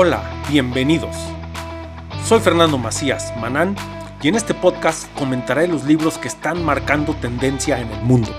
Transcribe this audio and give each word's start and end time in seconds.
Hola, 0.00 0.22
bienvenidos. 0.48 1.16
Soy 2.24 2.38
Fernando 2.38 2.78
Macías 2.78 3.32
Manán 3.40 3.74
y 4.22 4.28
en 4.28 4.36
este 4.36 4.54
podcast 4.54 5.12
comentaré 5.18 5.66
los 5.66 5.82
libros 5.82 6.18
que 6.18 6.28
están 6.28 6.64
marcando 6.64 7.14
tendencia 7.14 7.80
en 7.80 7.90
el 7.90 8.00
mundo. 8.02 8.30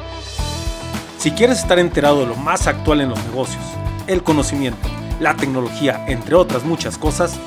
Si 1.18 1.32
quieres 1.32 1.59
estar 1.59 1.77
enterado 1.77 2.21
de 2.21 2.27
lo 2.27 2.38
más 2.38 2.66
actual 2.68 3.02
en 3.02 3.09
los 3.09 3.21
negocios, 3.25 3.61
el 4.07 4.23
conocimiento, 4.23 4.88
la 5.20 5.36
tecnología, 5.36 6.05
entre 6.07 6.36
otras 6.36 6.64
muchas 6.64 6.98
cosas, 6.98 7.38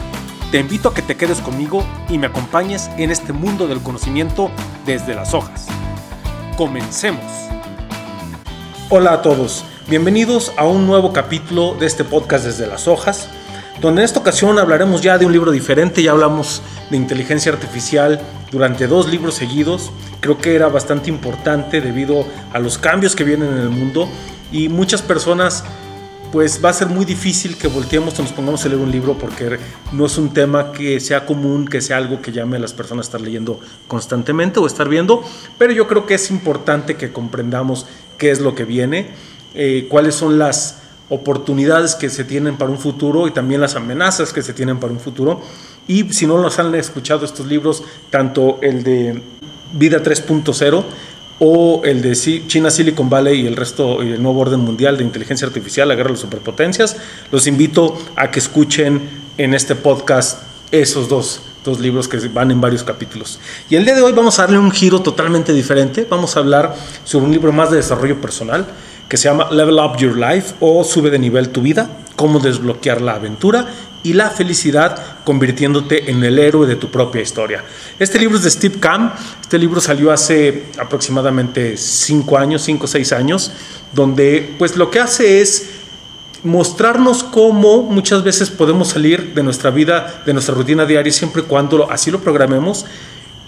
te 0.51 0.61
invito 0.61 0.91
a 0.91 0.95
que 0.95 1.01
te 1.01 1.17
quedes 1.17 1.41
conmigo 1.41 1.83
y 2.11 2.19
me 2.19 2.27
acompañes 2.27 2.91
en 2.99 3.11
este 3.11 3.33
mundo 3.33 3.67
del 3.67 3.81
conocimiento 3.81 4.51
desde 4.85 5.15
las 5.15 5.33
hojas. 5.33 5.69
Comencemos. 6.59 7.25
Hola 8.91 9.15
a 9.15 9.23
todos, 9.23 9.64
bienvenidos 9.89 10.53
a 10.58 10.67
un 10.67 10.86
nuevo 10.86 11.14
capítulo 11.14 11.76
de 11.76 11.86
este 11.86 12.04
podcast 12.04 12.44
desde 12.44 12.67
las 12.67 12.86
hojas 12.86 13.31
donde 13.82 14.00
en 14.00 14.04
esta 14.04 14.21
ocasión 14.21 14.61
hablaremos 14.61 15.03
ya 15.03 15.18
de 15.18 15.27
un 15.27 15.32
libro 15.32 15.50
diferente, 15.50 16.04
ya 16.04 16.13
hablamos 16.13 16.63
de 16.89 16.96
inteligencia 16.96 17.53
artificial 17.53 18.21
durante 18.53 18.86
dos 18.86 19.11
libros 19.11 19.35
seguidos, 19.35 19.91
creo 20.21 20.39
que 20.39 20.55
era 20.55 20.68
bastante 20.68 21.11
importante 21.11 21.81
debido 21.81 22.25
a 22.53 22.61
los 22.61 22.79
cambios 22.79 23.17
que 23.17 23.25
vienen 23.25 23.49
en 23.49 23.58
el 23.58 23.71
mundo 23.71 24.08
y 24.53 24.68
muchas 24.68 25.03
personas 25.03 25.64
pues 26.31 26.64
va 26.64 26.71
a 26.71 26.72
ser 26.72 26.89
muy 26.89 27.05
difícil 27.05 27.58
que 27.58 27.67
volteemos 27.67 28.18
o 28.18 28.22
nos 28.22 28.32
pongamos 28.32 28.64
a 28.64 28.68
leer 28.68 28.81
un 28.81 28.91
libro 28.91 29.18
porque 29.18 29.58
no 29.91 30.07
es 30.07 30.17
un 30.17 30.33
tema 30.33 30.72
que 30.72 31.00
sea 31.00 31.27
común, 31.27 31.67
que 31.67 31.80
sea 31.80 31.96
algo 31.96 32.22
que 32.22 32.30
llame 32.30 32.58
a 32.58 32.61
las 32.61 32.72
personas 32.72 33.06
a 33.06 33.08
estar 33.08 33.20
leyendo 33.20 33.58
constantemente 33.89 34.61
o 34.61 34.67
estar 34.67 34.89
viendo, 34.89 35.25
pero 35.58 35.72
yo 35.72 35.89
creo 35.89 36.06
que 36.06 36.14
es 36.14 36.30
importante 36.30 36.94
que 36.94 37.12
comprendamos 37.12 37.86
qué 38.17 38.30
es 38.30 38.41
lo 38.41 38.55
que 38.55 38.64
viene, 38.64 39.11
eh, 39.55 39.89
cuáles 39.91 40.14
son 40.14 40.39
las 40.39 40.81
oportunidades 41.09 41.95
que 41.95 42.08
se 42.08 42.25
tienen 42.25 42.56
para 42.56 42.70
un 42.70 42.78
futuro 42.78 43.27
y 43.27 43.33
también 43.33 43.61
las 43.61 43.77
amenazas 43.77 44.33
que 44.33 44.42
se 44.42 44.53
tienen 44.53 44.78
para 44.78 44.92
un 44.92 45.00
futuro. 45.00 45.41
Y 45.89 46.12
si 46.12 46.27
no 46.27 46.39
los 46.39 46.59
han 46.59 46.75
escuchado 46.75 47.25
estos 47.25 47.47
libros, 47.47 47.83
tanto 48.11 48.59
el 48.62 48.83
de 48.83 49.20
Vida 49.72 50.03
3.0 50.03 50.84
o 51.39 51.83
el 51.84 52.03
de 52.03 52.14
China 52.47 52.70
Silicon 52.70 53.11
Valley 53.11 53.41
y 53.41 53.47
el 53.47 53.56
resto, 53.56 54.03
y 54.03 54.12
el 54.12 54.22
nuevo 54.22 54.41
orden 54.41 54.61
mundial 54.61 54.97
de 54.97 55.05
inteligencia 55.05 55.47
artificial, 55.47 55.89
la 55.89 55.94
guerra 55.94 56.09
de 56.09 56.12
las 56.12 56.20
superpotencias, 56.20 56.97
los 57.31 57.47
invito 57.47 57.98
a 58.16 58.31
que 58.31 58.39
escuchen 58.39 59.00
en 59.39 59.55
este 59.55 59.75
podcast 59.75 60.42
esos 60.70 61.09
dos, 61.09 61.42
dos 61.64 61.81
libros 61.81 62.06
que 62.06 62.19
van 62.28 62.50
en 62.50 62.61
varios 62.61 62.84
capítulos. 62.84 63.41
Y 63.69 63.77
el 63.77 63.84
día 63.84 63.94
de 63.94 64.03
hoy 64.03 64.12
vamos 64.12 64.39
a 64.39 64.42
darle 64.42 64.59
un 64.59 64.70
giro 64.70 65.03
totalmente 65.03 65.53
diferente. 65.53 66.06
Vamos 66.09 66.37
a 66.37 66.41
hablar 66.41 66.77
sobre 67.05 67.27
un 67.27 67.33
libro 67.33 67.53
más 67.53 67.70
de 67.70 67.77
desarrollo 67.77 68.20
personal 68.20 68.66
que 69.08 69.17
se 69.17 69.28
llama 69.28 69.50
Level 69.50 69.78
Up 69.78 69.97
Your 69.98 70.17
Life 70.17 70.55
o 70.61 70.83
Sube 70.84 71.11
de 71.11 71.19
nivel 71.19 71.50
tu 71.50 71.62
vida, 71.62 71.91
cómo 72.17 72.39
desbloquear 72.39 73.00
la 73.00 73.14
aventura 73.14 73.67
y 74.03 74.14
la 74.14 74.31
felicidad 74.31 75.22
convirtiéndote 75.25 76.11
en 76.11 76.25
el 76.25 76.39
héroe 76.39 76.67
de 76.67 76.77
tu 76.77 76.91
propia 76.91 77.22
historia. 77.22 77.64
Este 77.98 78.19
libro 78.19 78.36
es 78.36 78.44
de 78.44 78.50
Steve 78.50 78.81
Camp, 78.81 79.14
este 79.41 79.59
libro 79.59 79.81
salió 79.81 80.11
hace 80.11 80.64
aproximadamente 80.78 81.77
5 81.77 82.39
años, 82.39 82.62
5 82.62 82.84
o 82.84 82.89
6 82.89 83.12
años, 83.12 83.53
donde 83.92 84.55
pues 84.59 84.77
lo 84.77 84.91
que 84.91 85.00
hace 85.00 85.41
es 85.41 85.70
mostrarnos 86.42 87.22
cómo 87.22 87.83
muchas 87.84 88.25
veces 88.25 88.50
podemos 88.50 88.89
salir 88.89 89.34
de 89.34 89.42
nuestra 89.44 89.70
vida, 89.70 90.22
de 90.27 90.33
nuestra 90.33 90.55
rutina 90.55 90.84
diaria, 90.84 91.12
siempre 91.12 91.42
y 91.42 91.44
cuando 91.44 91.91
así 91.91 92.11
lo 92.11 92.20
programemos 92.20 92.84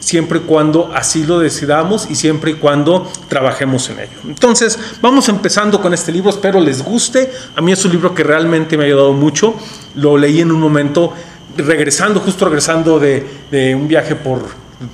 siempre 0.05 0.41
y 0.41 0.43
cuando 0.43 0.91
así 0.95 1.25
lo 1.25 1.39
decidamos 1.39 2.09
y 2.11 2.15
siempre 2.15 2.51
y 2.53 2.55
cuando 2.55 3.11
trabajemos 3.29 3.89
en 3.89 4.01
ello. 4.01 4.19
Entonces, 4.29 4.79
vamos 5.01 5.31
empezando 5.31 5.81
con 5.81 5.95
este 5.95 6.13
libro, 6.13 6.29
espero 6.29 6.61
les 6.61 6.85
guste. 6.85 7.33
A 7.57 7.63
mí 7.63 7.73
es 7.73 7.83
un 7.87 7.93
libro 7.93 8.15
que 8.15 8.23
realmente 8.23 8.77
me 8.77 8.85
ha 8.85 8.87
ayudado 8.87 9.15
mucho. 9.15 9.55
Lo 9.95 10.19
leí 10.19 10.43
en 10.43 10.53
un 10.53 10.61
momento, 10.61 11.15
regresando, 11.57 12.21
justo 12.21 12.45
regresando 12.45 13.01
de, 13.01 13.75
un 13.75 13.89
viaje 13.89 14.15
por 14.15 14.47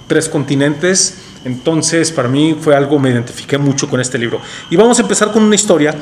tres 0.06 0.28
continentes. 0.28 1.18
Entonces, 1.44 2.12
para 2.12 2.28
mí 2.28 2.56
fue 2.60 2.76
algo, 2.76 3.00
me 3.00 3.10
identifiqué 3.10 3.58
mucho 3.58 3.88
con 3.88 4.00
este 4.00 4.16
libro. 4.16 4.40
Y 4.70 4.76
vamos 4.76 5.00
a 5.00 5.02
empezar 5.02 5.32
con 5.32 5.42
una 5.42 5.56
historia 5.56 5.92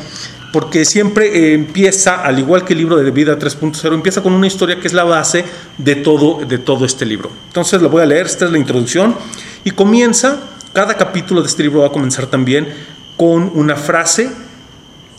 porque 0.53 0.85
siempre 0.85 1.27
eh, 1.27 1.55
empieza, 1.55 2.23
al 2.23 2.39
igual 2.39 2.65
que 2.65 2.73
el 2.73 2.79
libro 2.79 2.97
de 2.97 3.11
Vida 3.11 3.39
3.0, 3.39 3.95
empieza 3.95 4.23
con 4.23 4.33
una 4.33 4.47
historia 4.47 4.81
que 4.81 4.87
es 4.87 4.95
la 4.95 5.05
base 5.05 5.45
de 5.77 5.97
todo, 5.97 6.45
de 6.45 6.59
todo 6.59 6.85
este 6.85 7.05
libro. 7.05 7.31
Entonces 7.49 7.83
lo 7.83 7.89
voy 7.89 8.03
a 8.03 8.07
leer, 8.07 8.27
esta 8.27 8.47
es 8.47 8.51
la 8.51 8.59
introducción, 8.59 9.15
y 9.65 9.73
comienza, 9.73 10.41
cada 10.73 10.95
capítulo 10.95 11.43
de 11.43 11.49
este 11.49 11.63
libro 11.63 11.81
va 11.81 11.89
a 11.89 11.93
comenzar 11.93 12.27
también 12.27 12.69
con 13.17 13.51
una 13.55 13.77
frase, 13.77 14.31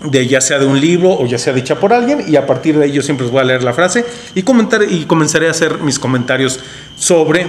de 0.03 0.25
ya 0.28 0.39
sea 0.39 0.59
de 0.59 0.66
un 0.66 0.79
libro 0.79 1.12
o 1.12 1.25
ya 1.25 1.38
sea 1.38 1.51
dicha 1.51 1.79
por 1.79 1.94
alguien, 1.94 2.23
y 2.28 2.35
a 2.38 2.47
partir 2.47 2.78
de 2.78 2.85
ello 2.85 3.01
siempre 3.01 3.25
os 3.25 3.31
voy 3.31 3.41
a 3.41 3.44
leer 3.44 3.63
la 3.63 3.73
frase 3.73 4.06
y, 4.34 4.44
comentar, 4.44 4.81
y 4.89 5.06
comenzaré 5.06 5.47
a 5.47 5.51
hacer 5.51 5.79
mis 5.79 6.00
comentarios 6.00 6.59
sobre 6.95 7.47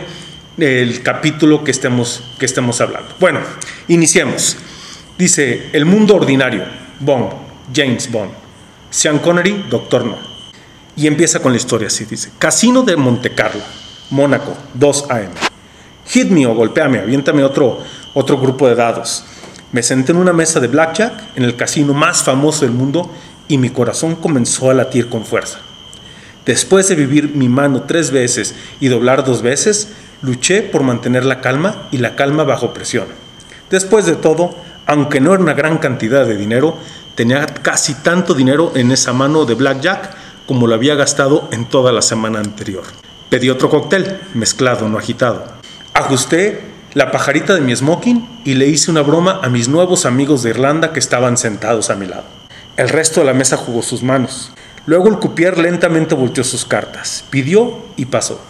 el 0.59 1.03
capítulo 1.03 1.65
que 1.65 1.71
estemos, 1.71 2.23
que 2.39 2.47
estemos 2.47 2.81
hablando. 2.81 3.15
Bueno, 3.21 3.41
iniciemos. 3.89 4.57
Dice, 5.17 5.69
el 5.73 5.85
mundo 5.85 6.17
ordinario, 6.17 6.65
Bond, 6.99 7.50
James 7.75 8.11
Bond. 8.11 8.31
Sean 8.91 9.19
Connery, 9.19 9.67
Doctor 9.71 10.05
No. 10.05 10.17
Y 10.97 11.07
empieza 11.07 11.41
con 11.41 11.53
la 11.53 11.59
historia 11.59 11.89
así, 11.89 12.05
dice. 12.05 12.33
Casino 12.39 12.83
de 12.83 12.97
Monte 12.97 13.35
Carlo, 13.35 13.63
Mónaco, 14.11 14.57
2 14.75 15.11
AM. 15.11 15.31
Hit 16.07 16.29
me 16.31 16.47
o 16.47 16.55
golpeame, 16.55 16.99
aviéntame 16.99 17.45
otro, 17.45 17.79
otro 18.15 18.39
grupo 18.39 18.69
de 18.69 18.75
dados. 18.75 19.25
Me 19.73 19.83
senté 19.83 20.11
en 20.11 20.19
una 20.19 20.33
mesa 20.33 20.59
de 20.59 20.67
blackjack 20.67 21.37
en 21.37 21.45
el 21.45 21.55
casino 21.55 21.95
más 21.95 22.25
famoso 22.25 22.65
del 22.65 22.75
mundo 22.75 23.11
y 23.47 23.59
mi 23.59 23.71
corazón 23.71 24.17
comenzó 24.17 24.71
a 24.71 24.75
latir 24.75 25.09
con 25.09 25.25
fuerza. 25.25 25.61
Después 26.45 26.89
de 26.89 26.97
vivir 26.97 27.37
mi 27.37 27.49
mano 27.49 27.83
tres 27.83 28.11
veces 28.11 28.57
y 28.81 28.89
doblar 28.89 29.25
dos 29.25 29.43
veces, 29.43 29.93
luché 30.23 30.63
por 30.63 30.83
mantener 30.83 31.25
la 31.25 31.41
calma 31.41 31.89
y 31.93 31.99
la 31.99 32.17
calma 32.17 32.43
bajo 32.43 32.75
presión. 32.75 33.07
Después 33.71 34.07
de 34.07 34.17
todo, 34.17 34.57
aunque 34.87 35.21
no 35.21 35.33
era 35.33 35.43
una 35.43 35.55
gran 35.55 35.79
cantidad 35.79 36.27
de 36.27 36.37
dinero, 36.37 36.77
Tenía 37.21 37.45
casi 37.45 37.93
tanto 37.93 38.33
dinero 38.33 38.73
en 38.75 38.93
esa 38.93 39.13
mano 39.13 39.45
de 39.45 39.53
blackjack 39.53 40.17
como 40.47 40.67
lo 40.67 40.75
había 40.75 40.95
gastado 40.95 41.51
en 41.53 41.67
toda 41.67 41.93
la 41.93 42.01
semana 42.01 42.39
anterior. 42.39 42.85
Pedí 43.29 43.51
otro 43.51 43.69
cóctel, 43.69 44.19
mezclado, 44.33 44.89
no 44.89 44.97
agitado. 44.97 45.45
Ajusté 45.93 46.63
la 46.95 47.11
pajarita 47.11 47.55
de 47.55 47.61
mi 47.61 47.77
smoking 47.77 48.27
y 48.47 48.55
le 48.55 48.69
hice 48.69 48.91
una 48.91 49.03
broma 49.03 49.39
a 49.43 49.51
mis 49.51 49.69
nuevos 49.69 50.07
amigos 50.07 50.43
de 50.43 50.49
Irlanda 50.49 50.95
que 50.95 50.99
estaban 50.99 51.37
sentados 51.37 51.91
a 51.91 51.95
mi 51.95 52.07
lado. 52.07 52.25
El 52.79 52.89
resto 52.89 53.21
de 53.21 53.27
la 53.27 53.35
mesa 53.35 53.59
jugó 53.59 53.83
sus 53.83 54.03
manos. 54.03 54.51
Luego 54.87 55.09
el 55.09 55.19
cupier 55.19 55.59
lentamente 55.59 56.15
volteó 56.15 56.43
sus 56.43 56.65
cartas, 56.65 57.27
pidió 57.29 57.81
y 57.97 58.07
pasó. 58.07 58.41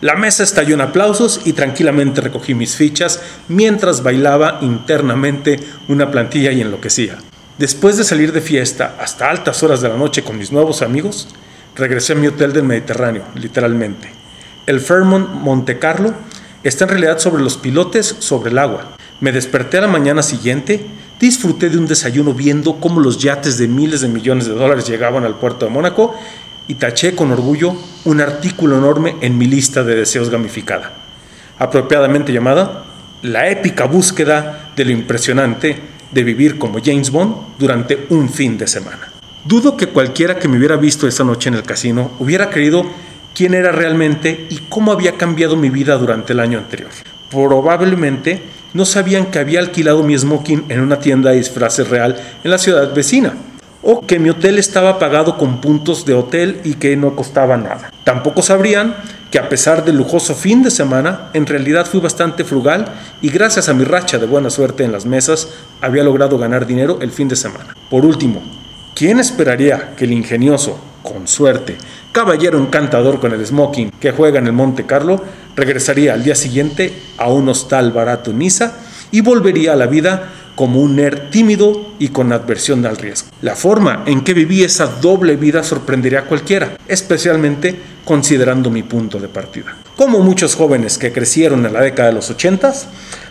La 0.00 0.16
mesa 0.16 0.42
estalló 0.42 0.74
en 0.74 0.80
aplausos 0.80 1.42
y 1.44 1.52
tranquilamente 1.52 2.20
recogí 2.20 2.54
mis 2.54 2.74
fichas 2.74 3.22
mientras 3.46 4.02
bailaba 4.02 4.58
internamente 4.60 5.60
una 5.86 6.10
plantilla 6.10 6.50
y 6.50 6.62
enloquecía. 6.62 7.18
Después 7.62 7.96
de 7.96 8.02
salir 8.02 8.32
de 8.32 8.40
fiesta 8.40 8.96
hasta 8.98 9.30
altas 9.30 9.62
horas 9.62 9.80
de 9.80 9.88
la 9.88 9.96
noche 9.96 10.24
con 10.24 10.36
mis 10.36 10.50
nuevos 10.50 10.82
amigos, 10.82 11.28
regresé 11.76 12.14
a 12.14 12.16
mi 12.16 12.26
hotel 12.26 12.52
del 12.52 12.64
Mediterráneo, 12.64 13.22
literalmente. 13.36 14.10
El 14.66 14.80
Fairmont 14.80 15.28
Monte 15.28 15.78
Carlo 15.78 16.12
está 16.64 16.82
en 16.82 16.90
realidad 16.90 17.20
sobre 17.20 17.40
los 17.40 17.56
pilotes 17.56 18.16
sobre 18.18 18.50
el 18.50 18.58
agua. 18.58 18.96
Me 19.20 19.30
desperté 19.30 19.78
a 19.78 19.82
la 19.82 19.86
mañana 19.86 20.24
siguiente, 20.24 20.84
disfruté 21.20 21.70
de 21.70 21.78
un 21.78 21.86
desayuno 21.86 22.34
viendo 22.34 22.80
cómo 22.80 22.98
los 22.98 23.18
yates 23.18 23.58
de 23.58 23.68
miles 23.68 24.00
de 24.00 24.08
millones 24.08 24.46
de 24.46 24.54
dólares 24.54 24.88
llegaban 24.88 25.22
al 25.22 25.38
puerto 25.38 25.64
de 25.64 25.70
Mónaco 25.70 26.18
y 26.66 26.74
taché 26.74 27.14
con 27.14 27.30
orgullo 27.30 27.76
un 28.04 28.20
artículo 28.20 28.76
enorme 28.76 29.14
en 29.20 29.38
mi 29.38 29.46
lista 29.46 29.84
de 29.84 29.94
deseos 29.94 30.30
gamificada, 30.30 30.94
apropiadamente 31.60 32.32
llamada 32.32 32.86
La 33.22 33.48
épica 33.50 33.84
búsqueda 33.84 34.72
de 34.74 34.84
lo 34.84 34.90
impresionante 34.90 35.91
de 36.12 36.22
vivir 36.22 36.58
como 36.58 36.78
James 36.82 37.10
Bond 37.10 37.34
durante 37.58 38.06
un 38.10 38.28
fin 38.28 38.58
de 38.58 38.66
semana. 38.66 39.08
Dudo 39.44 39.76
que 39.76 39.88
cualquiera 39.88 40.38
que 40.38 40.46
me 40.46 40.58
hubiera 40.58 40.76
visto 40.76 41.08
esa 41.08 41.24
noche 41.24 41.48
en 41.48 41.56
el 41.56 41.64
casino 41.64 42.12
hubiera 42.20 42.50
creído 42.50 42.86
quién 43.34 43.54
era 43.54 43.72
realmente 43.72 44.46
y 44.50 44.58
cómo 44.68 44.92
había 44.92 45.16
cambiado 45.16 45.56
mi 45.56 45.70
vida 45.70 45.96
durante 45.96 46.32
el 46.32 46.40
año 46.40 46.58
anterior. 46.58 46.90
Probablemente 47.30 48.42
no 48.74 48.84
sabían 48.84 49.26
que 49.26 49.38
había 49.38 49.60
alquilado 49.60 50.02
mi 50.02 50.16
smoking 50.16 50.66
en 50.68 50.80
una 50.80 51.00
tienda 51.00 51.30
de 51.30 51.38
disfraces 51.38 51.88
real 51.88 52.16
en 52.44 52.50
la 52.50 52.58
ciudad 52.58 52.94
vecina, 52.94 53.34
o 53.82 54.00
que 54.00 54.18
mi 54.18 54.30
hotel 54.30 54.58
estaba 54.58 54.98
pagado 54.98 55.36
con 55.36 55.60
puntos 55.60 56.06
de 56.06 56.14
hotel 56.14 56.60
y 56.64 56.74
que 56.74 56.96
no 56.96 57.14
costaba 57.16 57.56
nada. 57.56 57.92
Tampoco 58.04 58.42
sabrían 58.42 58.96
que 59.30 59.38
a 59.38 59.48
pesar 59.48 59.84
del 59.84 59.96
lujoso 59.96 60.34
fin 60.34 60.62
de 60.62 60.70
semana, 60.70 61.30
en 61.32 61.46
realidad 61.46 61.86
fui 61.86 62.00
bastante 62.00 62.44
frugal 62.44 62.84
y 63.20 63.30
gracias 63.30 63.68
a 63.68 63.74
mi 63.74 63.84
racha 63.84 64.18
de 64.18 64.26
buena 64.26 64.50
suerte 64.50 64.84
en 64.84 64.92
las 64.92 65.06
mesas, 65.06 65.48
había 65.80 66.04
logrado 66.04 66.38
ganar 66.38 66.66
dinero 66.66 66.98
el 67.00 67.10
fin 67.10 67.28
de 67.28 67.36
semana. 67.36 67.74
Por 67.90 68.04
último, 68.04 68.42
¿quién 68.94 69.18
esperaría 69.18 69.94
que 69.96 70.04
el 70.04 70.12
ingenioso, 70.12 70.78
con 71.02 71.26
suerte, 71.26 71.78
caballero 72.12 72.58
encantador 72.58 73.20
con 73.20 73.32
el 73.32 73.44
smoking 73.44 73.90
que 73.98 74.12
juega 74.12 74.38
en 74.38 74.46
el 74.46 74.52
Monte 74.52 74.84
Carlo, 74.84 75.24
regresaría 75.56 76.12
al 76.12 76.22
día 76.22 76.34
siguiente 76.34 76.92
a 77.16 77.28
un 77.28 77.48
hostal 77.48 77.90
barato 77.90 78.30
en 78.30 78.38
Niza 78.38 78.74
y 79.10 79.22
volvería 79.22 79.72
a 79.72 79.76
la 79.76 79.86
vida 79.86 80.30
como 80.54 80.80
un 80.80 80.96
nerd 80.96 81.30
tímido 81.30 81.92
y 81.98 82.08
con 82.08 82.32
adversión 82.32 82.84
al 82.86 82.96
riesgo. 82.96 83.28
La 83.40 83.56
forma 83.56 84.02
en 84.06 84.22
que 84.22 84.34
viví 84.34 84.62
esa 84.62 84.86
doble 84.86 85.36
vida 85.36 85.62
sorprendería 85.62 86.20
a 86.20 86.24
cualquiera, 86.24 86.76
especialmente 86.88 87.78
considerando 88.04 88.70
mi 88.70 88.82
punto 88.82 89.18
de 89.18 89.28
partida. 89.28 89.76
Como 89.96 90.20
muchos 90.20 90.54
jóvenes 90.54 90.98
que 90.98 91.12
crecieron 91.12 91.64
en 91.66 91.72
la 91.72 91.80
década 91.80 92.08
de 92.08 92.14
los 92.14 92.30
80, 92.30 92.72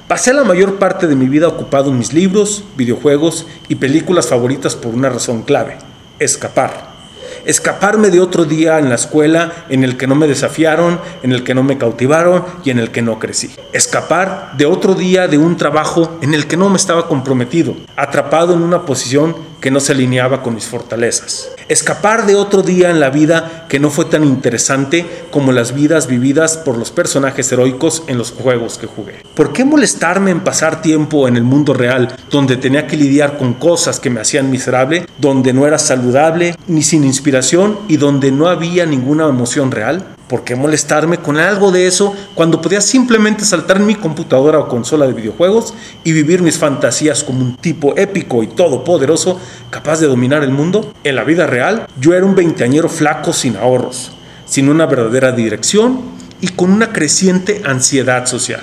pasé 0.08 0.34
la 0.34 0.44
mayor 0.44 0.80
parte 0.80 1.08
de 1.08 1.16
mi 1.16 1.28
vida 1.28 1.48
ocupado 1.48 1.92
en 1.92 1.98
mis 1.98 2.14
libros, 2.14 2.64
videojuegos 2.78 3.48
y 3.68 3.76
películas 3.76 4.28
favoritas 4.28 4.76
por 4.76 4.94
una 4.94 5.10
razón 5.10 5.44
clave, 5.44 5.78
escapar 6.20 6.91
escaparme 7.46 8.10
de 8.10 8.20
otro 8.20 8.46
día 8.46 8.80
en 8.80 8.90
la 8.90 8.96
escuela 8.96 9.52
en 9.70 9.84
el 9.84 9.98
que 9.98 10.08
no 10.08 10.16
me 10.16 10.28
desafiaron, 10.28 11.00
en 11.24 11.32
el 11.32 11.44
que 11.44 11.54
no 11.54 11.64
me 11.64 11.78
cautivaron 11.78 12.46
y 12.64 12.70
en 12.70 12.80
el 12.80 12.92
que 12.92 13.02
no 13.02 13.20
crecí. 13.20 13.52
Escapar 13.74 14.54
de 14.58 14.66
otro 14.66 14.94
día 14.94 15.28
de 15.28 15.38
un 15.38 15.58
trabajo 15.58 16.18
en 16.22 16.34
el 16.34 16.48
que 16.48 16.58
no 16.58 16.70
me 16.70 16.78
estaba 16.78 17.08
comprometido, 17.08 17.76
atrapado 17.96 18.54
en 18.54 18.64
una 18.64 18.86
posición 18.86 19.51
que 19.62 19.72
no 19.72 19.80
se 19.80 19.94
alineaba 19.94 20.42
con 20.42 20.56
mis 20.56 20.66
fortalezas. 20.66 21.52
Escapar 21.70 22.26
de 22.26 22.36
otro 22.36 22.64
día 22.64 22.90
en 22.90 23.00
la 23.00 23.12
vida 23.12 23.66
que 23.70 23.80
no 23.80 23.90
fue 23.90 24.06
tan 24.06 24.26
interesante 24.26 25.06
como 25.30 25.54
las 25.54 25.74
vidas 25.74 26.08
vividas 26.08 26.58
por 26.58 26.78
los 26.78 26.92
personajes 26.92 27.50
heroicos 27.52 28.04
en 28.08 28.18
los 28.18 28.32
juegos 28.32 28.78
que 28.78 28.88
jugué. 28.88 29.24
¿Por 29.36 29.54
qué 29.54 29.64
molestarme 29.64 30.32
en 30.32 30.42
pasar 30.42 30.82
tiempo 30.82 31.28
en 31.28 31.38
el 31.38 31.44
mundo 31.44 31.74
real 31.74 32.14
donde 32.30 32.58
tenía 32.58 32.88
que 32.88 32.98
lidiar 32.98 33.38
con 33.38 33.54
cosas 33.54 34.00
que 34.00 34.10
me 34.10 34.20
hacían 34.20 34.50
miserable, 34.50 35.06
donde 35.20 35.54
no 35.54 35.68
era 35.68 35.78
saludable 35.78 36.56
ni 36.68 36.82
sin 36.82 37.04
inspiración 37.04 37.80
y 37.88 37.98
donde 37.98 38.32
no 38.32 38.48
había 38.48 38.86
ninguna 38.86 39.28
emoción 39.28 39.72
real? 39.72 40.16
¿Por 40.32 40.46
qué 40.46 40.56
molestarme 40.56 41.18
con 41.18 41.38
algo 41.38 41.74
de 41.74 41.88
eso 41.88 42.16
cuando 42.36 42.62
podía 42.62 42.80
simplemente 42.80 43.44
saltar 43.44 43.76
en 43.76 43.86
mi 43.86 43.96
computadora 43.96 44.60
o 44.60 44.70
consola 44.70 45.06
de 45.06 45.12
videojuegos 45.12 45.74
y 46.06 46.14
vivir 46.14 46.42
mis 46.42 46.58
fantasías 46.58 47.22
como 47.26 47.42
un 47.42 47.58
tipo 47.58 47.98
épico 47.98 48.42
y 48.42 48.48
todopoderoso 48.48 49.38
capaz 49.70 50.00
de 50.00 50.08
dominar 50.08 50.42
el 50.44 50.52
mundo? 50.52 50.94
En 51.04 51.18
la 51.18 51.26
vida 51.26 51.48
real, 51.48 51.86
yo 52.00 52.14
era 52.14 52.26
un 52.26 52.34
veinteañero 52.34 52.88
flaco 52.88 53.34
sin 53.34 53.58
ahorros, 53.58 54.14
sin 54.46 54.70
una 54.70 54.86
verdadera 54.86 55.34
dirección 55.34 56.00
y 56.40 56.48
con 56.48 56.72
una 56.72 56.94
creciente 56.94 57.62
ansiedad 57.66 58.26
social. 58.26 58.62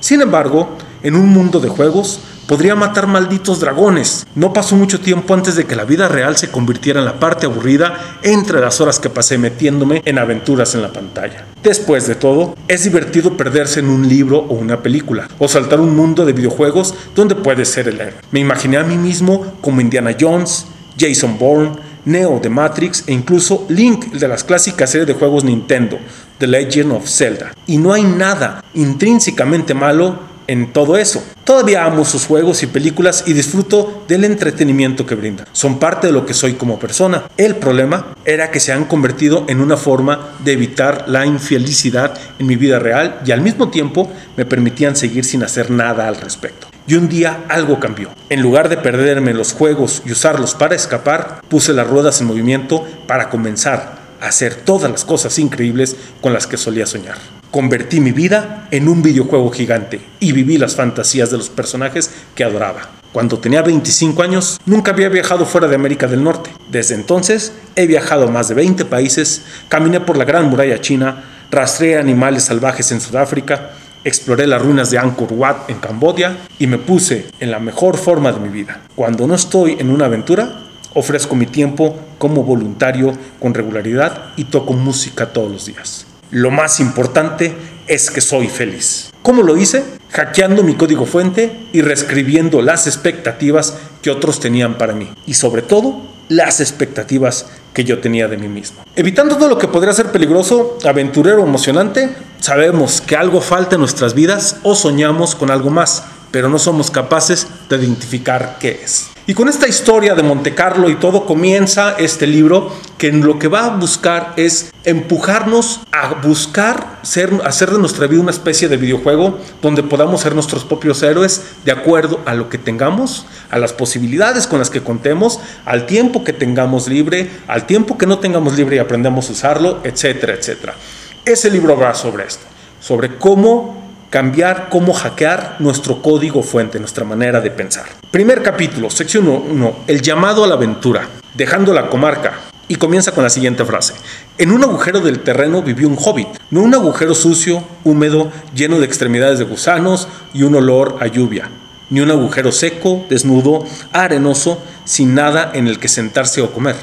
Sin 0.00 0.22
embargo, 0.22 0.70
en 1.04 1.14
un 1.14 1.28
mundo 1.28 1.60
de 1.60 1.68
juegos, 1.68 2.18
Podría 2.46 2.76
matar 2.76 3.08
malditos 3.08 3.58
dragones. 3.58 4.24
No 4.36 4.52
pasó 4.52 4.76
mucho 4.76 5.00
tiempo 5.00 5.34
antes 5.34 5.56
de 5.56 5.64
que 5.64 5.74
la 5.74 5.84
vida 5.84 6.06
real 6.06 6.36
se 6.36 6.48
convirtiera 6.48 7.00
en 7.00 7.04
la 7.04 7.18
parte 7.18 7.46
aburrida 7.46 8.18
entre 8.22 8.60
las 8.60 8.80
horas 8.80 9.00
que 9.00 9.10
pasé 9.10 9.36
metiéndome 9.36 10.00
en 10.04 10.16
aventuras 10.16 10.76
en 10.76 10.82
la 10.82 10.92
pantalla. 10.92 11.44
Después 11.64 12.06
de 12.06 12.14
todo, 12.14 12.54
es 12.68 12.84
divertido 12.84 13.36
perderse 13.36 13.80
en 13.80 13.88
un 13.88 14.08
libro 14.08 14.38
o 14.38 14.54
una 14.54 14.80
película, 14.80 15.26
o 15.40 15.48
saltar 15.48 15.80
un 15.80 15.96
mundo 15.96 16.24
de 16.24 16.34
videojuegos 16.34 16.94
donde 17.16 17.34
puedes 17.34 17.68
ser 17.68 17.88
el 17.88 18.00
héroe. 18.00 18.20
Me 18.30 18.38
imaginé 18.38 18.76
a 18.76 18.84
mí 18.84 18.96
mismo 18.96 19.54
como 19.60 19.80
Indiana 19.80 20.14
Jones, 20.18 20.66
Jason 20.96 21.38
Bourne, 21.40 21.72
Neo 22.04 22.38
de 22.38 22.48
Matrix 22.48 23.02
e 23.08 23.12
incluso 23.12 23.66
Link 23.68 24.12
de 24.12 24.28
las 24.28 24.44
clásicas 24.44 24.90
series 24.90 25.08
de 25.08 25.14
juegos 25.14 25.42
Nintendo, 25.42 25.98
The 26.38 26.46
Legend 26.46 26.92
of 26.92 27.08
Zelda. 27.08 27.52
Y 27.66 27.78
no 27.78 27.92
hay 27.92 28.04
nada 28.04 28.62
intrínsecamente 28.74 29.74
malo 29.74 30.35
en 30.46 30.72
todo 30.72 30.96
eso. 30.96 31.22
Todavía 31.44 31.84
amo 31.84 32.04
sus 32.04 32.26
juegos 32.26 32.62
y 32.62 32.66
películas 32.66 33.24
y 33.26 33.32
disfruto 33.32 34.04
del 34.08 34.24
entretenimiento 34.24 35.06
que 35.06 35.14
brinda. 35.14 35.46
Son 35.52 35.78
parte 35.78 36.08
de 36.08 36.12
lo 36.12 36.26
que 36.26 36.34
soy 36.34 36.54
como 36.54 36.78
persona. 36.78 37.24
El 37.36 37.56
problema 37.56 38.14
era 38.24 38.50
que 38.50 38.60
se 38.60 38.72
han 38.72 38.84
convertido 38.84 39.44
en 39.48 39.60
una 39.60 39.76
forma 39.76 40.30
de 40.44 40.52
evitar 40.52 41.04
la 41.08 41.26
infelicidad 41.26 42.18
en 42.38 42.46
mi 42.46 42.56
vida 42.56 42.78
real 42.78 43.20
y 43.24 43.32
al 43.32 43.42
mismo 43.42 43.68
tiempo 43.68 44.10
me 44.36 44.44
permitían 44.44 44.96
seguir 44.96 45.24
sin 45.24 45.42
hacer 45.42 45.70
nada 45.70 46.08
al 46.08 46.16
respecto. 46.16 46.66
Y 46.88 46.94
un 46.94 47.08
día 47.08 47.44
algo 47.48 47.80
cambió. 47.80 48.10
En 48.28 48.42
lugar 48.42 48.68
de 48.68 48.76
perderme 48.76 49.34
los 49.34 49.52
juegos 49.52 50.02
y 50.06 50.12
usarlos 50.12 50.54
para 50.54 50.76
escapar, 50.76 51.40
puse 51.48 51.72
las 51.72 51.86
ruedas 51.86 52.20
en 52.20 52.28
movimiento 52.28 52.86
para 53.08 53.28
comenzar 53.28 53.95
hacer 54.20 54.54
todas 54.54 54.90
las 54.90 55.04
cosas 55.04 55.38
increíbles 55.38 55.96
con 56.20 56.32
las 56.32 56.46
que 56.46 56.56
solía 56.56 56.86
soñar. 56.86 57.16
Convertí 57.50 58.00
mi 58.00 58.12
vida 58.12 58.68
en 58.70 58.88
un 58.88 59.02
videojuego 59.02 59.50
gigante 59.50 60.00
y 60.20 60.32
viví 60.32 60.58
las 60.58 60.76
fantasías 60.76 61.30
de 61.30 61.38
los 61.38 61.48
personajes 61.48 62.10
que 62.34 62.44
adoraba. 62.44 62.90
Cuando 63.12 63.38
tenía 63.38 63.62
25 63.62 64.22
años, 64.22 64.60
nunca 64.66 64.90
había 64.90 65.08
viajado 65.08 65.46
fuera 65.46 65.68
de 65.68 65.74
América 65.74 66.06
del 66.06 66.22
Norte. 66.22 66.50
Desde 66.70 66.94
entonces, 66.94 67.52
he 67.74 67.86
viajado 67.86 68.28
a 68.28 68.30
más 68.30 68.48
de 68.48 68.54
20 68.54 68.84
países, 68.84 69.42
caminé 69.68 70.00
por 70.00 70.18
la 70.18 70.26
Gran 70.26 70.50
Muralla 70.50 70.80
China, 70.80 71.24
rastreé 71.50 71.96
animales 71.98 72.44
salvajes 72.44 72.92
en 72.92 73.00
Sudáfrica, 73.00 73.70
exploré 74.04 74.46
las 74.46 74.60
ruinas 74.60 74.90
de 74.90 74.98
Angkor 74.98 75.32
Wat 75.32 75.70
en 75.70 75.78
Camboya 75.78 76.36
y 76.58 76.66
me 76.66 76.78
puse 76.78 77.26
en 77.40 77.50
la 77.50 77.58
mejor 77.58 77.96
forma 77.96 78.32
de 78.32 78.40
mi 78.40 78.50
vida. 78.50 78.82
Cuando 78.94 79.26
no 79.26 79.34
estoy 79.34 79.76
en 79.80 79.90
una 79.90 80.04
aventura, 80.04 80.65
ofrezco 80.96 81.36
mi 81.36 81.46
tiempo 81.46 81.94
como 82.18 82.42
voluntario 82.42 83.12
con 83.38 83.54
regularidad 83.54 84.32
y 84.36 84.44
toco 84.44 84.72
música 84.72 85.26
todos 85.32 85.52
los 85.52 85.66
días. 85.66 86.06
Lo 86.30 86.50
más 86.50 86.80
importante 86.80 87.54
es 87.86 88.10
que 88.10 88.20
soy 88.20 88.48
feliz. 88.48 89.12
¿Cómo 89.22 89.42
lo 89.42 89.56
hice? 89.56 89.84
Hackeando 90.10 90.62
mi 90.62 90.74
código 90.74 91.04
fuente 91.04 91.68
y 91.72 91.82
reescribiendo 91.82 92.62
las 92.62 92.86
expectativas 92.86 93.76
que 94.02 94.10
otros 94.10 94.40
tenían 94.40 94.78
para 94.78 94.94
mí. 94.94 95.10
Y 95.26 95.34
sobre 95.34 95.62
todo, 95.62 96.00
las 96.28 96.60
expectativas 96.60 97.46
que 97.74 97.84
yo 97.84 98.00
tenía 98.00 98.26
de 98.26 98.38
mí 98.38 98.48
mismo. 98.48 98.82
Evitando 98.96 99.36
todo 99.36 99.48
lo 99.48 99.58
que 99.58 99.68
podría 99.68 99.92
ser 99.92 100.10
peligroso, 100.10 100.78
aventurero, 100.84 101.42
emocionante, 101.42 102.08
sabemos 102.40 103.02
que 103.02 103.16
algo 103.16 103.40
falta 103.42 103.74
en 103.74 103.80
nuestras 103.80 104.14
vidas 104.14 104.56
o 104.62 104.74
soñamos 104.74 105.34
con 105.34 105.50
algo 105.50 105.70
más, 105.70 106.04
pero 106.30 106.48
no 106.48 106.58
somos 106.58 106.90
capaces 106.90 107.46
de 107.68 107.76
identificar 107.76 108.56
qué 108.58 108.80
es. 108.82 109.15
Y 109.28 109.34
con 109.34 109.48
esta 109.48 109.66
historia 109.66 110.14
de 110.14 110.22
Monte 110.22 110.54
Carlo 110.54 110.88
y 110.88 110.94
todo 110.94 111.26
comienza 111.26 111.96
este 111.98 112.28
libro 112.28 112.70
que 112.96 113.10
lo 113.10 113.40
que 113.40 113.48
va 113.48 113.64
a 113.64 113.70
buscar 113.70 114.34
es 114.36 114.72
empujarnos 114.84 115.80
a 115.90 116.14
buscar 116.14 117.00
ser, 117.02 117.32
hacer 117.44 117.72
de 117.72 117.78
nuestra 117.80 118.06
vida 118.06 118.20
una 118.20 118.30
especie 118.30 118.68
de 118.68 118.76
videojuego 118.76 119.36
donde 119.60 119.82
podamos 119.82 120.20
ser 120.20 120.36
nuestros 120.36 120.64
propios 120.64 121.02
héroes 121.02 121.42
de 121.64 121.72
acuerdo 121.72 122.20
a 122.24 122.34
lo 122.34 122.48
que 122.48 122.58
tengamos, 122.58 123.26
a 123.50 123.58
las 123.58 123.72
posibilidades 123.72 124.46
con 124.46 124.60
las 124.60 124.70
que 124.70 124.84
contemos, 124.84 125.40
al 125.64 125.86
tiempo 125.86 126.22
que 126.22 126.32
tengamos 126.32 126.86
libre, 126.86 127.28
al 127.48 127.66
tiempo 127.66 127.98
que 127.98 128.06
no 128.06 128.20
tengamos 128.20 128.56
libre 128.56 128.76
y 128.76 128.78
aprendamos 128.78 129.28
a 129.28 129.32
usarlo, 129.32 129.80
etcétera, 129.82 130.34
etcétera. 130.34 130.76
Ese 131.24 131.50
libro 131.50 131.76
va 131.76 131.94
sobre 131.94 132.26
esto, 132.26 132.44
sobre 132.80 133.16
cómo 133.16 133.85
cambiar 134.10 134.68
cómo 134.70 134.92
hackear 134.92 135.56
nuestro 135.58 136.02
código 136.02 136.42
fuente, 136.42 136.78
nuestra 136.78 137.04
manera 137.04 137.40
de 137.40 137.50
pensar. 137.50 137.86
Primer 138.10 138.42
capítulo, 138.42 138.90
sección 138.90 139.28
1, 139.28 139.76
el 139.86 140.02
llamado 140.02 140.44
a 140.44 140.46
la 140.46 140.54
aventura, 140.54 141.08
dejando 141.34 141.72
la 141.72 141.88
comarca. 141.88 142.34
Y 142.68 142.76
comienza 142.76 143.12
con 143.12 143.22
la 143.22 143.30
siguiente 143.30 143.64
frase. 143.64 143.94
En 144.38 144.50
un 144.50 144.64
agujero 144.64 145.00
del 145.00 145.20
terreno 145.20 145.62
vivió 145.62 145.86
un 145.86 145.96
hobbit, 145.96 146.26
no 146.50 146.62
un 146.62 146.74
agujero 146.74 147.14
sucio, 147.14 147.62
húmedo, 147.84 148.32
lleno 148.56 148.80
de 148.80 148.86
extremidades 148.86 149.38
de 149.38 149.44
gusanos 149.44 150.08
y 150.34 150.42
un 150.42 150.56
olor 150.56 150.96
a 150.98 151.06
lluvia, 151.06 151.48
ni 151.90 152.00
un 152.00 152.10
agujero 152.10 152.50
seco, 152.50 153.06
desnudo, 153.08 153.64
arenoso, 153.92 154.60
sin 154.84 155.14
nada 155.14 155.52
en 155.54 155.68
el 155.68 155.78
que 155.78 155.86
sentarse 155.86 156.40
o 156.40 156.52
comer. 156.52 156.74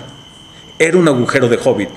Era 0.79 0.97
un 0.97 1.09
agujero 1.09 1.49
de 1.49 1.59
hobbit, 1.61 1.89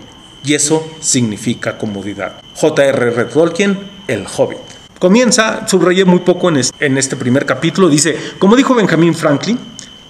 y 0.44 0.54
eso 0.54 0.84
significa 1.00 1.78
comodidad. 1.78 2.40
J.R.R. 2.56 3.24
Tolkien, 3.26 3.78
el 4.08 4.26
hobbit. 4.26 4.65
Comienza, 4.98 5.68
subrayé 5.68 6.06
muy 6.06 6.20
poco 6.20 6.50
en 6.50 6.98
este 6.98 7.16
primer 7.16 7.44
capítulo, 7.44 7.90
dice, 7.90 8.16
como 8.38 8.56
dijo 8.56 8.74
Benjamin 8.74 9.14
Franklin, 9.14 9.58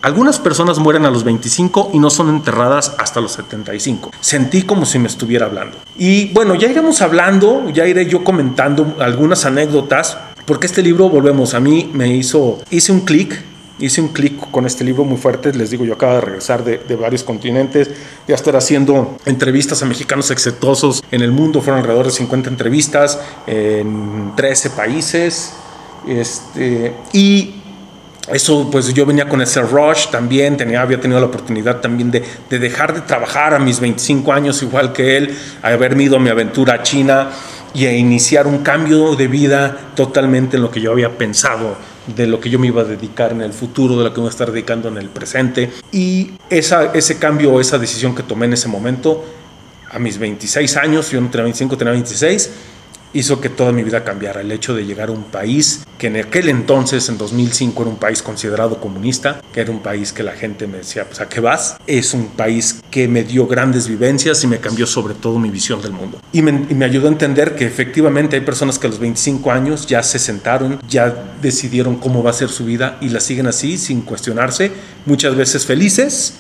algunas 0.01 0.39
personas 0.39 0.79
mueren 0.79 1.05
a 1.05 1.11
los 1.11 1.25
25 1.25 1.91
y 1.93 1.99
no 1.99 2.09
son 2.11 2.29
enterradas 2.29 2.95
hasta 2.97 3.21
los 3.21 3.33
75. 3.33 4.13
Sentí 4.21 4.63
como 4.63 4.87
si 4.87 5.01
me 5.01 5.09
estuviera 5.09 5.47
hablando. 5.47 5.79
Y 5.99 6.29
bueno, 6.33 6.55
ya 6.55 6.69
iremos 6.69 7.03
hablando, 7.03 7.69
ya 7.71 7.89
iré 7.89 8.07
yo 8.07 8.23
comentando 8.23 8.95
algunas 9.01 9.45
anécdotas, 9.45 10.19
porque 10.45 10.69
este 10.69 10.83
libro, 10.83 11.09
volvemos, 11.09 11.55
a 11.55 11.61
mí 11.61 11.91
me 11.93 12.15
hizo, 12.15 12.59
hice 12.71 12.93
un 12.93 13.01
clic 13.01 13.43
hice 13.79 14.01
un 14.01 14.09
clic 14.09 14.51
con 14.51 14.67
este 14.67 14.85
libro 14.85 15.05
muy 15.05 15.19
fuerte. 15.19 15.53
Les 15.53 15.71
digo, 15.71 15.85
yo 15.85 15.95
acabo 15.95 16.15
de 16.15 16.21
regresar 16.21 16.65
de, 16.65 16.97
varios 16.97 17.23
continentes, 17.23 17.91
ya 18.27 18.35
estar 18.35 18.57
haciendo 18.57 19.17
entrevistas 19.27 19.83
a 19.83 19.87
mexicanos 19.87 20.31
exitosos 20.31 21.03
en 21.11 21.23
el 21.23 21.33
mundo. 21.33 21.61
Fueron 21.61 21.81
alrededor 21.81 22.07
de 22.07 22.13
50 22.13 22.49
entrevistas 22.49 23.21
en 23.47 24.33
13 24.37 24.71
países. 24.71 25.53
Este, 26.07 26.95
y 27.13 27.55
eso, 28.33 28.69
pues 28.71 28.93
yo 28.95 29.07
venía 29.07 29.29
con 29.29 29.41
ese 29.41 29.61
rush 29.63 30.09
también, 30.11 30.57
tenía, 30.57 30.83
había 30.83 31.01
tenido 31.01 31.21
la 31.21 31.27
oportunidad 31.27 31.81
también 31.81 32.11
de, 32.11 32.25
de, 32.51 32.59
dejar 32.59 32.95
de 32.95 33.01
trabajar 33.03 33.55
a 33.55 33.59
mis 33.59 33.79
25 33.81 34.33
años, 34.33 34.63
igual 34.63 34.93
que 34.93 35.17
él, 35.17 35.37
haberme 35.63 36.05
ido 36.05 36.17
a 36.17 36.21
mi 36.21 36.31
aventura 36.31 36.75
a 36.75 36.83
China 36.83 37.31
y 37.75 37.87
a 37.87 37.93
iniciar 37.93 38.47
un 38.47 38.59
cambio 38.59 39.15
de 39.17 39.29
vida 39.29 39.93
totalmente 39.95 40.57
en 40.57 40.63
lo 40.63 40.71
que 40.71 40.81
yo 40.81 40.93
había 40.93 41.19
pensado 41.19 41.77
de 42.15 42.27
lo 42.27 42.41
que 42.41 42.51
yo 42.51 42.59
me 42.59 42.69
iba 42.69 42.83
a 42.83 42.85
dedicar 42.85 43.33
en 43.33 43.41
el 43.41 43.53
futuro, 43.53 43.97
de 43.99 44.05
lo 44.05 44.11
que 44.11 44.19
me 44.19 44.23
voy 44.23 44.29
a 44.29 44.31
estar 44.31 44.51
dedicando 44.53 44.89
en 44.89 44.99
el 44.99 45.09
presente. 45.09 45.71
Y 45.93 46.33
esa, 46.51 46.93
ese 46.93 47.19
cambio 47.19 47.53
o 47.53 47.61
esa 47.61 47.79
decisión 47.79 48.15
que 48.15 48.23
tomé 48.23 48.47
en 48.47 48.53
ese 48.53 48.69
momento, 48.69 49.25
a 49.91 49.99
mis 49.99 50.19
26 50.19 50.77
años, 50.77 51.11
yo 51.11 51.21
no 51.21 51.31
tenía 51.31 51.45
25, 51.45 51.77
tenía 51.77 51.93
26, 51.93 52.51
hizo 53.13 53.41
que 53.41 53.49
toda 53.49 53.73
mi 53.73 53.83
vida 53.83 54.05
cambiara. 54.05 54.41
El 54.41 54.53
hecho 54.53 54.75
de 54.75 54.85
llegar 54.85 55.09
a 55.09 55.13
un 55.13 55.25
país 55.25 55.85
que 55.99 56.09
en 56.09 56.17
aquel 56.17 56.49
entonces, 56.49 57.09
en 57.09 57.17
2005, 57.17 57.83
era 57.83 57.91
un 57.91 57.97
país 57.97 58.23
considerado 58.23 58.81
comunista, 58.81 59.41
que 59.53 59.61
era 59.61 59.71
un 59.71 59.81
país 59.81 60.13
que 60.13 60.23
la 60.23 60.33
gente 60.33 60.67
me 60.67 60.79
decía, 60.79 61.05
pues 61.07 61.21
a 61.21 61.29
qué 61.29 61.41
vas, 61.41 61.79
es 61.87 62.13
un 62.13 62.29
país 62.29 62.83
que 62.91 63.09
me 63.09 63.25
dio 63.25 63.47
grandes 63.47 63.89
vivencias 63.89 64.45
y 64.45 64.47
me 64.47 64.59
cambió 64.59 64.87
sobre 64.87 65.15
todo 65.15 65.39
mi 65.39 65.51
visión 65.51 65.81
del 65.81 65.93
mundo. 65.93 66.21
Y 66.33 66.43
me, 66.43 66.67
y 66.69 66.75
me 66.75 66.85
ayudó 66.85 67.07
a 67.09 67.11
entender 67.11 67.55
que 67.57 67.67
efectivamente 67.67 68.37
hay 68.37 68.43
personas 68.43 68.79
que 68.79 68.87
a 68.87 68.91
los 68.91 68.99
25 68.99 69.51
años 69.51 69.87
ya 69.87 70.03
se 70.03 70.19
sentaron, 70.19 70.81
ya 70.89 71.35
decidieron 71.41 71.97
cómo 71.97 72.23
va 72.23 72.31
a 72.31 72.35
ser 72.35 72.51
su 72.51 72.67
vida 72.67 72.99
y 73.01 73.09
la 73.09 73.21
siguen 73.21 73.47
así 73.47 73.79
sin 73.79 74.03
cuestionarse, 74.03 74.71
muchas 75.07 75.35
veces 75.35 75.65
felices 75.65 76.35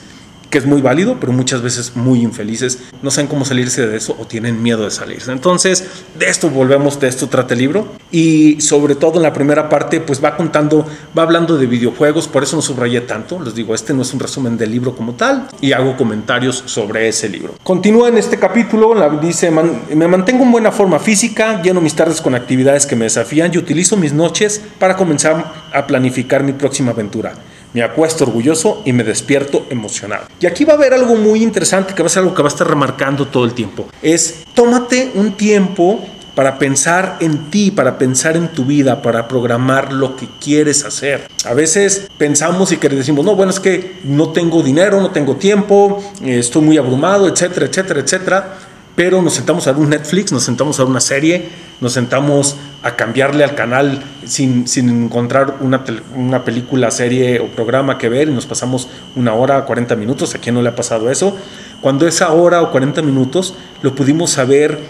que 0.51 0.59
es 0.59 0.67
muy 0.67 0.81
válido, 0.81 1.19
pero 1.21 1.33
muchas 1.33 1.63
veces 1.63 1.93
muy 1.97 2.23
infelices, 2.23 2.79
no 3.03 3.11
saben 3.11 3.29
cómo 3.29 3.45
salirse 3.45 3.87
de 3.87 3.97
eso 3.97 4.17
o 4.19 4.27
tienen 4.27 4.63
miedo 4.63 4.85
de 4.85 4.91
salirse. 4.91 5.33
Entonces, 5.33 5.85
de 6.19 6.27
esto 6.27 6.51
volvemos, 6.51 7.01
de 7.01 7.09
esto 7.09 7.29
trata 7.29 7.55
el 7.55 7.61
libro 7.61 7.89
y 8.11 8.61
sobre 8.61 8.95
todo 8.95 9.17
en 9.17 9.23
la 9.23 9.33
primera 9.33 9.69
parte, 9.69 10.01
pues 10.01 10.23
va 10.23 10.37
contando, 10.37 10.87
va 11.17 11.23
hablando 11.23 11.57
de 11.57 11.67
videojuegos, 11.67 12.29
por 12.29 12.43
eso 12.43 12.57
no 12.57 12.63
subrayé 12.63 13.01
tanto, 13.03 13.41
les 13.43 13.55
digo, 13.55 13.75
este 13.75 13.93
no 13.93 14.03
es 14.03 14.13
un 14.15 14.21
resumen 14.21 14.57
del 14.57 14.71
libro 14.71 14.95
como 14.95 15.15
tal 15.15 15.49
y 15.61 15.73
hago 15.73 15.97
comentarios 15.97 16.63
sobre 16.67 17.09
ese 17.09 17.29
libro. 17.29 17.55
Continúa 17.63 18.09
en 18.09 18.19
este 18.19 18.39
capítulo, 18.39 18.95
dice, 19.21 19.51
me 19.51 20.09
mantengo 20.09 20.45
en 20.45 20.53
buena 20.53 20.73
forma 20.73 20.99
física, 20.99 21.63
lleno 21.63 21.81
mis 21.81 21.95
tardes 21.95 22.21
con 22.21 22.35
actividades 22.35 22.87
que 22.87 22.97
me 22.97 23.05
desafían 23.05 23.51
y 23.53 23.59
utilizo 23.59 23.97
mis 23.97 24.13
noches 24.13 24.61
para 24.79 24.97
comenzar 24.97 25.53
a 25.73 25.87
planificar 25.87 26.43
mi 26.43 26.53
próxima 26.53 26.93
aventura 26.93 27.35
me 27.73 27.83
acuesto 27.83 28.25
orgulloso 28.25 28.83
y 28.85 28.93
me 28.93 29.05
despierto 29.05 29.67
emocionado. 29.71 30.27
Y 30.41 30.47
aquí 30.47 30.65
va 30.65 30.75
a 30.75 30.77
haber 30.77 30.95
algo 30.95 31.17
muy 31.17 31.43
interesante 31.43 31.95
que 31.95 32.03
va 32.03 32.07
a 32.07 32.11
ser 32.11 32.23
algo 32.23 32.35
que 32.35 32.43
va 32.43 32.49
a 32.49 32.53
estar 32.53 32.69
remarcando 32.69 33.27
todo 33.27 33.45
el 33.45 33.53
tiempo. 33.53 33.89
Es 34.03 34.45
tómate 34.55 35.13
un 35.15 35.33
tiempo 35.33 36.05
para 36.37 36.59
pensar 36.59 37.17
en 37.21 37.51
ti, 37.51 37.71
para 37.71 37.97
pensar 37.97 38.37
en 38.37 38.49
tu 38.49 38.67
vida, 38.67 39.01
para 39.01 39.27
programar 39.27 39.91
lo 39.95 40.17
que 40.17 40.29
quieres 40.39 40.85
hacer. 40.85 41.29
A 41.47 41.55
veces 41.55 42.09
pensamos 42.19 42.71
y 42.73 42.77
decimos, 42.77 43.25
no, 43.25 43.35
bueno, 43.35 43.51
es 43.51 43.59
que 43.59 43.97
no 44.05 44.29
tengo 44.29 44.63
dinero, 44.63 45.01
no 45.01 45.11
tengo 45.11 45.37
tiempo, 45.37 46.05
estoy 46.23 46.61
muy 46.61 46.77
abrumado, 46.77 47.27
etcétera, 47.27 47.67
etcétera, 47.67 48.01
etcétera 48.01 48.59
pero 48.97 49.21
nos 49.23 49.35
sentamos 49.35 49.67
a 49.67 49.73
ver 49.73 49.83
un 49.83 49.91
Netflix, 49.91 50.33
nos 50.33 50.43
sentamos 50.43 50.81
a 50.81 50.83
ver 50.83 50.91
una 50.91 51.01
serie, 51.01 51.49
nos 51.81 51.93
sentamos 51.93 52.57
a 52.83 52.97
cambiarle 52.97 53.45
al 53.45 53.55
canal 53.55 54.03
sin, 54.25 54.67
sin 54.67 55.05
encontrar 55.05 55.59
una, 55.61 55.85
una, 56.15 56.45
película, 56.45 56.91
serie 56.91 57.39
o 57.39 57.49
programa 57.49 57.99
que 57.99 58.09
ver 58.09 58.29
y 58.29 58.33
nos 58.33 58.47
pasamos 58.47 58.89
una 59.15 59.35
hora, 59.35 59.65
40 59.67 59.95
minutos, 59.97 60.35
¿a 60.35 60.39
quién 60.39 60.55
no 60.55 60.63
le 60.63 60.71
ha 60.71 60.75
pasado 60.75 61.11
eso? 61.11 61.37
Cuando 61.83 62.09
esa 62.09 62.33
hora 62.33 62.63
o 62.63 62.73
40 62.73 63.03
minutos 63.03 63.55
lo 63.83 63.95
pudimos 63.95 64.39
haber 64.39 64.81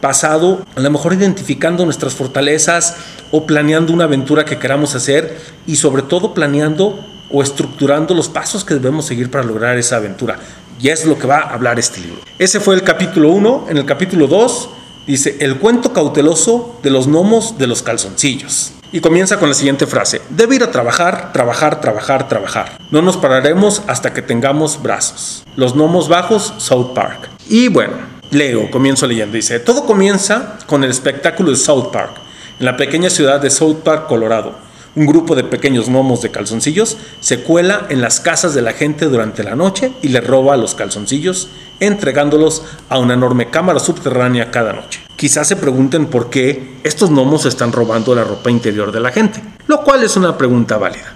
pasado, 0.00 0.64
a 0.76 0.80
lo 0.80 0.90
mejor 0.90 1.14
identificando 1.14 1.84
nuestras 1.84 2.14
fortalezas 2.14 2.96
o 3.32 3.46
planeando 3.46 3.92
una 3.92 4.04
aventura 4.04 4.44
que 4.44 4.58
queramos 4.58 4.94
hacer 4.94 5.36
y 5.66 5.76
sobre 5.76 6.02
todo 6.02 6.34
planeando 6.34 7.04
o 7.30 7.42
estructurando 7.42 8.14
los 8.14 8.28
pasos 8.28 8.64
que 8.64 8.74
debemos 8.74 9.06
seguir 9.06 9.30
para 9.30 9.42
lograr 9.42 9.76
esa 9.76 9.96
aventura. 9.96 10.38
Y 10.80 10.88
es 10.88 11.06
lo 11.06 11.18
que 11.18 11.26
va 11.26 11.38
a 11.38 11.54
hablar 11.54 11.78
este 11.78 12.00
libro. 12.00 12.20
Ese 12.38 12.60
fue 12.60 12.74
el 12.74 12.82
capítulo 12.82 13.30
1. 13.30 13.66
En 13.70 13.78
el 13.78 13.86
capítulo 13.86 14.26
2 14.26 14.68
dice, 15.06 15.36
el 15.40 15.56
cuento 15.56 15.92
cauteloso 15.92 16.78
de 16.82 16.90
los 16.90 17.06
gnomos 17.08 17.56
de 17.58 17.66
los 17.66 17.82
calzoncillos. 17.82 18.72
Y 18.92 19.00
comienza 19.00 19.38
con 19.38 19.48
la 19.48 19.54
siguiente 19.54 19.86
frase, 19.86 20.20
debe 20.30 20.56
ir 20.56 20.62
a 20.62 20.70
trabajar, 20.70 21.32
trabajar, 21.32 21.80
trabajar, 21.80 22.28
trabajar. 22.28 22.78
No 22.90 23.02
nos 23.02 23.16
pararemos 23.16 23.82
hasta 23.88 24.12
que 24.12 24.22
tengamos 24.22 24.82
brazos. 24.82 25.44
Los 25.56 25.74
gnomos 25.74 26.08
bajos, 26.08 26.54
South 26.58 26.92
Park. 26.94 27.28
Y 27.48 27.68
bueno, 27.68 27.94
leo, 28.30 28.70
comienzo 28.70 29.06
leyendo. 29.06 29.34
Dice, 29.34 29.58
todo 29.58 29.86
comienza 29.86 30.58
con 30.66 30.84
el 30.84 30.90
espectáculo 30.90 31.50
de 31.50 31.56
South 31.56 31.90
Park, 31.92 32.12
en 32.58 32.66
la 32.66 32.76
pequeña 32.76 33.10
ciudad 33.10 33.40
de 33.40 33.50
South 33.50 33.78
Park, 33.82 34.06
Colorado 34.06 34.65
un 34.96 35.06
grupo 35.06 35.34
de 35.34 35.44
pequeños 35.44 35.88
gnomos 35.88 36.22
de 36.22 36.30
calzoncillos 36.30 36.96
se 37.20 37.42
cuela 37.42 37.86
en 37.90 38.00
las 38.00 38.18
casas 38.18 38.54
de 38.54 38.62
la 38.62 38.72
gente 38.72 39.04
durante 39.06 39.44
la 39.44 39.54
noche 39.54 39.92
y 40.02 40.08
le 40.08 40.22
roba 40.22 40.56
los 40.56 40.74
calzoncillos, 40.74 41.48
entregándolos 41.80 42.64
a 42.88 42.98
una 42.98 43.14
enorme 43.14 43.50
cámara 43.50 43.78
subterránea 43.78 44.50
cada 44.50 44.72
noche. 44.72 45.02
Quizás 45.14 45.48
se 45.48 45.56
pregunten 45.56 46.06
por 46.06 46.30
qué 46.30 46.78
estos 46.82 47.10
gnomos 47.10 47.44
están 47.44 47.72
robando 47.72 48.14
la 48.14 48.24
ropa 48.24 48.50
interior 48.50 48.90
de 48.90 49.00
la 49.00 49.12
gente, 49.12 49.42
lo 49.66 49.84
cual 49.84 50.02
es 50.02 50.16
una 50.16 50.38
pregunta 50.38 50.78
válida. 50.78 51.14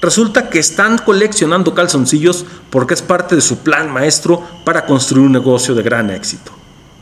Resulta 0.00 0.48
que 0.48 0.58
están 0.58 0.96
coleccionando 0.96 1.74
calzoncillos 1.74 2.46
porque 2.70 2.94
es 2.94 3.02
parte 3.02 3.34
de 3.34 3.42
su 3.42 3.58
plan 3.58 3.92
maestro 3.92 4.42
para 4.64 4.86
construir 4.86 5.26
un 5.26 5.32
negocio 5.32 5.74
de 5.74 5.82
gran 5.82 6.08
éxito. 6.08 6.52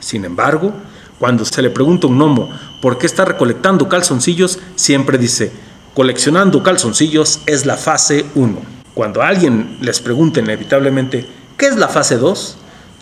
Sin 0.01 0.25
embargo, 0.25 0.73
cuando 1.21 1.45
se 1.45 1.63
le 1.63 1.71
pregunta 1.71 2.09
a 2.09 2.11
un 2.11 2.19
gnomo 2.19 2.51
por 2.83 2.99
qué 2.99 3.07
está 3.07 3.25
recolectando 3.25 3.89
calzoncillos, 3.89 4.59
siempre 4.75 5.17
dice, 5.17 5.53
Coleccionando 5.99 6.63
calzoncillos 6.63 7.41
es 7.47 7.67
la 7.67 7.77
fase 7.77 8.25
1. 8.37 8.57
Cuando 8.95 9.21
alguien 9.21 9.79
les 9.81 9.99
pregunte 9.99 10.39
inevitablemente 10.39 11.27
¿qué 11.57 11.67
es 11.67 11.77
la 11.77 11.89
fase 11.89 12.19
2? 12.19 12.57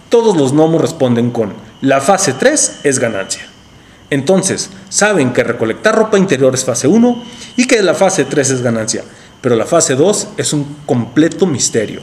Todos 0.08 0.34
los 0.34 0.54
gnomos 0.54 0.80
responden 0.80 1.30
con 1.30 1.52
la 1.82 2.00
fase 2.00 2.32
3 2.32 2.80
es 2.84 2.98
ganancia. 2.98 3.42
Entonces, 4.08 4.70
saben 4.88 5.34
que 5.34 5.44
recolectar 5.44 5.94
ropa 5.94 6.16
interior 6.16 6.54
es 6.54 6.64
fase 6.64 6.88
1 6.88 7.22
y 7.58 7.66
que 7.66 7.82
la 7.82 7.92
fase 7.92 8.24
3 8.24 8.48
es 8.48 8.62
ganancia, 8.62 9.04
pero 9.42 9.56
la 9.56 9.66
fase 9.66 9.94
2 9.94 10.28
es 10.38 10.54
un 10.54 10.78
completo 10.86 11.44
misterio. 11.44 12.00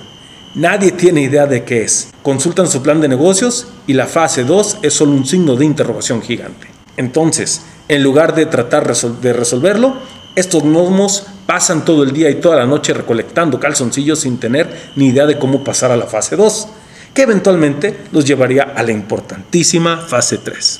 Nadie 0.54 0.92
tiene 0.92 1.24
idea 1.24 1.48
de 1.48 1.64
qué 1.64 1.82
es. 1.82 2.10
Consultan 2.22 2.68
su 2.68 2.84
plan 2.84 3.02
de 3.02 3.08
negocios 3.08 3.66
y 3.88 3.94
la 3.94 4.06
fase 4.06 4.44
2 4.44 4.78
es 4.84 4.94
solo 4.94 5.14
un 5.14 5.26
signo 5.26 5.56
de 5.56 5.66
interrogación 5.66 6.22
gigante. 6.22 6.68
Entonces, 6.98 7.64
en 7.88 8.04
lugar 8.04 8.36
de 8.36 8.46
tratar 8.46 8.96
de 8.96 9.34
resolverlo, 9.34 9.98
estos 10.36 10.64
gnomos 10.64 11.26
pasan 11.46 11.86
todo 11.86 12.04
el 12.04 12.12
día 12.12 12.30
y 12.30 12.36
toda 12.36 12.56
la 12.56 12.66
noche 12.66 12.94
recolectando 12.94 13.60
calzoncillos 13.60 14.22
sin 14.22 14.38
tener 14.38 14.92
ni 14.96 15.08
idea 15.08 15.26
de 15.26 15.38
cómo 15.38 15.64
pasar 15.64 15.92
a 15.92 15.98
la 15.98 16.08
fase 16.08 16.36
2, 16.36 16.68
que 17.14 17.24
eventualmente 17.24 17.98
los 18.12 18.26
llevaría 18.26 18.64
a 18.64 18.84
la 18.84 18.92
importantísima 18.92 19.98
fase 19.98 20.40
3. 20.40 20.80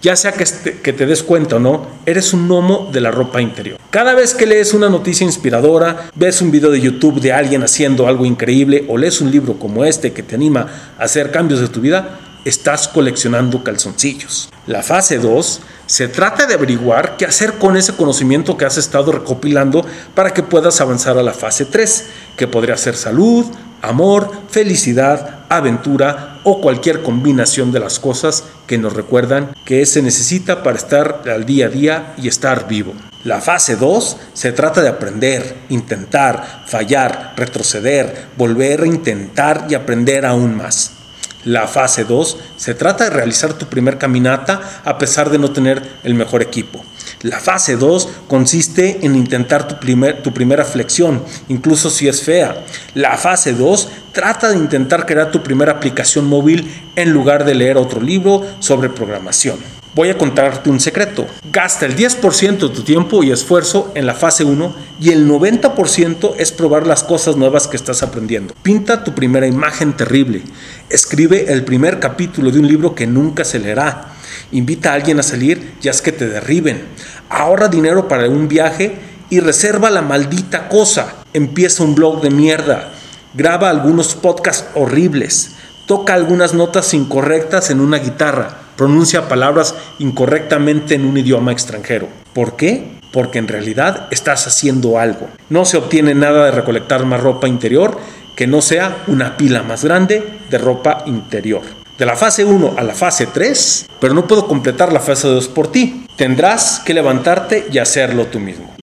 Ya 0.00 0.16
sea 0.16 0.32
que, 0.32 0.44
que 0.82 0.92
te 0.92 1.06
des 1.06 1.22
cuenta 1.22 1.56
o 1.56 1.60
no, 1.60 1.86
eres 2.06 2.32
un 2.32 2.48
gnomo 2.48 2.88
de 2.92 3.00
la 3.00 3.12
ropa 3.12 3.40
interior. 3.40 3.78
Cada 3.90 4.14
vez 4.14 4.34
que 4.34 4.46
lees 4.46 4.74
una 4.74 4.88
noticia 4.88 5.24
inspiradora, 5.24 6.10
ves 6.16 6.42
un 6.42 6.50
video 6.50 6.70
de 6.70 6.80
YouTube 6.80 7.20
de 7.20 7.32
alguien 7.32 7.62
haciendo 7.62 8.08
algo 8.08 8.24
increíble 8.24 8.84
o 8.88 8.96
lees 8.98 9.20
un 9.20 9.30
libro 9.30 9.58
como 9.58 9.84
este 9.84 10.12
que 10.12 10.24
te 10.24 10.34
anima 10.34 10.94
a 10.98 11.04
hacer 11.04 11.30
cambios 11.30 11.60
de 11.60 11.68
tu 11.68 11.80
vida, 11.80 12.18
estás 12.44 12.88
coleccionando 12.88 13.62
calzoncillos. 13.62 14.48
La 14.66 14.82
fase 14.82 15.18
2 15.18 15.60
se 15.92 16.08
trata 16.08 16.46
de 16.46 16.54
averiguar 16.54 17.18
qué 17.18 17.26
hacer 17.26 17.58
con 17.58 17.76
ese 17.76 17.94
conocimiento 17.94 18.56
que 18.56 18.64
has 18.64 18.78
estado 18.78 19.12
recopilando 19.12 19.84
para 20.14 20.32
que 20.32 20.42
puedas 20.42 20.80
avanzar 20.80 21.18
a 21.18 21.22
la 21.22 21.34
fase 21.34 21.66
3, 21.66 22.06
que 22.34 22.48
podría 22.48 22.78
ser 22.78 22.96
salud, 22.96 23.44
amor, 23.82 24.30
felicidad, 24.48 25.44
aventura 25.50 26.40
o 26.44 26.62
cualquier 26.62 27.02
combinación 27.02 27.72
de 27.72 27.80
las 27.80 27.98
cosas 27.98 28.44
que 28.66 28.78
nos 28.78 28.94
recuerdan 28.94 29.54
que 29.66 29.84
se 29.84 30.00
necesita 30.00 30.62
para 30.62 30.78
estar 30.78 31.24
al 31.30 31.44
día 31.44 31.66
a 31.66 31.68
día 31.68 32.14
y 32.16 32.26
estar 32.26 32.66
vivo. 32.66 32.94
La 33.24 33.42
fase 33.42 33.76
2 33.76 34.16
se 34.32 34.52
trata 34.52 34.80
de 34.80 34.88
aprender, 34.88 35.58
intentar, 35.68 36.62
fallar, 36.64 37.34
retroceder, 37.36 38.28
volver 38.38 38.84
a 38.84 38.86
intentar 38.86 39.66
y 39.68 39.74
aprender 39.74 40.24
aún 40.24 40.56
más. 40.56 41.01
La 41.44 41.66
fase 41.66 42.04
2 42.04 42.36
se 42.56 42.74
trata 42.74 43.04
de 43.04 43.10
realizar 43.10 43.54
tu 43.54 43.66
primer 43.66 43.98
caminata 43.98 44.82
a 44.84 44.98
pesar 44.98 45.30
de 45.30 45.38
no 45.38 45.50
tener 45.50 45.82
el 46.04 46.14
mejor 46.14 46.42
equipo. 46.42 46.84
La 47.22 47.40
fase 47.40 47.76
2 47.76 48.08
consiste 48.28 49.04
en 49.04 49.16
intentar 49.16 49.66
tu, 49.68 49.78
primer, 49.78 50.22
tu 50.22 50.32
primera 50.32 50.64
flexión, 50.64 51.22
incluso 51.48 51.90
si 51.90 52.08
es 52.08 52.22
fea. 52.22 52.64
La 52.94 53.16
fase 53.16 53.52
2 53.54 53.88
trata 54.12 54.50
de 54.50 54.56
intentar 54.56 55.06
crear 55.06 55.30
tu 55.30 55.42
primera 55.42 55.72
aplicación 55.72 56.26
móvil 56.26 56.70
en 56.96 57.12
lugar 57.12 57.44
de 57.44 57.54
leer 57.54 57.76
otro 57.76 58.00
libro 58.00 58.44
sobre 58.60 58.88
programación. 58.88 59.81
Voy 59.94 60.08
a 60.08 60.16
contarte 60.16 60.70
un 60.70 60.80
secreto. 60.80 61.26
Gasta 61.52 61.84
el 61.84 61.94
10% 61.94 62.56
de 62.56 62.74
tu 62.74 62.82
tiempo 62.82 63.22
y 63.22 63.30
esfuerzo 63.30 63.92
en 63.94 64.06
la 64.06 64.14
fase 64.14 64.42
1 64.42 64.74
y 64.98 65.10
el 65.10 65.28
90% 65.28 66.34
es 66.38 66.50
probar 66.50 66.86
las 66.86 67.04
cosas 67.04 67.36
nuevas 67.36 67.68
que 67.68 67.76
estás 67.76 68.02
aprendiendo. 68.02 68.54
Pinta 68.62 69.04
tu 69.04 69.14
primera 69.14 69.46
imagen 69.46 69.92
terrible. 69.92 70.40
Escribe 70.88 71.52
el 71.52 71.64
primer 71.64 72.00
capítulo 72.00 72.50
de 72.50 72.58
un 72.58 72.68
libro 72.68 72.94
que 72.94 73.06
nunca 73.06 73.44
se 73.44 73.58
leerá. 73.58 74.14
Invita 74.50 74.92
a 74.92 74.94
alguien 74.94 75.20
a 75.20 75.22
salir 75.22 75.74
y 75.82 75.88
haz 75.88 76.00
que 76.00 76.12
te 76.12 76.26
derriben. 76.26 76.84
Ahorra 77.28 77.68
dinero 77.68 78.08
para 78.08 78.30
un 78.30 78.48
viaje 78.48 78.96
y 79.28 79.40
reserva 79.40 79.90
la 79.90 80.00
maldita 80.00 80.70
cosa. 80.70 81.16
Empieza 81.34 81.84
un 81.84 81.94
blog 81.94 82.22
de 82.22 82.30
mierda. 82.30 82.92
Graba 83.34 83.68
algunos 83.68 84.14
podcasts 84.14 84.64
horribles. 84.74 85.50
Toca 85.86 86.14
algunas 86.14 86.54
notas 86.54 86.94
incorrectas 86.94 87.70
en 87.70 87.80
una 87.80 87.98
guitarra 87.98 88.62
pronuncia 88.76 89.28
palabras 89.28 89.74
incorrectamente 89.98 90.94
en 90.94 91.04
un 91.04 91.16
idioma 91.16 91.52
extranjero. 91.52 92.08
¿Por 92.32 92.56
qué? 92.56 92.98
Porque 93.12 93.38
en 93.38 93.48
realidad 93.48 94.08
estás 94.10 94.46
haciendo 94.46 94.98
algo. 94.98 95.28
No 95.50 95.64
se 95.64 95.76
obtiene 95.76 96.14
nada 96.14 96.46
de 96.46 96.50
recolectar 96.50 97.04
más 97.04 97.20
ropa 97.20 97.48
interior 97.48 97.98
que 98.36 98.46
no 98.46 98.62
sea 98.62 99.04
una 99.06 99.36
pila 99.36 99.62
más 99.62 99.84
grande 99.84 100.40
de 100.50 100.58
ropa 100.58 101.04
interior. 101.06 101.62
de 101.98 102.06
la 102.06 102.16
fase 102.16 102.44
1 102.44 102.74
a 102.76 102.82
la 102.82 102.94
fase 102.94 103.26
3, 103.26 103.86
pero 104.00 104.14
no 104.14 104.26
puedo 104.26 104.48
completar 104.48 104.92
la 104.92 104.98
fase 104.98 105.28
2 105.28 105.46
por 105.48 105.70
ti. 105.70 106.06
Tendrás 106.16 106.80
que 106.84 106.94
levantarte 106.94 107.68
y 107.70 107.78
hacerlo 107.78 108.26
tú 108.26 108.40
mismo. 108.40 108.74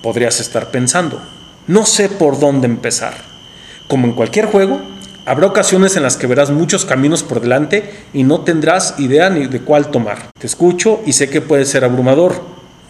Podrías 0.00 0.38
estar 0.38 0.70
pensando, 0.70 1.20
no 1.66 1.84
sé 1.86 2.08
por 2.08 2.38
dónde 2.38 2.66
empezar. 2.68 3.14
Como 3.88 4.06
en 4.06 4.12
cualquier 4.12 4.46
juego, 4.46 4.80
habrá 5.26 5.46
ocasiones 5.46 5.96
en 5.96 6.04
las 6.04 6.16
que 6.16 6.26
verás 6.26 6.50
muchos 6.50 6.84
caminos 6.84 7.22
por 7.22 7.40
delante 7.40 7.92
y 8.14 8.22
no 8.22 8.40
tendrás 8.40 8.94
idea 8.98 9.28
ni 9.28 9.46
de 9.46 9.60
cuál 9.60 9.90
tomar. 9.90 10.30
Te 10.38 10.46
escucho 10.46 11.02
y 11.04 11.12
sé 11.12 11.28
que 11.28 11.42
puede 11.42 11.66
ser 11.66 11.84
abrumador. 11.84 12.40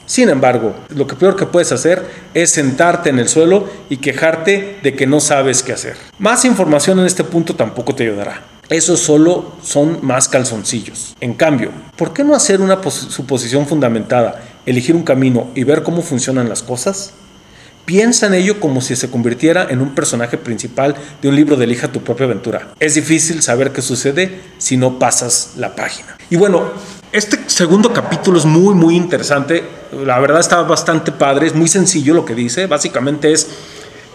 Sin 0.05 0.29
embargo, 0.29 0.77
lo 0.91 1.09
que 1.09 1.17
peor 1.17 1.35
que 1.35 1.47
puedes 1.47 1.73
hacer 1.73 2.07
es 2.33 2.51
sentarte 2.51 3.11
en 3.11 3.19
el 3.19 3.29
suelo 3.29 3.69
y 3.91 3.97
quejarte 3.97 4.79
de 4.83 4.95
que 4.95 5.07
no 5.07 5.19
sabes 5.19 5.65
qué 5.65 5.73
hacer. 5.73 5.97
Más 6.21 6.45
información 6.45 7.01
en 7.01 7.07
este 7.07 7.25
punto 7.25 7.57
tampoco 7.57 7.95
te 7.95 8.05
ayudará. 8.05 8.45
Eso 8.69 8.97
solo 8.97 9.53
son 9.63 9.99
más 10.03 10.29
calzoncillos. 10.29 11.17
En 11.21 11.35
cambio, 11.35 11.71
¿por 11.97 12.13
qué 12.13 12.23
no 12.23 12.35
hacer 12.35 12.61
una 12.61 12.81
suposición 12.83 13.67
fundamentada, 13.67 14.43
elegir 14.65 14.95
un 14.95 15.03
camino 15.03 15.49
y 15.55 15.65
ver 15.65 15.83
cómo 15.83 16.03
funcionan 16.03 16.49
las 16.49 16.63
cosas? 16.63 17.15
Piensa 17.87 18.27
en 18.27 18.35
ello 18.35 18.59
como 18.59 18.81
si 18.81 18.97
se 18.97 19.09
convirtiera 19.09 19.69
en 19.71 19.81
un 19.81 19.95
personaje 19.95 20.37
principal 20.37 20.97
de 21.23 21.29
un 21.29 21.37
libro 21.37 21.55
de 21.55 21.65
Elija 21.67 21.93
tu 21.93 22.03
propia 22.03 22.27
aventura. 22.27 22.75
Es 22.81 22.97
difícil 22.97 23.43
saber 23.43 23.71
qué 23.71 23.81
sucede 23.81 24.41
si 24.59 24.77
no 24.77 24.99
pasas 24.99 25.53
la 25.57 25.77
página. 25.77 26.19
Y 26.29 26.35
bueno, 26.35 26.65
este 27.13 27.39
segundo 27.47 27.93
capítulo 27.93 28.41
es 28.41 28.45
muy, 28.45 28.75
muy 28.75 28.97
interesante. 28.97 29.63
La 30.05 30.19
verdad 30.19 30.41
está 30.41 30.63
bastante 30.63 31.13
padre, 31.13 31.47
es 31.47 31.55
muy 31.55 31.69
sencillo 31.69 32.13
lo 32.13 32.25
que 32.25 32.35
dice. 32.35 32.67
Básicamente 32.67 33.31
es, 33.31 33.47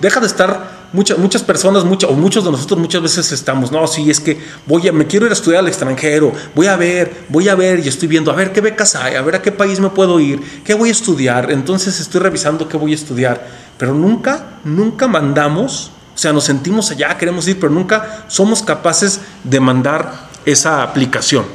deja 0.01 0.19
de 0.19 0.27
estar 0.27 0.80
muchas, 0.93 1.17
muchas 1.17 1.43
personas, 1.43 1.83
muchas, 1.83 2.09
o 2.09 2.13
muchos 2.13 2.43
de 2.43 2.51
nosotros 2.51 2.79
muchas 2.79 3.01
veces 3.01 3.31
estamos, 3.31 3.71
no, 3.71 3.85
sí, 3.87 4.09
es 4.09 4.19
que 4.19 4.39
voy 4.65 4.87
a, 4.87 4.91
me 4.91 5.07
quiero 5.07 5.25
ir 5.25 5.31
a 5.31 5.33
estudiar 5.33 5.59
al 5.59 5.67
extranjero, 5.67 6.31
voy 6.55 6.67
a 6.67 6.75
ver, 6.75 7.25
voy 7.29 7.49
a 7.49 7.55
ver 7.55 7.79
y 7.79 7.87
estoy 7.87 8.07
viendo, 8.07 8.31
a 8.31 8.35
ver 8.35 8.51
qué 8.51 8.61
becas 8.61 8.95
hay, 8.95 9.15
a 9.15 9.21
ver 9.21 9.35
a 9.35 9.41
qué 9.41 9.51
país 9.51 9.79
me 9.79 9.89
puedo 9.89 10.19
ir, 10.19 10.41
qué 10.63 10.73
voy 10.73 10.89
a 10.89 10.91
estudiar, 10.91 11.51
entonces 11.51 11.99
estoy 11.99 12.21
revisando 12.21 12.67
qué 12.67 12.77
voy 12.77 12.91
a 12.91 12.95
estudiar, 12.95 13.47
pero 13.77 13.93
nunca, 13.93 14.59
nunca 14.63 15.07
mandamos, 15.07 15.91
o 16.13 16.17
sea, 16.17 16.33
nos 16.33 16.43
sentimos 16.43 16.91
allá, 16.91 17.17
queremos 17.17 17.47
ir, 17.47 17.59
pero 17.59 17.71
nunca 17.71 18.25
somos 18.27 18.61
capaces 18.61 19.21
de 19.43 19.59
mandar 19.59 20.29
esa 20.45 20.83
aplicación, 20.83 21.45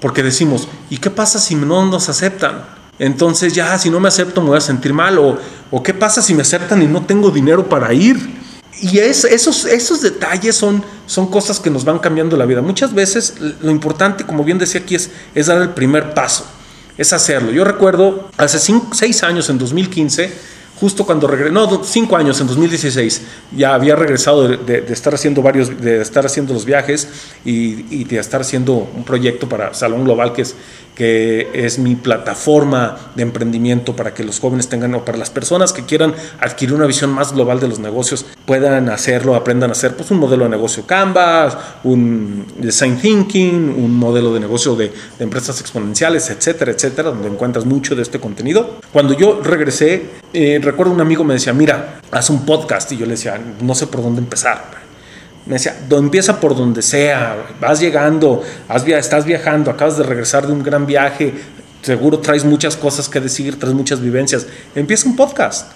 porque 0.00 0.22
decimos, 0.22 0.68
¿y 0.90 0.98
qué 0.98 1.10
pasa 1.10 1.38
si 1.38 1.54
no 1.54 1.86
nos 1.86 2.08
aceptan? 2.08 2.76
Entonces 2.98 3.52
ya, 3.52 3.78
si 3.78 3.90
no 3.90 4.00
me 4.00 4.08
acepto 4.08 4.40
me 4.40 4.48
voy 4.48 4.58
a 4.58 4.60
sentir 4.60 4.92
mal. 4.92 5.18
O, 5.18 5.82
qué 5.82 5.92
pasa 5.92 6.22
si 6.22 6.34
me 6.34 6.42
aceptan 6.42 6.82
y 6.82 6.86
no 6.86 7.04
tengo 7.04 7.30
dinero 7.30 7.68
para 7.68 7.92
ir. 7.92 8.45
Y 8.80 8.98
esos, 8.98 9.64
esos 9.64 10.02
detalles 10.02 10.54
son, 10.56 10.84
son 11.06 11.30
cosas 11.30 11.60
que 11.60 11.70
nos 11.70 11.84
van 11.84 11.98
cambiando 11.98 12.36
la 12.36 12.44
vida. 12.44 12.60
Muchas 12.60 12.94
veces 12.94 13.34
lo 13.60 13.70
importante, 13.70 14.24
como 14.24 14.44
bien 14.44 14.58
decía 14.58 14.80
aquí, 14.82 14.94
es, 14.94 15.10
es 15.34 15.46
dar 15.46 15.62
el 15.62 15.70
primer 15.70 16.12
paso, 16.12 16.46
es 16.98 17.12
hacerlo. 17.12 17.52
Yo 17.52 17.64
recuerdo 17.64 18.30
hace 18.36 18.58
seis 18.92 19.22
años, 19.22 19.48
en 19.48 19.58
2015, 19.58 20.30
justo 20.78 21.06
cuando 21.06 21.26
regresé, 21.26 21.52
no, 21.52 21.82
cinco 21.84 22.16
años, 22.16 22.40
en 22.40 22.46
2016, 22.48 23.22
ya 23.56 23.74
había 23.74 23.96
regresado 23.96 24.46
de, 24.46 24.84
estar 24.88 25.14
haciendo 25.14 25.40
varios, 25.40 25.80
de 25.80 26.02
estar 26.02 26.26
haciendo 26.26 26.52
los 26.52 26.64
viajes 26.64 27.08
y, 27.44 28.04
de 28.04 28.18
estar 28.18 28.42
haciendo 28.42 28.74
un 28.74 29.04
proyecto 29.04 29.48
para 29.48 29.72
Salón 29.72 30.04
Global, 30.04 30.32
que 30.32 30.42
es 30.42 30.54
que 30.96 31.50
es 31.52 31.78
mi 31.78 31.94
plataforma 31.94 32.96
de 33.14 33.22
emprendimiento 33.22 33.94
para 33.94 34.14
que 34.14 34.24
los 34.24 34.40
jóvenes 34.40 34.68
tengan, 34.68 34.94
o 34.94 35.04
para 35.04 35.18
las 35.18 35.30
personas 35.30 35.72
que 35.74 35.84
quieran 35.84 36.14
adquirir 36.40 36.74
una 36.74 36.86
visión 36.86 37.10
más 37.10 37.34
global 37.34 37.60
de 37.60 37.68
los 37.68 37.78
negocios, 37.78 38.24
puedan 38.46 38.88
hacerlo, 38.88 39.36
aprendan 39.36 39.70
a 39.70 39.72
hacer 39.72 39.94
pues, 39.94 40.10
un 40.10 40.18
modelo 40.18 40.44
de 40.44 40.50
negocio 40.50 40.86
Canvas, 40.86 41.56
un 41.84 42.46
design 42.56 42.96
thinking, 42.96 43.74
un 43.76 43.94
modelo 43.94 44.32
de 44.32 44.40
negocio 44.40 44.74
de, 44.74 44.90
empresas 45.18 45.60
exponenciales, 45.60 46.30
etcétera, 46.30 46.72
etcétera, 46.72 47.10
donde 47.10 47.28
encuentras 47.28 47.66
mucho 47.66 47.94
de 47.94 48.02
este 48.02 48.18
contenido. 48.18 48.78
Cuando 48.92 49.12
yo 49.12 49.40
regresé, 49.42 50.06
eh, 50.32 50.58
recuerdo 50.62 50.92
un 50.94 51.00
amigo 51.00 51.24
me 51.24 51.34
decía, 51.34 51.52
mira, 51.52 52.00
haz 52.10 52.30
un 52.30 52.46
podcast, 52.46 52.90
y 52.92 52.96
yo 52.96 53.04
le 53.04 53.12
decía, 53.12 53.38
no 53.60 53.74
sé 53.74 53.86
por 53.86 54.02
dónde 54.02 54.22
empezar 54.22 54.85
me 55.46 55.54
decía, 55.54 55.76
empieza 55.90 56.40
por 56.40 56.56
donde 56.56 56.82
sea, 56.82 57.36
vas 57.60 57.80
llegando, 57.80 58.42
estás 58.68 59.24
viajando, 59.24 59.70
acabas 59.70 59.96
de 59.96 60.02
regresar 60.02 60.46
de 60.46 60.52
un 60.52 60.62
gran 60.62 60.86
viaje, 60.86 61.34
seguro 61.82 62.18
traes 62.18 62.44
muchas 62.44 62.76
cosas 62.76 63.08
que 63.08 63.20
decir, 63.20 63.58
traes 63.58 63.74
muchas 63.74 64.00
vivencias. 64.00 64.46
Empieza 64.74 65.08
un 65.08 65.14
podcast. 65.14 65.70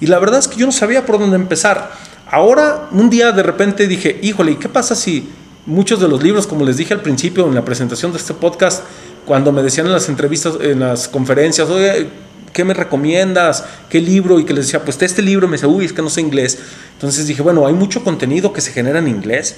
Y 0.00 0.06
la 0.06 0.18
verdad 0.18 0.38
es 0.38 0.48
que 0.48 0.56
yo 0.56 0.66
no 0.66 0.72
sabía 0.72 1.06
por 1.06 1.18
dónde 1.18 1.36
empezar. 1.36 1.90
Ahora, 2.30 2.88
un 2.92 3.08
día 3.08 3.32
de 3.32 3.42
repente 3.42 3.86
dije, 3.86 4.18
híjole, 4.22 4.52
¿y 4.52 4.56
qué 4.56 4.68
pasa 4.68 4.94
si 4.94 5.28
muchos 5.64 5.98
de 5.98 6.08
los 6.08 6.22
libros, 6.22 6.46
como 6.46 6.64
les 6.64 6.76
dije 6.76 6.92
al 6.92 7.00
principio 7.00 7.46
en 7.46 7.54
la 7.54 7.64
presentación 7.64 8.12
de 8.12 8.18
este 8.18 8.34
podcast, 8.34 8.84
cuando 9.24 9.50
me 9.50 9.62
decían 9.62 9.86
en 9.86 9.92
las 9.92 10.10
entrevistas, 10.10 10.54
en 10.60 10.80
las 10.80 11.08
conferencias, 11.08 11.68
oye, 11.70 12.08
¿qué 12.56 12.64
me 12.64 12.72
recomiendas? 12.72 13.64
¿Qué 13.90 14.00
libro? 14.00 14.40
Y 14.40 14.46
que 14.46 14.54
les 14.54 14.64
decía, 14.64 14.82
pues 14.82 15.00
este 15.02 15.20
libro, 15.20 15.46
me 15.46 15.52
decía, 15.52 15.68
uy, 15.68 15.84
es 15.84 15.92
que 15.92 16.00
no 16.00 16.08
sé 16.08 16.22
inglés. 16.22 16.58
Entonces 16.94 17.26
dije, 17.26 17.42
bueno, 17.42 17.66
hay 17.66 17.74
mucho 17.74 18.02
contenido 18.02 18.54
que 18.54 18.62
se 18.62 18.72
genera 18.72 18.98
en 18.98 19.08
inglés, 19.08 19.56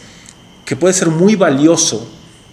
que 0.65 0.75
puede 0.75 0.93
ser 0.93 1.07
muy 1.07 1.37
valioso, 1.37 2.11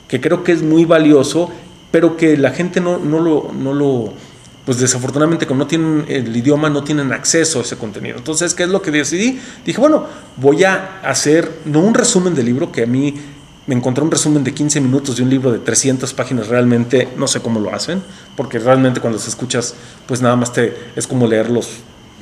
que 0.08 0.21
creo 0.21 0.43
que 0.43 0.51
es 0.51 0.62
muy 0.62 0.86
valioso, 0.86 1.49
pero 1.89 2.15
que 2.15 2.38
la 2.38 2.51
gente 2.51 2.79
no, 2.79 2.99
no, 2.99 3.19
lo, 3.19 3.51
no 3.53 3.73
lo, 3.73 4.13
pues 4.65 4.79
desafortunadamente 4.79 5.47
como 5.47 5.62
no 5.62 5.67
tienen 5.67 6.05
el 6.08 6.38
idioma, 6.38 6.69
no 6.69 6.84
tienen 6.84 7.12
acceso 7.12 7.58
a 7.58 7.62
ese 7.63 7.75
contenido. 7.75 8.15
Entonces, 8.15 8.53
¿qué 8.53 8.63
es 8.63 8.69
lo 8.69 8.84
que 8.84 8.91
decidí? 8.91 9.39
Dije, 9.65 9.81
bueno, 9.81 10.05
voy 10.38 10.63
a 10.63 10.99
hacer, 11.01 11.51
no 11.65 11.79
un 11.79 11.95
resumen 11.95 12.36
del 12.36 12.45
libro, 12.45 12.71
que 12.71 12.84
a 12.84 12.86
mí 12.86 13.15
me 13.67 13.75
encontré 13.75 14.04
un 14.04 14.12
resumen 14.12 14.43
de 14.43 14.54
15 14.54 14.80
minutos 14.82 15.17
de 15.17 15.23
un 15.23 15.30
libro 15.30 15.51
de 15.51 15.60
300 15.60 16.13
páginas, 16.13 16.47
realmente 16.47 17.08
no 17.17 17.28
sé 17.28 17.39
cómo 17.39 17.60
lo 17.60 17.73
hacen, 17.73 18.01
porque 18.36 18.60
realmente 18.60 18.99
cuando 18.99 19.17
se 19.17 19.30
escuchas, 19.30 19.73
pues 20.06 20.21
nada 20.21 20.36
más 20.36 20.54
te, 20.54 20.75
es 20.95 21.08
como 21.08 21.28
leer 21.28 21.49
los, 21.49 21.69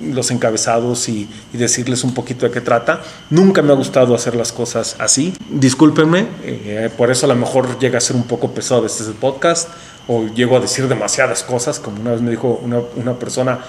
los 0.01 0.31
encabezados 0.31 1.09
y, 1.09 1.29
decirles 1.51 2.03
un 2.03 2.13
poquito 2.13 2.45
de 2.45 2.51
qué 2.51 2.61
trata. 2.61 3.01
Nunca 3.29 3.61
me 3.61 3.71
ha 3.71 3.75
gustado 3.75 4.15
hacer 4.15 4.35
las 4.35 4.51
cosas 4.51 4.95
así. 4.99 5.33
Discúlpenme, 5.49 6.27
eh, 6.43 6.89
por 6.97 7.11
eso 7.11 7.25
a 7.25 7.29
lo 7.29 7.35
mejor 7.35 7.77
llega 7.79 7.97
a 7.97 8.01
ser 8.01 8.15
un 8.15 8.23
poco 8.23 8.51
pesado 8.51 8.85
este 8.85 9.03
podcast, 9.11 9.69
o 10.07 10.25
llego 10.27 10.57
a 10.57 10.59
decir 10.59 10.87
demasiadas 10.87 11.43
cosas, 11.43 11.79
como 11.79 12.01
una 12.01 12.11
vez 12.11 12.21
me 12.21 12.31
dijo 12.31 12.59
una, 12.63 12.79
una 12.95 13.19
persona, 13.19 13.59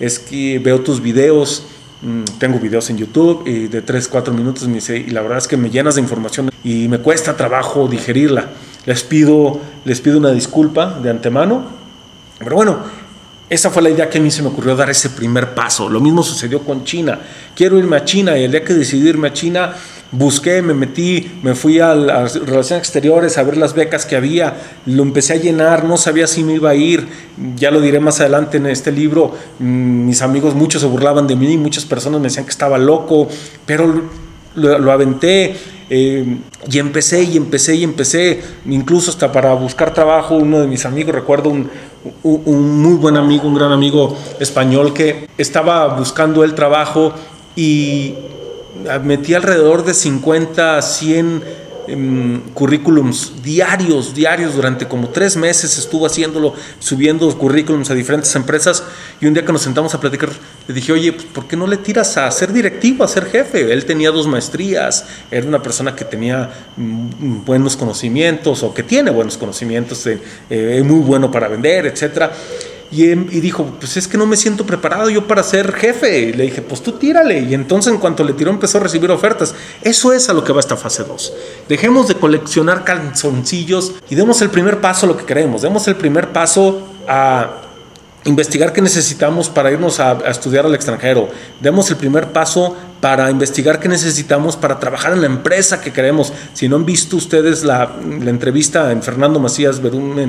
es 0.00 0.18
que 0.18 0.58
veo 0.58 0.80
tus 0.80 1.00
videos 1.00 1.64
tengo 2.38 2.58
videos 2.60 2.90
en 2.90 2.98
YouTube 2.98 3.42
y 3.46 3.66
de 3.66 3.82
3, 3.82 4.08
4 4.08 4.32
minutos 4.32 4.68
me 4.68 4.74
dice, 4.74 4.96
y 4.96 5.10
la 5.10 5.20
verdad 5.20 5.38
es 5.38 5.48
que 5.48 5.56
me 5.56 5.70
llenas 5.70 5.96
de 5.96 6.00
información 6.00 6.50
y 6.62 6.86
me 6.88 6.98
cuesta 6.98 7.36
trabajo 7.36 7.88
digerirla. 7.88 8.50
Les 8.86 9.02
pido, 9.02 9.60
les 9.84 10.00
pido 10.00 10.18
una 10.18 10.30
disculpa 10.30 10.98
de 11.02 11.10
antemano. 11.10 11.66
Pero 12.38 12.54
bueno, 12.54 12.78
esa 13.50 13.70
fue 13.70 13.82
la 13.82 13.90
idea 13.90 14.08
que 14.08 14.18
a 14.18 14.20
mí 14.20 14.30
se 14.30 14.42
me 14.42 14.48
ocurrió 14.48 14.76
dar 14.76 14.90
ese 14.90 15.10
primer 15.10 15.54
paso. 15.54 15.88
Lo 15.88 16.00
mismo 16.00 16.22
sucedió 16.22 16.60
con 16.60 16.84
China. 16.84 17.18
Quiero 17.54 17.78
irme 17.78 17.96
a 17.96 18.04
China 18.04 18.38
y 18.38 18.44
el 18.44 18.50
día 18.52 18.62
que 18.62 18.74
decidí 18.74 19.08
irme 19.08 19.28
a 19.28 19.32
China, 19.32 19.74
busqué, 20.10 20.62
me 20.62 20.74
metí, 20.74 21.30
me 21.42 21.54
fui 21.54 21.80
a 21.80 21.94
las 21.94 22.34
relaciones 22.34 22.86
exteriores 22.86 23.36
a 23.36 23.42
ver 23.42 23.56
las 23.56 23.74
becas 23.74 24.06
que 24.06 24.16
había, 24.16 24.56
lo 24.86 25.02
empecé 25.02 25.34
a 25.34 25.36
llenar, 25.36 25.84
no 25.84 25.96
sabía 25.96 26.26
si 26.26 26.44
me 26.44 26.54
iba 26.54 26.70
a 26.70 26.74
ir, 26.74 27.08
ya 27.56 27.70
lo 27.70 27.80
diré 27.80 28.00
más 28.00 28.20
adelante 28.20 28.56
en 28.56 28.66
este 28.66 28.90
libro, 28.90 29.34
mm, 29.58 30.06
mis 30.06 30.22
amigos 30.22 30.54
muchos 30.54 30.80
se 30.80 30.88
burlaban 30.88 31.26
de 31.26 31.36
mí, 31.36 31.56
muchas 31.58 31.84
personas 31.84 32.20
me 32.20 32.28
decían 32.28 32.46
que 32.46 32.50
estaba 32.50 32.78
loco, 32.78 33.28
pero 33.66 34.02
lo, 34.54 34.92
aventé 34.92 35.54
eh, 35.90 36.38
y 36.70 36.78
empecé 36.78 37.22
y 37.22 37.36
empecé 37.36 37.76
y 37.76 37.84
empecé, 37.84 38.42
incluso 38.66 39.10
hasta 39.10 39.30
para 39.30 39.52
buscar 39.54 39.92
trabajo, 39.92 40.36
uno 40.36 40.60
de 40.60 40.66
mis 40.66 40.86
amigos, 40.86 41.14
recuerdo 41.14 41.50
un, 41.50 41.70
un 42.22 42.80
muy 42.80 42.94
buen 42.94 43.16
amigo, 43.16 43.46
un 43.46 43.54
gran 43.54 43.72
amigo 43.72 44.16
español 44.40 44.94
que 44.94 45.28
estaba 45.36 45.98
buscando 45.98 46.44
el 46.44 46.54
trabajo 46.54 47.12
y 47.54 48.14
metí 49.02 49.34
alrededor 49.34 49.84
de 49.84 49.94
50 49.94 50.78
a 50.78 50.82
100 50.82 51.68
currículums 52.54 53.42
diarios, 53.42 54.14
diarios, 54.14 54.54
durante 54.54 54.86
como 54.86 55.08
tres 55.08 55.36
meses 55.36 55.78
estuvo 55.78 56.06
haciéndolo, 56.06 56.54
subiendo 56.78 57.26
currículums 57.36 57.90
a 57.90 57.94
diferentes 57.94 58.34
empresas 58.34 58.82
y 59.20 59.26
un 59.26 59.34
día 59.34 59.44
que 59.44 59.52
nos 59.52 59.62
sentamos 59.62 59.94
a 59.94 60.00
platicar, 60.00 60.30
le 60.66 60.74
dije, 60.74 60.92
oye, 60.92 61.12
pues, 61.12 61.26
¿por 61.26 61.46
qué 61.46 61.56
no 61.56 61.66
le 61.66 61.78
tiras 61.78 62.16
a 62.16 62.30
ser 62.30 62.52
directivo, 62.52 63.04
a 63.04 63.08
ser 63.08 63.26
jefe? 63.26 63.72
Él 63.72 63.84
tenía 63.84 64.10
dos 64.10 64.26
maestrías, 64.26 65.06
era 65.30 65.46
una 65.46 65.62
persona 65.62 65.94
que 65.94 66.04
tenía 66.04 66.50
mm, 66.76 67.44
buenos 67.44 67.76
conocimientos 67.76 68.62
o 68.62 68.74
que 68.74 68.82
tiene 68.82 69.10
buenos 69.10 69.38
conocimientos, 69.38 70.06
eh, 70.06 70.82
muy 70.84 71.00
bueno 71.00 71.30
para 71.30 71.48
vender, 71.48 71.86
etcétera. 71.86 72.32
Em, 72.90 73.26
y, 73.30 73.40
dijo, 73.40 73.64
pues 73.78 73.96
es 73.96 74.08
que 74.08 74.16
no 74.16 74.26
me 74.26 74.36
siento 74.36 74.64
preparado 74.64 75.10
yo 75.10 75.26
para 75.26 75.42
ser 75.42 75.72
jefe. 75.72 76.32
Le 76.34 76.44
dije, 76.44 76.62
pues 76.62 76.82
tú 76.82 76.92
tírale. 76.92 77.40
Y 77.40 77.54
entonces 77.54 77.92
en 77.92 77.98
cuanto 77.98 78.24
le 78.24 78.32
tiró 78.32 78.50
empezó 78.50 78.78
a 78.78 78.82
recibir 78.82 79.10
ofertas. 79.10 79.54
Eso 79.82 80.12
es 80.12 80.28
a 80.28 80.32
lo 80.32 80.44
que 80.44 80.52
va 80.52 80.60
esta 80.60 80.76
fase 80.76 81.04
2. 81.04 81.32
Dejemos 81.68 82.08
de 82.08 82.14
coleccionar 82.14 82.84
calzoncillos 82.84 83.94
y 84.08 84.14
demos 84.14 84.40
el 84.42 84.50
primer 84.50 84.80
paso 84.80 85.06
a 85.06 85.08
lo 85.10 85.16
que 85.16 85.24
queremos. 85.24 85.62
Demos 85.62 85.86
el 85.88 85.96
primer 85.96 86.32
paso 86.32 86.82
a 87.06 87.62
investigar 88.24 88.72
qué 88.72 88.82
necesitamos 88.82 89.48
para 89.48 89.70
irnos 89.70 90.00
a, 90.00 90.18
estudiar 90.28 90.66
al 90.66 90.74
extranjero. 90.74 91.28
Demos 91.60 91.90
el 91.90 91.96
primer 91.96 92.32
paso 92.32 92.76
para 93.00 93.30
investigar 93.30 93.78
qué 93.80 93.88
necesitamos 93.88 94.56
para 94.56 94.80
trabajar 94.80 95.12
en 95.12 95.20
la 95.20 95.26
empresa 95.26 95.80
que 95.80 95.92
queremos. 95.92 96.32
Si 96.52 96.68
no 96.68 96.76
han 96.76 96.84
visto 96.84 97.16
ustedes 97.16 97.64
la, 97.64 97.92
entrevista 98.26 98.90
en 98.92 99.02
Fernando 99.02 99.38
Macías 99.38 99.80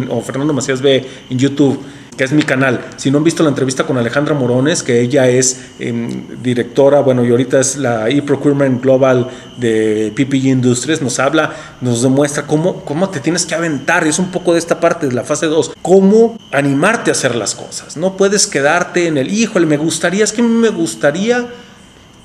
o 0.09 0.21
Fernando 0.21 0.53
Macías 0.53 0.81
B 0.81 1.05
en 1.29 1.39
YouTube, 1.39 1.79
que 2.19 2.25
es 2.25 2.33
mi 2.33 2.43
canal. 2.43 2.81
Si 2.97 3.09
no 3.11 3.19
han 3.19 3.23
visto 3.23 3.43
la 3.43 3.49
entrevista 3.49 3.85
con 3.85 3.97
Alejandra 3.97 4.35
Morones, 4.35 4.83
que 4.83 4.99
ella 4.99 5.29
es 5.29 5.67
em, 5.79 6.25
directora, 6.43 6.99
bueno, 6.99 7.23
y 7.23 7.31
ahorita 7.31 7.61
es 7.61 7.77
la 7.77 8.09
e-procurement 8.09 8.83
global 8.83 9.29
de 9.55 10.11
PPG 10.13 10.47
Industries, 10.47 11.01
nos 11.01 11.17
habla, 11.17 11.53
nos 11.79 12.01
demuestra 12.01 12.45
cómo, 12.45 12.83
cómo 12.83 13.07
te 13.07 13.21
tienes 13.21 13.45
que 13.45 13.55
aventar. 13.55 14.05
Es 14.05 14.19
un 14.19 14.31
poco 14.31 14.51
de 14.51 14.59
esta 14.59 14.81
parte 14.81 15.07
de 15.07 15.13
la 15.13 15.23
fase 15.23 15.45
2. 15.45 15.75
Cómo 15.81 16.37
animarte 16.51 17.09
a 17.09 17.13
hacer 17.13 17.35
las 17.35 17.55
cosas. 17.55 17.95
No 17.95 18.17
puedes 18.17 18.47
quedarte 18.47 19.07
en 19.07 19.17
el, 19.17 19.33
híjole, 19.33 19.65
me 19.65 19.77
gustaría, 19.77 20.25
es 20.25 20.33
que 20.33 20.41
me 20.41 20.71
gustaría 20.71 21.47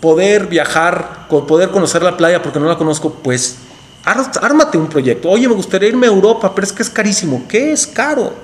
poder 0.00 0.48
viajar, 0.48 1.28
poder 1.28 1.70
conocer 1.70 2.02
la 2.02 2.16
playa 2.16 2.42
porque 2.42 2.58
no 2.58 2.66
la 2.66 2.76
conozco, 2.76 3.14
pues 3.22 3.58
ármate 4.04 4.76
un 4.76 4.88
proyecto. 4.88 5.30
Oye, 5.30 5.46
me 5.46 5.54
gustaría 5.54 5.90
irme 5.90 6.08
a 6.08 6.10
Europa, 6.10 6.52
pero 6.52 6.66
es 6.66 6.72
que 6.72 6.82
es 6.82 6.90
carísimo. 6.90 7.44
¿Qué 7.46 7.70
es 7.70 7.86
caro? 7.86 8.34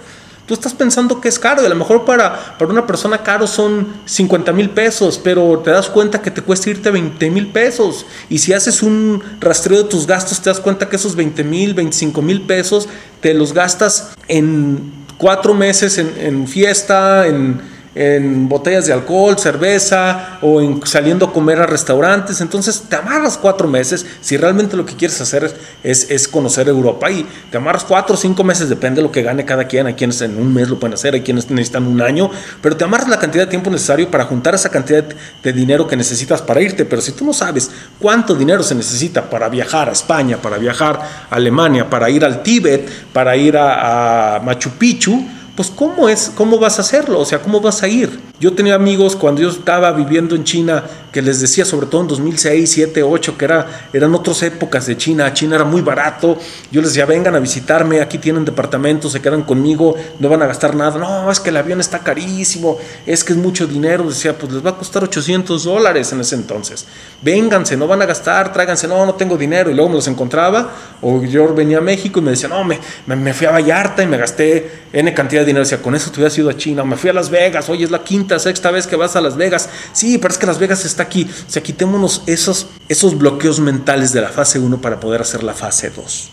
Tú 0.50 0.54
estás 0.54 0.74
pensando 0.74 1.20
que 1.20 1.28
es 1.28 1.38
caro 1.38 1.62
y 1.62 1.66
a 1.66 1.68
lo 1.68 1.76
mejor 1.76 2.04
para, 2.04 2.58
para 2.58 2.72
una 2.72 2.84
persona 2.84 3.22
caro 3.22 3.46
son 3.46 3.86
50 4.04 4.52
mil 4.52 4.70
pesos, 4.70 5.16
pero 5.22 5.60
te 5.60 5.70
das 5.70 5.88
cuenta 5.88 6.20
que 6.20 6.32
te 6.32 6.42
cuesta 6.42 6.70
irte 6.70 6.90
20 6.90 7.30
mil 7.30 7.52
pesos. 7.52 8.04
Y 8.28 8.38
si 8.38 8.52
haces 8.52 8.82
un 8.82 9.22
rastreo 9.38 9.84
de 9.84 9.88
tus 9.88 10.08
gastos, 10.08 10.40
te 10.40 10.50
das 10.50 10.58
cuenta 10.58 10.88
que 10.88 10.96
esos 10.96 11.14
20 11.14 11.44
mil, 11.44 11.74
25 11.74 12.20
mil 12.20 12.42
pesos 12.42 12.88
te 13.20 13.32
los 13.32 13.52
gastas 13.52 14.10
en 14.26 14.92
cuatro 15.18 15.54
meses 15.54 15.98
en, 15.98 16.14
en 16.18 16.48
fiesta, 16.48 17.28
en 17.28 17.60
en 17.94 18.48
botellas 18.48 18.86
de 18.86 18.92
alcohol, 18.92 19.36
cerveza 19.36 20.38
o 20.42 20.60
en 20.60 20.80
saliendo 20.86 21.26
a 21.26 21.32
comer 21.32 21.60
a 21.60 21.66
restaurantes. 21.66 22.40
Entonces 22.40 22.84
te 22.88 22.96
amarras 22.96 23.36
cuatro 23.36 23.66
meses 23.66 24.06
si 24.20 24.36
realmente 24.36 24.76
lo 24.76 24.86
que 24.86 24.94
quieres 24.94 25.20
hacer 25.20 25.52
es, 25.82 26.10
es, 26.10 26.28
conocer 26.28 26.68
Europa 26.68 27.10
y 27.10 27.26
te 27.50 27.56
amarras 27.56 27.84
cuatro 27.84 28.14
o 28.14 28.18
cinco 28.18 28.44
meses, 28.44 28.68
depende 28.68 29.00
de 29.00 29.02
lo 29.02 29.12
que 29.12 29.22
gane 29.22 29.44
cada 29.44 29.64
quien. 29.64 29.86
Hay 29.86 29.94
quienes 29.94 30.20
en 30.20 30.36
un 30.38 30.54
mes 30.54 30.68
lo 30.68 30.78
pueden 30.78 30.94
hacer, 30.94 31.14
hay 31.14 31.22
quienes 31.22 31.50
necesitan 31.50 31.86
un 31.86 32.00
año, 32.00 32.30
pero 32.62 32.76
te 32.76 32.84
amarras 32.84 33.08
la 33.08 33.18
cantidad 33.18 33.44
de 33.44 33.50
tiempo 33.50 33.70
necesario 33.70 34.10
para 34.10 34.24
juntar 34.24 34.54
esa 34.54 34.68
cantidad 34.68 35.04
de 35.42 35.52
dinero 35.52 35.88
que 35.88 35.96
necesitas 35.96 36.40
para 36.42 36.60
irte. 36.60 36.84
Pero 36.84 37.02
si 37.02 37.12
tú 37.12 37.24
no 37.24 37.32
sabes 37.32 37.70
cuánto 37.98 38.34
dinero 38.34 38.62
se 38.62 38.74
necesita 38.74 39.28
para 39.28 39.48
viajar 39.48 39.88
a 39.88 39.92
España, 39.92 40.36
para 40.36 40.58
viajar 40.58 41.00
a 41.28 41.34
Alemania, 41.34 41.90
para 41.90 42.08
ir 42.08 42.24
al 42.24 42.42
Tíbet, 42.42 42.88
para 43.12 43.36
ir 43.36 43.56
a, 43.56 44.36
a 44.36 44.40
Machu 44.40 44.70
Picchu, 44.70 45.39
pues 45.60 45.70
¿cómo 45.76 46.08
es? 46.08 46.32
¿Cómo 46.34 46.58
vas 46.58 46.78
a 46.78 46.80
hacerlo? 46.80 47.20
O 47.20 47.26
sea, 47.26 47.42
¿cómo 47.42 47.60
vas 47.60 47.82
a 47.82 47.88
ir? 47.88 48.18
Yo 48.40 48.54
tenía 48.54 48.74
amigos 48.74 49.14
cuando 49.14 49.42
yo 49.42 49.50
estaba 49.50 49.92
viviendo 49.92 50.34
en 50.34 50.44
China 50.44 50.84
que 51.12 51.22
les 51.22 51.40
decía, 51.40 51.64
sobre 51.64 51.86
todo 51.86 52.02
en 52.02 52.08
2006, 52.08 52.70
7, 52.70 53.02
8, 53.02 53.36
que 53.36 53.44
era, 53.44 53.88
eran 53.92 54.14
otras 54.14 54.42
épocas 54.42 54.86
de 54.86 54.96
China. 54.96 55.32
China 55.34 55.56
era 55.56 55.64
muy 55.64 55.80
barato. 55.80 56.38
Yo 56.70 56.80
les 56.80 56.90
decía, 56.90 57.06
vengan 57.06 57.34
a 57.34 57.40
visitarme, 57.40 58.00
aquí 58.00 58.18
tienen 58.18 58.44
departamentos, 58.44 59.12
se 59.12 59.20
quedan 59.20 59.42
conmigo, 59.42 59.96
no 60.18 60.28
van 60.28 60.42
a 60.42 60.46
gastar 60.46 60.76
nada. 60.76 60.98
No, 60.98 61.30
es 61.30 61.40
que 61.40 61.50
el 61.50 61.56
avión 61.56 61.80
está 61.80 62.00
carísimo, 62.00 62.78
es 63.06 63.24
que 63.24 63.32
es 63.32 63.38
mucho 63.38 63.66
dinero. 63.66 64.08
Decía, 64.08 64.36
pues 64.38 64.52
les 64.52 64.64
va 64.64 64.70
a 64.70 64.76
costar 64.76 65.02
800 65.02 65.64
dólares 65.64 66.12
en 66.12 66.20
ese 66.20 66.36
entonces. 66.36 66.86
Vénganse, 67.22 67.76
no 67.76 67.86
van 67.86 68.02
a 68.02 68.06
gastar, 68.06 68.52
tráiganse, 68.52 68.86
no, 68.86 69.04
no 69.04 69.14
tengo 69.14 69.36
dinero. 69.36 69.70
Y 69.70 69.74
luego 69.74 69.88
me 69.90 69.96
los 69.96 70.06
encontraba, 70.06 70.70
o 71.02 71.22
yo 71.24 71.52
venía 71.54 71.78
a 71.78 71.82
México 71.82 72.20
y 72.20 72.22
me 72.22 72.30
decía, 72.30 72.48
no, 72.48 72.62
me, 72.64 72.78
me, 73.06 73.34
fui 73.34 73.46
a 73.46 73.50
Vallarta 73.50 74.02
y 74.02 74.06
me 74.06 74.16
gasté 74.16 74.84
N 74.92 75.12
cantidad 75.12 75.42
de 75.42 75.46
dinero. 75.46 75.64
Decía, 75.64 75.82
con 75.82 75.94
eso 75.94 76.10
te 76.10 76.18
hubieras 76.18 76.38
ido 76.38 76.50
a 76.50 76.56
China. 76.56 76.84
Me 76.84 76.96
fui 76.96 77.10
a 77.10 77.12
Las 77.12 77.30
Vegas, 77.30 77.68
hoy 77.68 77.82
es 77.82 77.90
la 77.90 78.04
quinta 78.04 78.38
sexta 78.38 78.70
vez 78.70 78.86
que 78.86 78.96
vas 78.96 79.16
a 79.16 79.20
Las 79.20 79.36
Vegas. 79.36 79.68
Sí, 79.92 80.18
pero 80.18 80.32
es 80.32 80.38
que 80.38 80.46
Las 80.46 80.58
Vegas 80.58 80.84
está 80.84 80.99
aquí. 81.00 81.26
O 81.56 81.62
quitémonos 81.62 82.22
esos, 82.26 82.66
esos 82.88 83.16
bloqueos 83.16 83.60
mentales 83.60 84.12
de 84.12 84.20
la 84.20 84.28
fase 84.28 84.58
1 84.58 84.80
para 84.80 85.00
poder 85.00 85.20
hacer 85.20 85.42
la 85.42 85.54
fase 85.54 85.90
2. 85.90 86.30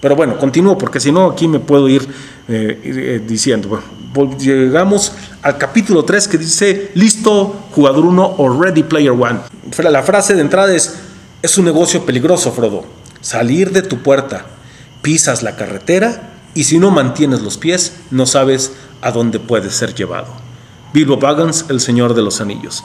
Pero 0.00 0.16
bueno, 0.16 0.38
continúo 0.38 0.78
porque 0.78 0.98
si 0.98 1.12
no 1.12 1.30
aquí 1.30 1.46
me 1.46 1.60
puedo 1.60 1.88
ir 1.88 2.08
eh, 2.48 2.80
eh, 2.82 3.22
diciendo. 3.26 3.82
Llegamos 4.38 5.12
al 5.42 5.56
capítulo 5.56 6.04
3 6.04 6.26
que 6.26 6.38
dice, 6.38 6.90
listo, 6.94 7.66
jugador 7.72 8.06
1 8.06 8.34
o 8.38 8.60
ready 8.60 8.82
player 8.82 9.12
1. 9.12 9.42
La 9.90 10.02
frase 10.02 10.34
de 10.34 10.40
entrada 10.40 10.74
es, 10.74 10.96
es 11.42 11.58
un 11.58 11.66
negocio 11.66 12.04
peligroso, 12.04 12.50
Frodo. 12.50 12.84
Salir 13.20 13.70
de 13.70 13.82
tu 13.82 14.02
puerta, 14.02 14.46
pisas 15.02 15.42
la 15.42 15.54
carretera 15.54 16.30
y 16.54 16.64
si 16.64 16.78
no 16.78 16.90
mantienes 16.90 17.42
los 17.42 17.58
pies, 17.58 17.92
no 18.10 18.26
sabes 18.26 18.72
a 19.02 19.12
dónde 19.12 19.38
puedes 19.38 19.74
ser 19.74 19.94
llevado. 19.94 20.28
Bilbo 20.92 21.18
Baggins, 21.18 21.66
el 21.68 21.80
Señor 21.80 22.14
de 22.14 22.22
los 22.22 22.40
Anillos. 22.40 22.82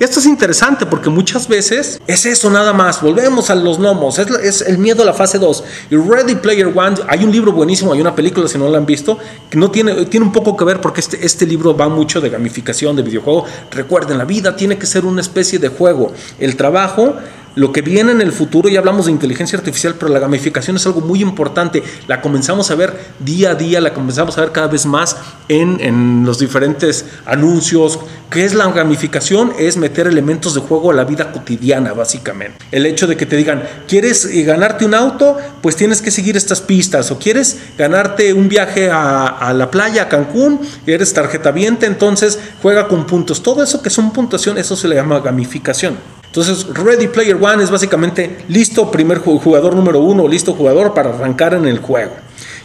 Esto 0.00 0.18
es 0.18 0.24
interesante 0.24 0.86
porque 0.86 1.10
muchas 1.10 1.46
veces 1.46 2.00
es 2.06 2.24
eso 2.24 2.48
nada 2.48 2.72
más. 2.72 3.02
Volvemos 3.02 3.50
a 3.50 3.54
los 3.54 3.78
gnomos. 3.78 4.18
Es, 4.18 4.62
el 4.62 4.78
miedo 4.78 5.02
a 5.02 5.04
la 5.04 5.12
fase 5.12 5.38
2. 5.38 5.64
Y 5.90 5.96
Ready 5.96 6.36
Player 6.36 6.72
One, 6.74 6.96
hay 7.06 7.22
un 7.22 7.30
libro 7.30 7.52
buenísimo, 7.52 7.92
hay 7.92 8.00
una 8.00 8.14
película, 8.14 8.48
si 8.48 8.56
no 8.56 8.66
la 8.70 8.78
han 8.78 8.86
visto, 8.86 9.18
que 9.50 9.58
no 9.58 9.70
tiene, 9.70 10.06
tiene 10.06 10.24
un 10.24 10.32
poco 10.32 10.56
que 10.56 10.64
ver 10.64 10.80
porque 10.80 11.02
este, 11.02 11.22
este 11.22 11.44
libro 11.44 11.76
va 11.76 11.90
mucho 11.90 12.22
de 12.22 12.30
gamificación, 12.30 12.96
de 12.96 13.02
videojuego. 13.02 13.44
Recuerden, 13.70 14.16
la 14.16 14.24
vida 14.24 14.56
tiene 14.56 14.78
que 14.78 14.86
ser 14.86 15.04
una 15.04 15.20
especie 15.20 15.58
de 15.58 15.68
juego. 15.68 16.14
El 16.38 16.56
trabajo 16.56 17.16
lo 17.54 17.72
que 17.72 17.82
viene 17.82 18.12
en 18.12 18.20
el 18.20 18.32
futuro, 18.32 18.68
ya 18.68 18.78
hablamos 18.78 19.06
de 19.06 19.12
inteligencia 19.12 19.58
artificial, 19.58 19.96
pero 19.98 20.12
la 20.12 20.18
gamificación 20.18 20.76
es 20.76 20.86
algo 20.86 21.00
muy 21.00 21.20
importante. 21.20 21.82
La 22.06 22.20
comenzamos 22.20 22.70
a 22.70 22.74
ver 22.74 22.96
día 23.18 23.50
a 23.50 23.54
día, 23.54 23.80
la 23.80 23.92
comenzamos 23.92 24.38
a 24.38 24.42
ver 24.42 24.52
cada 24.52 24.68
vez 24.68 24.86
más 24.86 25.16
en, 25.48 25.78
en 25.80 26.24
los 26.24 26.38
diferentes 26.38 27.04
anuncios. 27.26 27.98
¿Qué 28.30 28.44
es 28.44 28.54
la 28.54 28.70
gamificación? 28.70 29.52
Es 29.58 29.76
meter 29.76 30.06
elementos 30.06 30.54
de 30.54 30.60
juego 30.60 30.92
a 30.92 30.94
la 30.94 31.04
vida 31.04 31.32
cotidiana, 31.32 31.92
básicamente. 31.92 32.58
El 32.70 32.86
hecho 32.86 33.08
de 33.08 33.16
que 33.16 33.26
te 33.26 33.36
digan, 33.36 33.64
¿quieres 33.88 34.24
eh, 34.24 34.44
ganarte 34.44 34.84
un 34.84 34.94
auto? 34.94 35.36
Pues 35.60 35.74
tienes 35.74 36.00
que 36.00 36.12
seguir 36.12 36.36
estas 36.36 36.60
pistas. 36.60 37.10
¿O 37.10 37.18
quieres 37.18 37.58
ganarte 37.76 38.32
un 38.32 38.48
viaje 38.48 38.90
a, 38.90 39.26
a 39.26 39.52
la 39.52 39.70
playa, 39.70 40.02
a 40.02 40.08
Cancún? 40.08 40.60
Eres 40.86 41.12
tarjeta 41.12 41.50
viente, 41.50 41.86
entonces 41.86 42.38
juega 42.62 42.86
con 42.86 43.06
puntos. 43.06 43.42
Todo 43.42 43.64
eso 43.64 43.82
que 43.82 43.90
son 43.90 44.12
puntuación, 44.12 44.58
eso 44.58 44.76
se 44.76 44.86
le 44.86 44.94
llama 44.94 45.18
gamificación. 45.18 46.19
Entonces, 46.30 46.64
Ready 46.72 47.08
Player 47.08 47.36
One 47.40 47.60
es 47.60 47.72
básicamente 47.72 48.38
listo 48.46 48.92
primer 48.92 49.18
jugador 49.18 49.74
número 49.74 49.98
uno, 49.98 50.28
listo 50.28 50.54
jugador 50.54 50.94
para 50.94 51.10
arrancar 51.10 51.54
en 51.54 51.66
el 51.66 51.80
juego. 51.80 52.12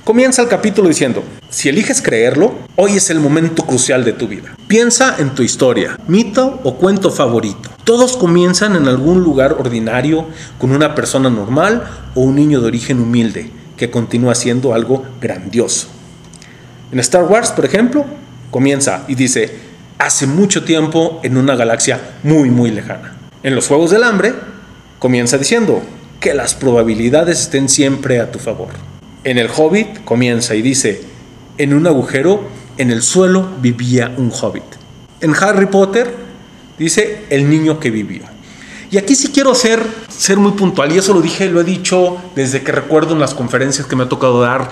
Comienza 0.03 0.43
el 0.43 0.47
capítulo 0.47 0.87
diciendo, 0.87 1.23
si 1.49 1.69
eliges 1.69 1.99
creerlo, 1.99 2.53
hoy 2.75 2.91
es 2.91 3.09
el 3.09 3.19
momento 3.19 3.65
crucial 3.65 4.05
de 4.05 4.13
tu 4.13 4.27
vida. 4.27 4.55
Piensa 4.67 5.15
en 5.17 5.33
tu 5.33 5.41
historia, 5.41 5.97
mito 6.07 6.59
o 6.63 6.75
cuento 6.75 7.09
favorito. 7.09 7.71
Todos 7.83 8.17
comienzan 8.17 8.75
en 8.75 8.87
algún 8.87 9.23
lugar 9.23 9.53
ordinario, 9.53 10.27
con 10.59 10.71
una 10.71 10.93
persona 10.93 11.31
normal 11.31 11.85
o 12.13 12.21
un 12.21 12.35
niño 12.35 12.61
de 12.61 12.67
origen 12.67 12.99
humilde, 12.99 13.49
que 13.77 13.89
continúa 13.89 14.35
siendo 14.35 14.75
algo 14.75 15.03
grandioso. 15.19 15.87
En 16.91 16.99
Star 16.99 17.23
Wars, 17.23 17.49
por 17.49 17.65
ejemplo, 17.65 18.05
comienza 18.51 19.05
y 19.07 19.15
dice, 19.15 19.57
hace 19.97 20.27
mucho 20.27 20.63
tiempo 20.63 21.19
en 21.23 21.35
una 21.35 21.55
galaxia 21.55 21.99
muy, 22.21 22.51
muy 22.51 22.69
lejana. 22.69 23.14
En 23.45 23.53
los 23.53 23.67
Juegos 23.67 23.91
del 23.91 24.03
Hambre 24.03 24.33
comienza 24.97 25.37
diciendo 25.37 25.83
que 26.19 26.33
las 26.33 26.55
probabilidades 26.55 27.41
estén 27.41 27.69
siempre 27.69 28.19
a 28.19 28.31
tu 28.31 28.39
favor. 28.39 28.69
En 29.23 29.37
el 29.37 29.51
Hobbit 29.55 30.03
comienza 30.03 30.55
y 30.55 30.63
dice, 30.63 31.03
en 31.59 31.75
un 31.75 31.85
agujero 31.85 32.41
en 32.79 32.89
el 32.89 33.03
suelo 33.03 33.47
vivía 33.61 34.15
un 34.17 34.31
hobbit. 34.31 34.63
En 35.21 35.35
Harry 35.35 35.67
Potter 35.67 36.11
dice 36.79 37.25
el 37.29 37.47
niño 37.47 37.79
que 37.79 37.91
vivió. 37.91 38.23
Y 38.89 38.97
aquí 38.97 39.13
sí 39.13 39.27
quiero 39.31 39.53
ser, 39.53 39.79
ser 40.09 40.37
muy 40.37 40.53
puntual, 40.53 40.91
y 40.91 40.97
eso 40.97 41.13
lo 41.13 41.21
dije, 41.21 41.47
lo 41.47 41.61
he 41.61 41.63
dicho 41.63 42.17
desde 42.35 42.63
que 42.63 42.71
recuerdo 42.71 43.13
en 43.13 43.19
las 43.19 43.35
conferencias 43.35 43.85
que 43.85 43.95
me 43.95 44.05
ha 44.05 44.09
tocado 44.09 44.41
dar 44.41 44.71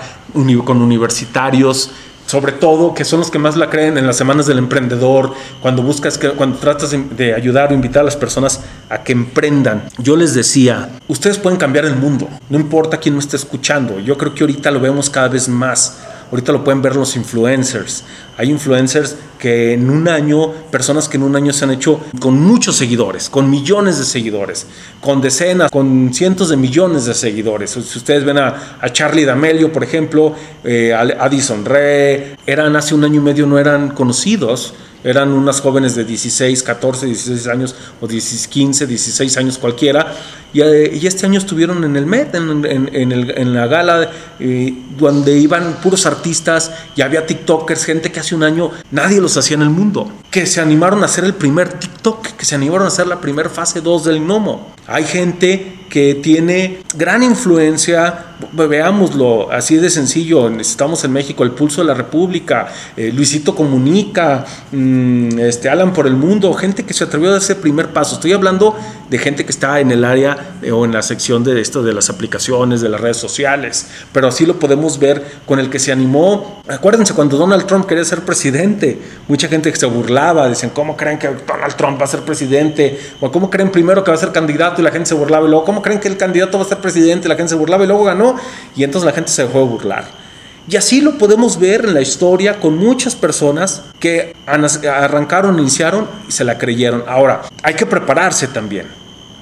con 0.64 0.82
universitarios, 0.82 1.92
sobre 2.26 2.52
todo, 2.52 2.94
que 2.94 3.04
son 3.04 3.20
los 3.20 3.30
que 3.30 3.38
más 3.38 3.56
la 3.56 3.70
creen 3.70 3.98
en 3.98 4.06
las 4.06 4.16
semanas 4.16 4.46
del 4.46 4.58
emprendedor, 4.58 5.32
cuando 5.60 5.82
buscas, 5.82 6.18
que, 6.18 6.30
cuando 6.30 6.58
tratas 6.58 6.90
de 6.92 7.34
ayudar 7.34 7.70
o 7.70 7.74
invitar 7.74 8.02
a 8.02 8.04
las 8.04 8.16
personas 8.16 8.60
a 8.88 9.02
que 9.02 9.12
emprendan. 9.12 9.88
Yo 9.98 10.16
les 10.16 10.34
decía, 10.34 10.90
ustedes 11.08 11.38
pueden 11.38 11.58
cambiar 11.58 11.84
el 11.84 11.96
mundo, 11.96 12.28
no 12.48 12.58
importa 12.58 12.98
quién 12.98 13.14
me 13.14 13.20
esté 13.20 13.36
escuchando. 13.36 14.00
Yo 14.00 14.16
creo 14.18 14.34
que 14.34 14.44
ahorita 14.44 14.70
lo 14.70 14.80
vemos 14.80 15.10
cada 15.10 15.28
vez 15.28 15.48
más. 15.48 15.98
Ahorita 16.30 16.52
lo 16.52 16.64
pueden 16.64 16.82
ver 16.82 16.96
los 16.96 17.16
influencers. 17.16 18.04
Hay 18.36 18.50
influencers 18.50 19.16
que 19.38 19.74
en 19.74 19.90
un 19.90 20.08
año, 20.08 20.50
personas 20.70 21.08
que 21.08 21.16
en 21.16 21.22
un 21.22 21.36
año 21.36 21.52
se 21.52 21.64
han 21.64 21.70
hecho 21.70 22.00
con 22.18 22.40
muchos 22.40 22.76
seguidores, 22.76 23.28
con 23.28 23.48
millones 23.48 23.98
de 23.98 24.04
seguidores, 24.04 24.66
con 25.00 25.20
decenas, 25.20 25.70
con 25.70 26.12
cientos 26.12 26.48
de 26.48 26.56
millones 26.56 27.04
de 27.04 27.14
seguidores. 27.14 27.70
Si 27.70 27.98
ustedes 27.98 28.24
ven 28.24 28.38
a, 28.38 28.54
Charlie 28.92 29.24
D'Amelio, 29.24 29.72
por 29.72 29.84
ejemplo, 29.84 30.34
eh, 30.64 30.92
Addison 30.92 31.64
Rae, 31.64 32.36
eran 32.46 32.74
hace 32.76 32.94
un 32.94 33.04
año 33.04 33.20
y 33.20 33.24
medio 33.24 33.46
no 33.46 33.58
eran 33.58 33.90
conocidos 33.90 34.74
eran 35.04 35.32
unas 35.32 35.60
jóvenes 35.60 35.94
de 35.94 36.04
16, 36.04 36.62
14, 36.62 37.06
16 37.06 37.46
años 37.48 37.74
o 38.00 38.08
15, 38.08 38.86
16 38.86 39.36
años 39.36 39.58
cualquiera 39.58 40.14
y, 40.54 40.62
eh, 40.62 41.06
este 41.06 41.26
año 41.26 41.38
estuvieron 41.38 41.82
en 41.82 41.96
el 41.96 42.06
Met, 42.06 42.34
en, 42.34 43.54
la 43.54 43.66
gala, 43.66 44.08
eh, 44.38 44.72
donde 44.96 45.36
iban 45.36 45.80
puros 45.82 46.06
artistas 46.06 46.72
y 46.96 47.02
había 47.02 47.26
TikTokers, 47.26 47.84
gente 47.84 48.12
que 48.12 48.20
hace 48.20 48.36
un 48.36 48.44
año 48.44 48.70
nadie 48.92 49.20
los 49.20 49.36
hacía 49.36 49.56
en 49.56 49.62
el 49.62 49.70
mundo, 49.70 50.10
que 50.30 50.46
se 50.46 50.60
animaron 50.60 51.02
a 51.02 51.06
hacer 51.06 51.24
el 51.24 51.34
primer 51.34 51.72
TikTok, 51.72 52.28
que 52.28 52.44
se 52.44 52.54
animaron 52.54 52.84
a 52.84 52.88
hacer 52.88 53.08
la 53.08 53.20
primera 53.20 53.50
fase 53.50 53.80
2 53.80 54.04
del 54.04 54.20
Gnomo. 54.20 54.72
Hay 54.86 55.04
gente 55.04 55.84
que 55.94 56.16
tiene 56.16 56.80
gran 56.96 57.22
influencia, 57.22 58.34
veámoslo 58.52 59.52
así 59.52 59.76
de 59.76 59.88
sencillo, 59.88 60.48
estamos 60.58 61.04
en 61.04 61.12
México, 61.12 61.44
el 61.44 61.52
pulso 61.52 61.82
de 61.82 61.86
la 61.86 61.94
República, 61.94 62.66
eh, 62.96 63.12
Luisito 63.14 63.54
Comunica, 63.54 64.44
mm, 64.72 65.38
este, 65.38 65.68
Alan 65.68 65.92
por 65.92 66.08
el 66.08 66.14
Mundo, 66.14 66.52
gente 66.54 66.82
que 66.84 66.92
se 66.92 67.04
atrevió 67.04 67.28
a 67.28 67.32
dar 67.34 67.42
ese 67.42 67.54
primer 67.54 67.92
paso. 67.92 68.16
Estoy 68.16 68.32
hablando 68.32 68.76
de 69.08 69.18
gente 69.18 69.44
que 69.44 69.50
está 69.50 69.80
en 69.80 69.90
el 69.90 70.04
área 70.04 70.56
eh, 70.62 70.70
o 70.72 70.84
en 70.84 70.92
la 70.92 71.02
sección 71.02 71.44
de 71.44 71.60
esto 71.60 71.82
de 71.82 71.92
las 71.92 72.10
aplicaciones, 72.10 72.80
de 72.80 72.88
las 72.88 73.00
redes 73.00 73.16
sociales, 73.16 73.86
pero 74.12 74.28
así 74.28 74.46
lo 74.46 74.58
podemos 74.58 74.98
ver 74.98 75.24
con 75.46 75.58
el 75.58 75.70
que 75.70 75.78
se 75.78 75.92
animó. 75.92 76.62
Acuérdense 76.68 77.14
cuando 77.14 77.36
Donald 77.36 77.66
Trump 77.66 77.86
quería 77.86 78.04
ser 78.04 78.22
presidente, 78.22 78.98
mucha 79.28 79.48
gente 79.48 79.74
se 79.74 79.86
burlaba, 79.86 80.48
dicen, 80.48 80.70
¿cómo 80.70 80.96
creen 80.96 81.18
que 81.18 81.28
Donald 81.28 81.74
Trump 81.76 82.00
va 82.00 82.04
a 82.04 82.08
ser 82.08 82.20
presidente? 82.20 82.98
O 83.20 83.30
¿cómo 83.30 83.50
creen 83.50 83.70
primero 83.70 84.02
que 84.04 84.10
va 84.10 84.16
a 84.16 84.20
ser 84.20 84.32
candidato 84.32 84.80
y 84.80 84.84
la 84.84 84.90
gente 84.90 85.08
se 85.08 85.14
burlaba 85.14 85.46
y 85.46 85.50
luego, 85.50 85.64
¿cómo 85.64 85.82
creen 85.82 86.00
que 86.00 86.08
el 86.08 86.16
candidato 86.16 86.58
va 86.58 86.64
a 86.64 86.68
ser 86.68 86.78
presidente? 86.78 87.28
La 87.28 87.36
gente 87.36 87.50
se 87.50 87.56
burlaba 87.56 87.84
y 87.84 87.86
luego 87.86 88.04
ganó 88.04 88.36
y 88.76 88.84
entonces 88.84 89.06
la 89.06 89.12
gente 89.12 89.30
se 89.30 89.42
dejó 89.42 89.60
de 89.60 89.64
burlar. 89.66 90.23
Y 90.66 90.76
así 90.76 91.00
lo 91.02 91.18
podemos 91.18 91.58
ver 91.60 91.84
en 91.84 91.94
la 91.94 92.00
historia 92.00 92.58
con 92.58 92.78
muchas 92.78 93.14
personas 93.14 93.82
que 94.00 94.34
arrancaron, 94.46 95.58
iniciaron 95.58 96.08
y 96.26 96.32
se 96.32 96.44
la 96.44 96.56
creyeron. 96.56 97.04
Ahora, 97.06 97.42
hay 97.62 97.74
que 97.74 97.84
prepararse 97.84 98.48
también. 98.48 98.86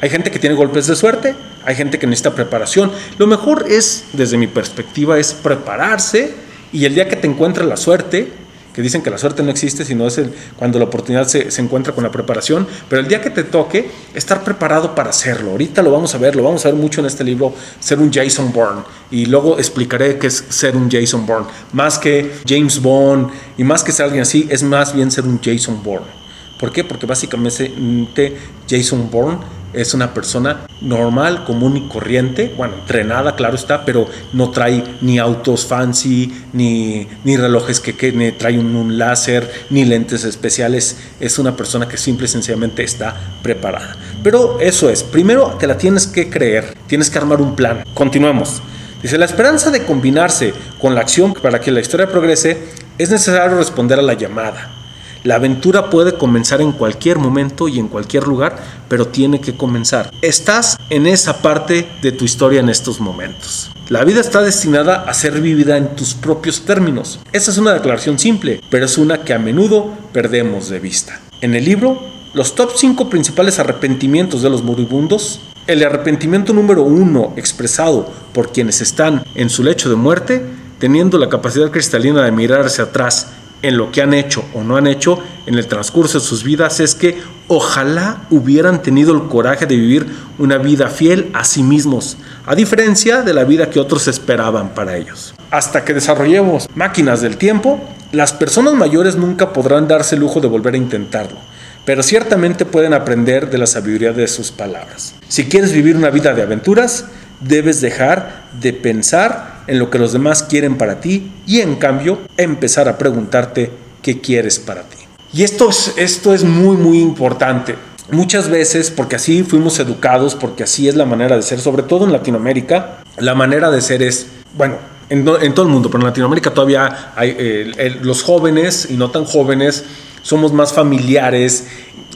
Hay 0.01 0.11
gente 0.11 0.33
que 0.33 0.41
tiene 0.41 0.57
golpes 0.57 0.89
de 0.89 0.97
suerte, 0.97 1.37
hay 1.65 1.77
gente 1.77 2.01
que 2.01 2.09
necesita 2.09 2.35
preparación. 2.35 2.91
Lo 3.19 3.29
mejor 3.29 3.67
es, 3.69 4.07
desde 4.13 4.37
mi 4.37 4.49
perspectiva, 4.49 5.17
es 5.17 5.33
prepararse 5.33 6.35
y 6.73 6.87
el 6.87 6.95
día 6.97 7.09
que 7.09 7.15
te 7.15 7.29
encuentre 7.29 7.65
la 7.65 7.77
suerte, 7.77 8.33
que 8.75 8.83
dicen 8.83 9.03
que 9.03 9.11
la 9.11 9.19
suerte 9.19 9.43
no 9.43 9.51
existe, 9.51 9.85
sino 9.85 10.07
es 10.07 10.19
el, 10.19 10.33
cuando 10.57 10.79
la 10.79 10.87
oportunidad 10.87 11.27
se, 11.27 11.51
se, 11.51 11.61
encuentra 11.61 11.95
con 11.95 12.05
la 12.05 12.11
preparación, 12.11 12.67
pero 12.89 13.01
el 13.01 13.09
día 13.09 13.21
que 13.21 13.31
te 13.31 13.45
toque, 13.45 13.91
estar 14.15 14.43
preparado 14.43 14.95
para 14.95 15.11
hacerlo. 15.11 15.51
Ahorita 15.53 15.83
lo 15.83 15.93
vamos 15.93 16.15
a 16.15 16.19
ver, 16.19 16.37
lo 16.37 16.43
vamos 16.43 16.65
a 16.65 16.71
ver 16.71 16.79
mucho 16.79 17.01
en 17.01 17.07
este 17.07 17.25
libro, 17.25 17.55
ser 17.81 17.99
un 17.99 18.13
Jason 18.13 18.53
Bourne, 18.53 18.83
y 19.11 19.27
luego 19.27 19.59
explicaré 19.59 20.19
qué 20.19 20.29
es 20.29 20.45
ser 20.49 20.77
un 20.77 20.91
Jason 20.91 21.27
Bourne. 21.27 21.47
Más 21.73 21.99
que 21.99 22.33
James 22.47 22.81
Bond 22.81 23.31
y 23.59 23.65
más 23.65 23.85
que 23.85 23.93
ser 23.93 24.07
alguien 24.07 24.23
así, 24.23 24.47
es 24.51 24.63
más 24.63 24.95
bien 24.95 25.11
ser 25.11 25.25
un 25.25 25.41
Jason 25.43 25.83
Bourne. 25.83 26.23
¿Por 26.59 26.71
qué? 26.71 26.85
Porque 26.85 27.07
básicamente 27.07 28.37
Jason 28.69 29.11
Bourne 29.11 29.39
es 29.73 29.95
una 29.95 30.13
persona 30.15 30.67
normal, 30.81 31.45
común 31.45 31.77
y 31.77 31.89
corriente, 31.89 32.53
bueno, 32.57 32.75
entrenada, 32.81 33.37
claro 33.37 33.55
está, 33.55 33.85
pero 33.85 34.07
no 34.33 34.51
trae 34.51 34.83
ni 35.01 35.19
autos 35.19 35.67
fancy, 35.67 36.33
ni, 36.53 37.07
ni 37.25 37.37
relojes 37.37 37.81
que, 37.81 37.97
que 37.97 38.13
ni 38.13 38.33
trae 38.33 38.59
un, 38.59 38.99
láser, 38.99 39.51
ni 39.71 39.85
lentes 39.85 40.25
especiales. 40.25 40.99
Es 41.21 41.39
una 41.39 41.57
persona 41.57 41.89
que 41.89 41.97
simple 41.97 42.27
y 42.27 42.29
sencillamente 42.29 42.83
está 42.83 43.15
preparada. 43.43 43.97
Pero 44.23 44.61
eso 44.61 44.91
es, 44.91 45.03
primero 45.03 45.57
te 45.59 45.67
la 45.67 45.77
tienes 45.77 46.07
que 46.07 46.29
creer, 46.29 46.75
tienes 46.87 47.11
que 47.11 47.19
armar 47.19 47.41
un 47.41 47.55
plan. 47.57 47.85
Continuemos. 47.95 48.63
Dice, 49.03 49.19
la 49.19 49.25
esperanza 49.25 49.71
de 49.71 49.85
combinarse 49.85 50.55
con 50.81 50.95
la 50.95 51.01
acción 51.01 51.35
para 51.35 51.61
que 51.61 51.73
la 51.73 51.81
historia 51.81 52.09
progrese 52.09 52.57
es 52.99 53.11
necesario 53.11 53.57
responder 53.57 53.99
a 53.99 54.03
la 54.03 54.15
llamada. 54.15 54.82
La 55.25 55.37
aventura 55.37 55.89
puede 55.89 56.15
comenzar 56.15 56.61
en 56.61 56.73
cualquier 56.73 57.19
momento 57.19 57.69
y 57.69 57.79
en 57.79 57.87
cualquier 57.87 58.27
lugar, 58.27 58.57
pero 58.89 59.07
tiene 59.07 59.41
que 59.41 59.55
comenzar. 59.55 60.11
Estás 60.21 60.77
en 60.91 61.07
esa 61.07 61.41
parte 61.41 61.89
de 62.03 62.11
tu 62.11 62.25
historia 62.25 62.59
en 62.59 62.69
estos 62.69 62.99
momentos. 62.99 63.71
La 63.89 64.03
vida 64.03 64.21
está 64.21 64.43
destinada 64.43 64.97
a 65.03 65.15
ser 65.15 65.41
vivida 65.41 65.77
en 65.77 65.95
tus 65.95 66.15
propios 66.15 66.63
términos. 66.63 67.21
Esa 67.33 67.53
es 67.53 67.59
una 67.59 67.73
declaración 67.73 68.19
simple, 68.19 68.61
pero 68.69 68.85
es 68.85 68.99
una 68.99 69.23
que 69.23 69.33
a 69.33 69.39
menudo 69.39 69.93
perdemos 70.13 70.69
de 70.69 70.81
vista. 70.81 71.21
En 71.41 71.55
el 71.55 71.67
libro, 71.67 72.03
los 72.35 72.57
top 72.57 72.73
5 72.75 73.09
principales 73.09 73.61
arrepentimientos 73.61 74.43
de 74.43 74.51
los 74.51 74.65
moribundos, 74.65 75.41
el 75.69 75.85
arrepentimiento 75.85 76.53
número 76.53 76.83
uno 76.83 77.33
expresado 77.37 78.11
por 78.33 78.51
quienes 78.51 78.81
están 78.81 79.25
en 79.37 79.51
su 79.51 79.63
lecho 79.63 79.89
de 79.89 79.95
muerte, 79.95 80.43
teniendo 80.81 81.17
la 81.17 81.29
capacidad 81.29 81.71
cristalina 81.71 82.25
de 82.25 82.33
mirar 82.33 82.63
hacia 82.63 82.85
atrás 82.85 83.29
en 83.63 83.77
lo 83.77 83.91
que 83.91 84.03
han 84.03 84.13
hecho 84.13 84.45
o 84.55 84.63
no 84.63 84.77
han 84.77 84.87
hecho 84.87 85.19
en 85.47 85.55
el 85.55 85.67
transcurso 85.67 86.19
de 86.19 86.25
sus 86.25 86.45
vidas 86.45 86.81
es 86.81 86.95
que 86.95 87.21
ojalá 87.49 88.23
hubieran 88.31 88.83
tenido 88.83 89.15
el 89.15 89.29
coraje 89.29 89.67
de 89.67 89.77
vivir 89.77 90.07
una 90.39 90.59
vida 90.59 90.89
fiel 90.89 91.31
a 91.33 91.45
sí 91.45 91.63
mismos, 91.63 92.17
a 92.47 92.55
diferencia 92.55 93.23
de 93.23 93.35
la 93.35 93.45
vida 93.45 93.71
que 93.71 93.81
otros 93.81 94.09
esperaban 94.09 94.75
para 94.75 94.97
ellos. 94.97 95.35
Hasta 95.51 95.85
que 95.85 95.95
desarrollemos 95.95 96.69
máquinas 96.75 97.21
del 97.21 97.37
tiempo, 97.37 97.81
las 98.13 98.33
personas 98.33 98.75
mayores 98.75 99.17
nunca 99.17 99.53
podrán 99.53 99.89
darse 99.89 100.17
el 100.17 100.21
lujo 100.21 100.41
de 100.41 100.49
volver 100.49 100.75
a 100.75 100.79
intentarlo, 100.79 101.39
pero 101.85 102.03
ciertamente 102.03 102.65
pueden 102.65 102.95
aprender 102.95 103.51
de 103.51 103.59
la 103.59 103.67
sabiduría 103.67 104.13
de 104.13 104.29
sus 104.29 104.51
palabras. 104.51 105.15
Si 105.29 105.45
quieres 105.45 105.73
vivir 105.73 105.97
una 105.97 106.11
vida 106.11 106.35
de 106.35 106.43
aventuras, 106.43 107.07
debes 107.41 107.81
dejar 107.81 108.45
de 108.61 108.73
pensar 108.73 109.52
en 109.67 109.79
lo 109.79 109.91
que 109.91 109.99
los 109.99 110.13
demás 110.13 110.43
quieren 110.43 110.77
para 110.77 111.01
ti 111.01 111.31
y 111.47 111.61
en 111.61 111.77
cambio 111.77 112.19
empezar 112.37 112.89
a 112.89 112.99
preguntarte 112.99 113.71
qué 114.03 114.21
quieres 114.21 114.59
para 114.59 114.83
ti. 114.83 114.99
Y 115.33 115.43
esto 115.43 115.71
es, 115.71 115.95
esto 115.97 116.35
es 116.35 116.45
muy, 116.45 116.77
muy 116.77 117.01
importante. 117.01 117.77
Muchas 118.11 118.49
veces, 118.49 118.91
porque 118.91 119.17
así 119.17 119.43
fuimos 119.43 119.79
educados, 119.79 120.35
porque 120.35 120.65
así 120.65 120.89
es 120.89 120.97
la 120.97 121.07
manera 121.07 121.37
de 121.37 121.43
ser, 121.43 121.61
sobre 121.61 121.83
todo 121.83 122.05
en 122.05 122.13
Latinoamérica, 122.13 122.99
la 123.17 123.35
manera 123.35 123.71
de 123.71 123.81
ser 123.81 124.03
es, 124.03 124.27
bueno, 124.57 124.77
en, 125.09 125.25
todo 125.25 125.67
el 125.67 125.73
mundo, 125.73 125.89
pero 125.89 126.03
en 126.03 126.07
Latinoamérica 126.09 126.51
todavía 126.53 127.13
hay 127.17 127.99
los 128.03 128.23
jóvenes 128.23 128.89
y 128.91 128.95
no 128.95 129.11
tan 129.11 129.25
jóvenes, 129.25 129.85
somos 130.23 130.53
más 130.53 130.73
familiares, 130.73 131.67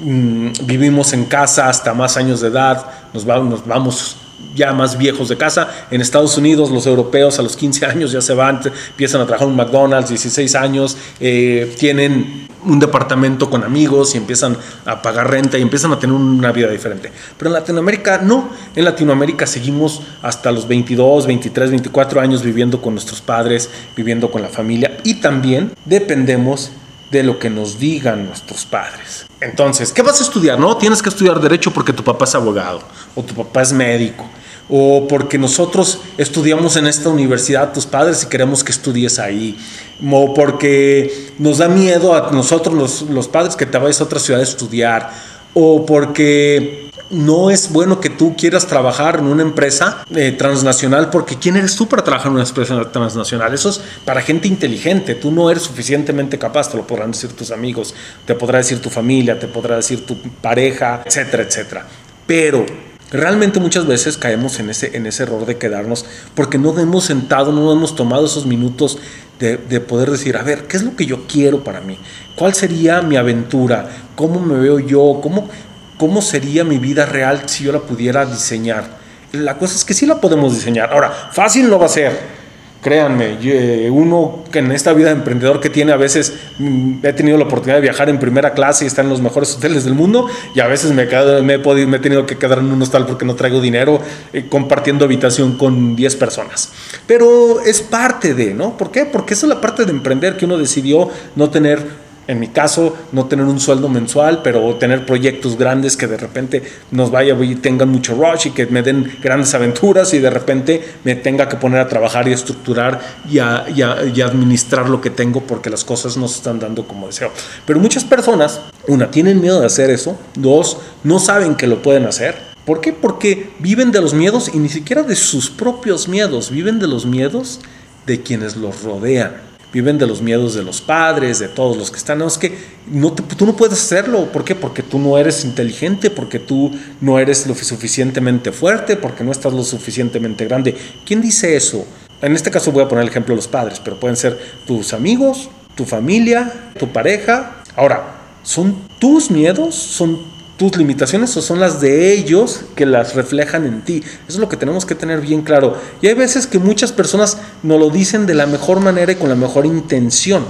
mm, 0.03 0.49
vivimos 0.65 1.13
en 1.13 1.25
casa 1.25 1.69
hasta 1.69 1.95
más 1.95 2.17
años 2.17 2.41
de 2.41 2.49
edad, 2.49 2.87
nos, 3.13 3.27
nos 3.27 3.67
vamos 3.67 4.17
ya 4.55 4.73
más 4.73 4.99
viejos 4.99 5.29
de 5.29 5.37
casa. 5.37 5.69
En 5.91 6.01
Estados 6.01 6.37
Unidos, 6.39 6.71
los 6.71 6.87
europeos 6.87 7.39
a 7.39 7.43
los 7.43 7.57
15 7.57 7.87
años 7.87 8.13
ya 8.13 8.21
se 8.21 8.35
van, 8.35 8.61
empiezan 8.91 9.21
a 9.21 9.27
trabajar 9.27 9.49
en 9.49 9.57
McDonald's, 9.57 10.09
16 10.09 10.55
años, 10.55 10.97
eh, 11.21 11.75
tienen 11.79 12.47
un 12.67 12.81
departamento 12.81 13.49
con 13.49 13.65
amigos 13.65 14.15
y 14.15 14.19
empiezan 14.19 14.57
a 14.85 15.01
pagar 15.01 15.31
renta 15.31 15.57
y 15.57 15.63
empiezan 15.63 15.93
a 15.93 15.99
tener 15.99 16.15
una 16.15 16.53
vida 16.53 16.69
diferente. 16.69 17.13
Pero 17.39 17.49
en 17.49 17.55
Latinoamérica 17.55 18.19
no, 18.19 18.51
en 18.75 18.85
Latinoamérica 18.85 19.47
seguimos 19.47 20.03
hasta 20.23 20.51
los 20.51 20.67
22, 20.67 21.27
23, 21.27 21.71
24 21.71 22.21
años 22.21 22.43
viviendo 22.43 22.83
con 22.83 22.95
nuestros 22.95 23.21
padres, 23.21 23.71
viviendo 23.97 24.31
con 24.31 24.43
la 24.43 24.49
familia 24.49 24.99
y 25.05 25.15
también 25.15 25.73
dependemos 25.85 26.73
de 27.17 27.23
lo 27.23 27.39
que 27.39 27.51
nos 27.51 27.79
digan 27.79 28.27
nuestros 28.27 28.65
padres. 28.65 29.27
Entonces, 29.41 29.93
¿qué 29.93 30.03
vas 30.03 30.21
a 30.21 30.25
estudiar? 30.25 30.59
No, 30.59 30.77
tienes 30.77 31.03
que 31.03 31.09
estudiar 31.09 31.41
derecho 31.41 31.71
porque 31.71 31.93
tu 31.93 32.03
papá 32.03 32.25
es 32.25 32.35
abogado 32.35 32.81
o 33.15 33.23
tu 33.23 33.35
papá 33.35 33.63
es 33.63 33.73
médico 33.73 34.25
o 34.69 35.07
porque 35.07 35.39
nosotros 35.39 36.01
estudiamos 36.19 36.77
en 36.77 36.87
esta 36.87 37.09
universidad, 37.09 37.73
tus 37.73 37.87
padres, 37.87 38.25
y 38.25 38.27
queremos 38.27 38.65
que 38.65 38.73
estudies 38.73 39.19
ahí, 39.19 39.57
o 40.05 40.35
porque 40.35 41.33
nos 41.39 41.59
da 41.59 41.69
miedo 41.69 42.15
a 42.15 42.33
nosotros 42.33 42.75
los, 42.75 43.03
los 43.03 43.29
padres 43.29 43.55
que 43.55 43.67
te 43.67 43.79
vayas 43.79 44.01
a 44.01 44.05
otra 44.05 44.19
ciudad 44.19 44.41
a 44.41 44.45
estudiar, 44.45 45.13
o 45.55 45.87
porque 45.87 46.86
no 47.11 47.51
es 47.51 47.73
bueno 47.73 48.01
que 48.01 48.11
tú 48.11 48.35
quieras 48.37 48.67
trabajar 48.67 49.19
en 49.19 49.27
una 49.27 49.43
empresa 49.43 50.05
eh, 50.15 50.33
transnacional 50.33 51.11
porque 51.11 51.37
¿quién 51.37 51.57
eres 51.57 51.77
tú 51.77 51.89
para 51.89 52.03
trabajar 52.03 52.29
en 52.29 52.35
una 52.35 52.45
empresa 52.45 52.91
transnacional? 52.91 53.55
Eso 53.55 53.71
es 53.71 53.81
para 54.05 54.23
gente 54.23 54.49
inteligente. 54.49 55.15
Tú 55.15 55.31
no 55.31 55.51
eres 55.51 55.63
suficientemente 55.63 56.39
capaz, 56.39 56.71
te 56.71 56.77
lo 56.77 56.87
podrán 56.87 57.13
decir 57.13 57.33
tus 57.33 57.51
amigos, 57.51 57.95
te 58.25 58.35
podrá 58.35 58.59
decir 58.59 58.81
tu 58.81 58.91
familia, 58.91 59.39
te 59.39 59.47
podrá 59.47 59.77
decir 59.77 60.05
tu 60.05 60.17
pareja, 60.41 61.03
etcétera, 61.05 61.43
etcétera. 61.43 61.87
Pero 62.27 62.67
Realmente 63.11 63.61
muchas 63.61 63.87
veces 63.87 64.17
caemos 64.17 64.59
en 64.59 64.69
ese, 64.69 64.97
en 64.97 65.07
ese 65.07 65.23
error 65.23 65.47
de 65.47 65.57
quedarnos 65.57 66.05
porque 66.35 66.59
no 66.59 66.77
hemos 66.77 67.05
sentado, 67.05 67.53
no 67.53 67.73
hemos 67.73 67.95
tomado 67.95 68.27
esos 68.27 68.47
minutos 68.47 68.99
de, 69.39 69.59
de, 69.59 69.79
poder 69.79 70.11
decir, 70.11 70.37
a 70.37 70.43
ver, 70.43 70.67
¿qué 70.67 70.77
es 70.77 70.83
lo 70.83 70.97
que 70.97 71.07
yo 71.07 71.25
quiero 71.29 71.63
para 71.63 71.81
mí? 71.81 71.99
¿Cuál 72.35 72.55
sería 72.55 73.03
mi 73.03 73.17
aventura? 73.17 73.89
¿Cómo 74.17 74.41
me 74.41 74.59
veo 74.59 74.81
yo? 74.81 75.21
¿Cómo, 75.23 75.49
¿Cómo 75.99 76.21
sería 76.21 76.63
mi 76.63 76.79
vida 76.79 77.07
real 77.07 77.43
si 77.47 77.65
yo 77.65 77.73
la 77.73 77.81
pudiera 77.81 78.27
diseñar? 78.27 78.85
La 79.33 79.57
cosa 79.57 79.75
es 79.75 79.85
que 79.85 79.95
sí 79.95 80.05
la 80.07 80.21
podemos 80.21 80.55
diseñar. 80.55 80.93
Ahora, 80.93 81.11
fácil 81.11 81.71
no 81.71 81.79
va 81.79 81.87
a 81.87 81.91
ser. 81.91 82.37
Créanme, 82.83 83.39
eh, 83.43 83.91
uno 83.91 84.45
que 84.53 84.61
en 84.61 84.71
esta 84.71 84.93
vida 84.93 85.09
de 85.09 85.17
emprendedor 85.17 85.59
que 85.59 85.71
tiene 85.71 85.93
a 85.93 85.97
veces 85.97 86.35
mm, 86.59 87.05
he 87.05 87.13
tenido 87.15 87.37
la 87.37 87.45
oportunidad 87.45 87.79
de 87.79 87.81
viajar 87.81 88.09
en 88.09 88.21
primera 88.21 88.53
clase 88.53 88.85
y 88.85 88.87
estar 88.87 89.05
en 89.05 89.11
los 89.11 89.21
mejores 89.21 89.57
hoteles 89.57 89.85
del 89.85 89.95
mundo 89.95 90.29
y 90.55 90.61
a 90.61 90.69
veces 90.69 90.93
me, 90.93 91.03
he, 91.03 91.59
podido, 91.59 91.89
me 91.89 91.99
tenido 91.99 92.27
que 92.27 92.39
quedar 92.39 92.59
en 92.59 92.71
un 92.71 92.81
hostal 92.81 93.07
porque 93.07 93.25
no 93.25 93.35
traigo 93.35 93.61
dinero 93.61 94.01
eh, 94.33 94.47
compartiendo 94.49 95.05
habitación 95.05 95.57
con 95.57 95.97
10 95.97 96.15
personas. 96.15 96.71
Pero 97.09 97.61
es 97.61 97.81
parte 97.81 98.35
de, 98.35 98.55
¿no? 98.55 98.77
¿Por 98.77 98.93
qué? 98.93 99.05
Porque 99.05 99.35
esa 99.35 99.47
es 99.47 99.51
la 99.51 99.61
parte 99.61 99.85
de 99.85 99.91
emprender 99.91 100.37
que 100.37 100.45
uno 100.45 100.57
decidió 100.57 101.09
no 101.35 101.51
tener 101.51 102.06
En 102.29 102.41
mi 102.41 102.49
caso, 102.49 102.97
no 103.13 103.27
tener 103.27 103.45
un 103.45 103.61
sueldo 103.61 103.89
mensual, 103.89 104.41
pero 104.43 104.75
tener 104.77 105.07
proyectos 105.07 105.57
grandes 105.57 105.97
que 105.97 106.09
de 106.09 106.17
repente 106.17 106.63
nos 106.91 107.11
vaya 107.11 107.37
y 107.41 107.55
tengan 107.57 107.89
mucho 107.89 108.15
rush 108.15 108.49
y 108.49 108.51
que 108.51 108.67
me 108.67 108.83
den 108.83 109.19
grandes 109.23 109.55
aventuras 109.55 110.13
y 110.13 110.19
de 110.19 110.31
repente 110.31 110.85
me 111.05 111.15
tenga 111.15 111.49
que 111.49 111.57
poner 111.57 111.79
a 111.79 111.89
trabajar 111.89 112.27
y 112.27 112.33
estructurar 112.33 113.01
y, 113.29 113.37
y 113.39 114.21
administrar 114.21 114.89
lo 114.89 115.01
que 115.01 115.11
tengo 115.11 115.43
porque 115.43 115.71
las 115.71 115.85
cosas 115.85 116.17
no 116.17 116.27
se 116.27 116.39
están 116.39 116.59
dando 116.59 116.87
como 116.89 117.07
deseo. 117.07 117.31
Pero 117.65 117.79
muchas 117.79 118.05
personas, 118.05 118.61
una, 118.89 119.09
tienen 119.11 119.41
miedo 119.41 119.61
de 119.61 119.67
hacer 119.67 119.91
eso, 119.91 120.19
dos, 120.35 120.79
no 121.05 121.21
saben 121.21 121.55
que 121.55 121.69
lo 121.69 121.81
pueden 121.81 122.07
hacer. 122.07 122.35
¿Por 122.65 122.81
qué? 122.81 122.93
Porque 122.93 123.51
viven 123.61 123.93
de 123.93 124.01
los 124.01 124.15
miedos 124.15 124.51
y 124.53 124.59
ni 124.59 124.69
siquiera 124.69 125.05
de 125.05 125.15
sus 125.15 125.49
propios 125.49 126.09
miedos, 126.09 126.51
viven 126.51 126.81
de 126.81 126.89
los 126.89 127.07
miedos 127.07 127.61
de 128.07 128.23
quienes 128.23 128.57
los 128.57 128.83
rodean 128.83 129.46
viven 129.73 129.99
de 129.99 130.07
los 130.07 130.23
miedos 130.23 130.55
de 130.55 130.63
los 130.63 130.81
padres, 130.81 131.39
de 131.39 131.49
todos 131.49 131.77
los 131.77 131.91
que 131.91 131.99
están. 131.99 132.19
No, 132.19 132.27
es 132.27 132.39
que 132.39 132.57
no 132.91 133.13
tú 133.13 133.47
no 133.47 133.57
puedes 133.57 133.79
hacerlo. 133.79 134.31
¿Por 134.33 134.45
qué? 134.45 134.55
Porque 134.55 134.83
tú 134.83 134.99
no 134.99 135.19
eres 135.19 135.45
inteligente, 135.45 136.11
porque 136.11 136.39
tú 136.39 136.73
no 137.01 137.19
eres 137.19 137.47
lo 137.47 137.55
suficientemente 137.55 138.53
fuerte, 138.53 138.97
porque 138.97 139.25
no 139.25 139.33
estás 139.33 139.53
lo 139.53 139.65
suficientemente 139.65 140.45
grande. 140.45 140.77
¿Quién 141.05 141.21
dice 141.21 141.57
eso? 141.57 141.87
En 142.23 142.35
este 142.35 142.51
caso 142.51 142.73
voy 142.73 142.83
a 142.83 142.89
poner 142.89 143.03
el 143.03 143.11
ejemplo 143.11 143.35
de 143.35 143.37
los 143.37 143.49
padres, 143.49 143.81
pero 143.83 144.01
pueden 144.01 144.17
ser 144.17 144.39
tus 144.67 144.93
amigos, 144.93 145.51
tu 145.75 145.85
familia, 145.85 146.73
tu 146.79 146.89
pareja. 146.89 147.63
Ahora, 147.75 148.17
¿son 148.43 148.75
tus 148.99 149.31
miedos? 149.31 149.75
¿Son 149.75 150.36
tus 150.57 150.77
limitaciones 150.77 151.37
o 151.37 151.43
son 151.43 151.61
las 151.61 151.81
de 151.81 152.13
ellos 152.13 152.63
que 152.75 152.87
las 152.87 153.15
reflejan 153.15 153.67
en 153.67 153.83
ti. 153.83 154.03
Eso 154.05 154.15
es 154.29 154.39
lo 154.39 154.49
que 154.49 154.57
tenemos 154.57 154.87
que 154.87 154.95
tener 154.95 155.21
bien 155.21 155.43
claro. 155.43 155.77
Y 156.01 156.09
hay 156.09 156.15
veces 156.15 156.47
que 156.47 156.59
muchas 156.59 156.93
personas 156.93 157.39
nos 157.63 157.79
lo 157.79 157.91
dicen 157.91 158.27
de 158.27 158.35
la 158.35 158.47
mejor 158.47 158.81
manera 158.81 159.13
y 159.13 159.17
con 159.17 159.29
la 159.29 159.35
mejor 159.35 159.67
intención. 159.67 160.45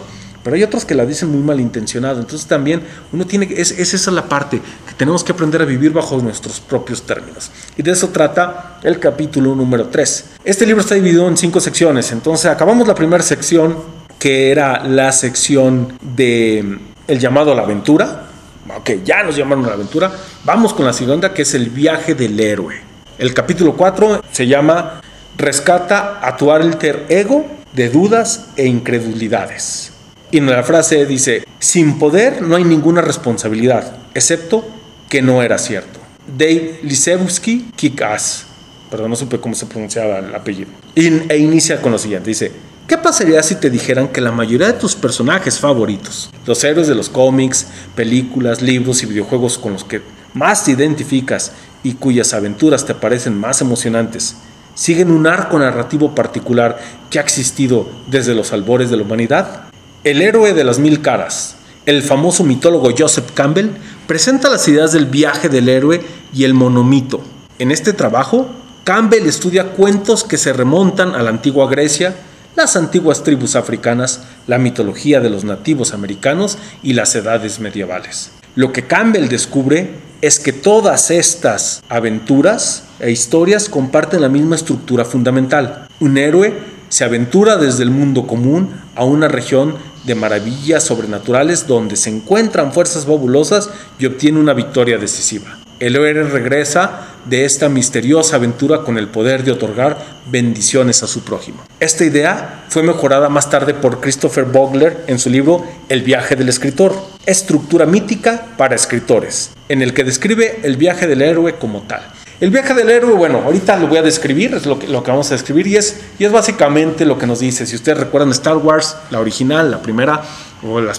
Pero 0.45 0.55
hay 0.55 0.63
otros 0.63 0.85
que 0.85 0.95
la 0.95 1.05
dicen 1.05 1.29
muy 1.31 1.41
malintencionado. 1.41 2.21
Entonces 2.21 2.47
también 2.47 2.83
uno 3.13 3.27
tiene 3.27 3.49
es, 3.57 3.73
es 3.73 3.95
esa 3.95 4.13
la 4.13 4.29
parte 4.29 4.61
que 4.61 4.95
tenemos 4.97 5.25
que 5.25 5.33
aprender 5.33 5.61
a 5.61 5.65
vivir 5.65 5.93
bajo 5.93 6.19
nuestros 6.19 6.61
propios 6.61 7.03
términos. 7.03 7.51
Y 7.77 7.83
de 7.83 7.91
eso 7.91 8.11
trata 8.11 8.79
el 8.85 9.01
capítulo 9.01 9.57
número 9.57 9.89
3. 9.89 10.25
Este 10.45 10.65
libro 10.65 10.83
está 10.83 10.95
dividido 10.95 11.27
en 11.27 11.37
cinco 11.37 11.59
secciones. 11.59 12.13
Entonces 12.13 12.47
acabamos 12.47 12.87
la 12.87 12.95
primera 12.95 13.25
sección 13.25 13.77
que 14.21 14.53
era 14.53 14.85
la 14.85 15.11
sección 15.11 15.99
de 16.01 16.79
el 17.09 17.19
llamado 17.19 17.51
a 17.51 17.57
la 17.57 17.63
aventura 17.63 18.26
ok, 18.75 18.91
ya 19.05 19.23
nos 19.23 19.37
llamaron 19.37 19.65
a 19.65 19.69
la 19.69 19.75
aventura, 19.75 20.13
vamos 20.45 20.75
con 20.75 20.87
la 20.87 20.93
segunda 20.93 21.33
que 21.33 21.43
es 21.43 21.55
el 21.55 21.71
viaje 21.71 22.15
del 22.15 22.39
héroe. 22.39 22.81
El 23.19 23.33
capítulo 23.35 23.77
4 23.77 24.23
se 24.31 24.47
llama 24.47 25.01
Rescata 25.37 26.21
a 26.23 26.37
tu 26.37 26.51
alter 26.51 27.07
ego 27.09 27.47
de 27.73 27.91
dudas 27.91 28.49
e 28.57 28.67
incredulidades. 28.67 29.93
Y 30.31 30.39
en 30.39 30.51
la 30.51 30.63
frase 30.63 31.07
dice, 31.07 31.45
sin 31.59 31.99
poder 31.99 32.43
no 32.43 32.57
hay 32.57 32.65
ninguna 32.65 33.01
responsabilidad, 33.01 33.97
excepto 34.15 34.67
que 35.09 35.23
no 35.23 35.43
era 35.43 35.59
cierto. 35.59 36.01
Dave 36.27 36.81
Lisewski 36.83 37.71
Kick-Ass. 37.77 38.47
Perdón, 38.91 39.11
no 39.11 39.17
supe 39.17 39.39
cómo 39.39 39.55
se 39.55 39.67
pronunciaba 39.67 40.19
el 40.19 40.35
apellido. 40.35 40.71
e 40.95 41.37
inicia 41.37 41.81
con 41.81 41.93
lo 41.93 41.99
siguiente, 41.99 42.31
dice, 42.31 42.53
¿Qué 42.87 42.97
pasaría 42.97 43.43
si 43.43 43.57
te 43.57 43.69
dijeran 43.69 44.07
que 44.07 44.21
la 44.21 44.31
mayoría 44.31 44.69
de 44.69 44.75
tus 44.75 44.95
personajes 44.95 45.59
favoritos, 45.59 46.31
los 46.47 46.63
héroes 46.63 46.87
de 46.87 46.95
los 46.95 47.09
cómics, 47.09 47.67
películas, 47.97 48.63
libros 48.63 49.03
y 49.03 49.07
videojuegos 49.07 49.59
con 49.59 49.73
los 49.73 49.83
que 49.83 50.03
más 50.35 50.65
te 50.65 50.71
identificas 50.71 51.51
y 51.83 51.95
cuyas 51.95 52.33
aventuras 52.33 52.87
te 52.87 52.95
parecen 52.95 53.37
más 53.37 53.61
emocionantes, 53.61 54.37
siguen 54.77 55.11
un 55.11 55.27
arco 55.27 55.59
narrativo 55.59 56.15
particular 56.15 56.79
que 57.11 57.19
ha 57.19 57.23
existido 57.23 57.89
desde 58.07 58.37
los 58.37 58.53
albores 58.53 58.89
de 58.89 58.99
la 58.99 59.03
humanidad? 59.03 59.63
El 60.05 60.23
héroe 60.23 60.53
de 60.53 60.63
las 60.63 60.79
mil 60.79 61.03
caras, 61.03 61.57
el 61.87 62.05
famoso 62.05 62.45
mitólogo 62.45 62.95
Joseph 62.97 63.33
Campbell, 63.35 63.71
presenta 64.07 64.49
las 64.49 64.69
ideas 64.69 64.93
del 64.93 65.07
viaje 65.07 65.49
del 65.49 65.69
héroe 65.69 66.03
y 66.33 66.45
el 66.45 66.55
monomito. 66.55 67.21
En 67.59 67.73
este 67.73 67.93
trabajo, 67.93 68.49
Campbell 68.85 69.27
estudia 69.27 69.71
cuentos 69.73 70.23
que 70.23 70.39
se 70.39 70.53
remontan 70.53 71.17
a 71.17 71.23
la 71.25 71.31
antigua 71.31 71.69
Grecia, 71.69 72.15
las 72.57 72.75
antiguas 72.75 73.23
tribus 73.23 73.55
africanas, 73.55 74.23
la 74.47 74.59
mitología 74.59 75.21
de 75.21 75.31
los 75.31 75.45
nativos 75.45 75.93
americanos 75.93 76.57
y 76.83 76.95
las 76.95 77.15
edades 77.15 77.61
medievales. 77.61 78.33
Lo 78.55 78.73
que 78.73 78.87
Campbell 78.87 79.29
descubre 79.29 79.91
es 80.23 80.41
que 80.41 80.53
todas 80.53 81.11
estas 81.11 81.83
aventuras 81.91 82.85
e 82.99 83.11
historias 83.11 83.69
comparten 83.69 84.23
la 84.23 84.31
misma 84.31 84.57
estructura 84.57 85.05
fundamental. 85.05 85.87
Un 86.01 86.17
héroe 86.17 86.55
se 86.89 87.05
aventura 87.05 87.57
desde 87.57 87.83
el 87.83 87.91
mundo 87.91 88.27
común 88.27 88.71
a 88.95 89.05
una 89.05 89.29
región 89.29 89.75
de 90.05 90.15
maravillas 90.15 90.85
sobrenaturales 90.85 91.67
donde 91.67 91.97
se 91.97 92.09
encuentran 92.09 92.73
fuerzas 92.73 93.05
fabulosas 93.05 93.69
y 93.99 94.07
obtiene 94.07 94.41
una 94.41 94.55
victoria 94.55 94.97
decisiva. 94.97 95.59
El 95.79 95.97
héroe 95.97 96.23
regresa 96.23 97.09
de 97.27 97.45
esta 97.45 97.69
misteriosa 97.69 98.37
aventura 98.37 98.83
con 98.83 98.99
el 98.99 99.09
poder 99.09 99.45
de 99.45 99.53
otorgar 99.53 99.99
bendiciones 100.27 101.03
a 101.03 101.07
su 101.07 101.23
prójimo. 101.23 101.63
Esta 101.81 102.05
idea 102.05 102.65
fue 102.69 102.83
mejorada 102.83 103.29
más 103.29 103.51
tarde 103.51 103.75
por 103.75 104.01
Christopher 104.01 104.45
Vogler 104.45 105.05
en 105.07 105.19
su 105.19 105.31
libro 105.31 105.65
El 105.89 106.03
viaje 106.03 106.37
del 106.37 106.49
escritor, 106.49 106.95
estructura 107.27 107.87
mítica 107.87 108.47
para 108.57 108.75
escritores, 108.75 109.51
en 109.69 109.83
el 109.83 109.93
que 109.93 110.05
describe 110.05 110.61
el 110.63 110.77
viaje 110.77 111.07
del 111.07 111.23
héroe 111.23 111.57
como 111.57 111.83
tal. 111.83 112.03
El 112.39 112.51
viaje 112.51 112.75
del 112.75 112.91
héroe, 112.91 113.15
bueno, 113.15 113.41
ahorita 113.45 113.79
lo 113.79 113.87
voy 113.87 113.97
a 113.97 114.03
describir, 114.03 114.55
es 114.55 114.67
lo 114.67 114.79
que, 114.79 114.87
lo 114.89 115.03
que 115.03 115.11
vamos 115.11 115.31
a 115.31 115.35
describir 115.35 115.67
y 115.69 115.77
es, 115.77 116.01
y 116.19 116.25
es 116.25 116.33
básicamente 116.33 117.07
lo 117.07 117.19
que 117.19 117.27
nos 117.27 117.41
dice. 117.41 117.65
Si 117.65 117.77
ustedes 117.77 117.97
recuerdan 117.97 118.31
Star 118.31 118.59
Wars, 118.59 118.95
la 119.11 119.21
original, 119.21 119.71
la 119.71 119.81
primera, 119.81 120.23
o 120.63 120.79
el, 120.79 120.91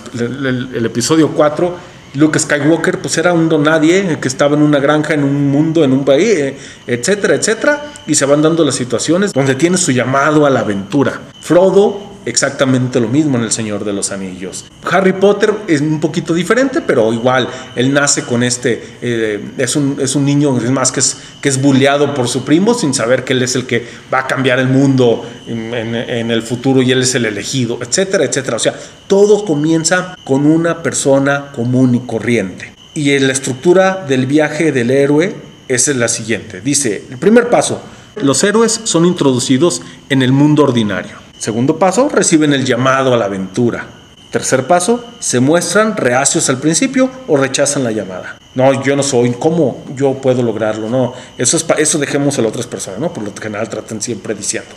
el 0.74 0.86
episodio 0.86 1.30
4, 1.30 1.97
Luke 2.18 2.40
Skywalker 2.40 3.00
pues 3.00 3.18
era 3.20 3.32
un 3.32 3.48
don 3.48 3.62
nadie 3.62 4.18
que 4.20 4.28
estaba 4.28 4.56
en 4.56 4.64
una 4.64 4.80
granja, 4.80 5.14
en 5.14 5.24
un 5.24 5.52
mundo, 5.52 5.84
en 5.84 5.94
un 5.94 6.04
país, 6.04 6.30
eh, 6.30 6.58
etcétera, 6.88 7.36
etcétera, 7.36 7.92
y 8.08 8.16
se 8.16 8.26
van 8.26 8.42
dando 8.42 8.66
las 8.66 8.74
situaciones 8.74 9.34
donde 9.34 9.54
tiene 9.54 9.78
su 9.78 9.92
llamado 9.92 10.46
a 10.46 10.50
la 10.50 10.62
aventura. 10.62 11.22
Frodo 11.40 12.07
exactamente 12.28 13.00
lo 13.00 13.08
mismo 13.08 13.38
en 13.38 13.44
El 13.44 13.52
Señor 13.52 13.86
de 13.86 13.94
los 13.94 14.12
Anillos. 14.12 14.66
Harry 14.92 15.14
Potter 15.14 15.54
es 15.68 15.82
un 15.82 16.00
poquito 16.00 16.34
diferente, 16.34 16.82
pero 16.82 17.14
igual, 17.14 17.48
él 17.76 17.94
nace 17.94 18.24
con 18.24 18.44
este, 18.44 18.98
eh, 19.02 19.42
es, 19.58 19.76
un, 19.76 19.98
es 20.00 20.16
un 20.16 20.26
niño, 20.26 20.58
es 20.58 20.70
más 20.70 20.92
que 20.92 21.00
es, 21.00 21.18
que 21.42 21.48
es 21.48 21.62
bulleado 21.62 22.14
por 22.14 22.28
su 22.28 22.44
primo 22.44 22.74
sin 22.74 22.94
saber 22.94 23.24
que 23.24 23.34
él 23.34 23.42
es 23.44 23.56
el 23.56 23.66
que 23.66 23.86
va 24.14 24.20
a 24.20 24.28
cambiar 24.28 24.60
el 24.60 24.68
mundo 24.68 25.26
en, 25.48 26.32
el 26.32 26.42
futuro 26.42 26.82
y 26.82 26.92
él 26.92 27.02
es 27.02 27.16
el 27.16 27.26
elegido, 27.26 27.80
etcétera, 27.82 28.26
etcétera. 28.26 28.58
O 28.58 28.60
sea, 28.60 28.76
todo 29.08 29.46
comienza 29.46 30.16
con 30.24 30.46
una 30.46 30.84
persona 30.84 31.52
común 31.54 31.96
y 31.96 32.00
corriente. 32.02 32.74
Y 32.94 33.12
en 33.12 33.28
la 33.28 33.34
estructura 33.34 34.06
del 34.08 34.26
viaje 34.26 34.72
del 34.72 34.92
héroe 34.92 35.34
es 35.68 35.88
la 35.88 36.08
siguiente. 36.08 36.60
Dice, 36.62 37.04
el 37.10 37.18
primer 37.18 37.50
paso, 37.50 37.82
los 38.22 38.44
héroes 38.44 38.82
son 38.84 39.06
introducidos 39.06 39.82
en 40.10 40.22
el 40.22 40.32
mundo 40.32 40.64
ordinario. 40.64 41.27
Segundo 41.38 41.78
paso, 41.78 42.10
reciben 42.10 42.54
el 42.54 42.66
llamado 42.66 43.14
a 43.14 43.18
la 43.18 43.26
aventura. 43.26 43.86
Tercer 44.32 44.66
paso, 44.66 45.04
se 45.20 45.40
muestran 45.40 45.96
reacios 45.96 46.50
al 46.50 46.58
principio 46.58 47.10
o 47.28 47.38
rechazan 47.38 47.84
la 47.84 47.92
llamada. 47.92 48.38
No, 48.56 48.84
yo 48.84 48.96
no 48.96 49.04
soy, 49.04 49.32
¿cómo 49.34 49.86
yo 49.96 50.16
puedo 50.16 50.42
lograrlo? 50.42 50.90
No, 50.90 51.14
eso, 51.38 51.58
es, 51.58 51.66
eso 51.78 51.98
dejemos 52.00 52.38
a 52.38 52.42
las 52.42 52.50
otras 52.50 52.68
personas, 52.68 53.00
¿no? 53.00 53.14
Por 53.14 53.24
lo 53.24 53.32
general 53.40 53.70
tratan 53.70 54.02
siempre 54.02 54.34
diciendo. 54.34 54.70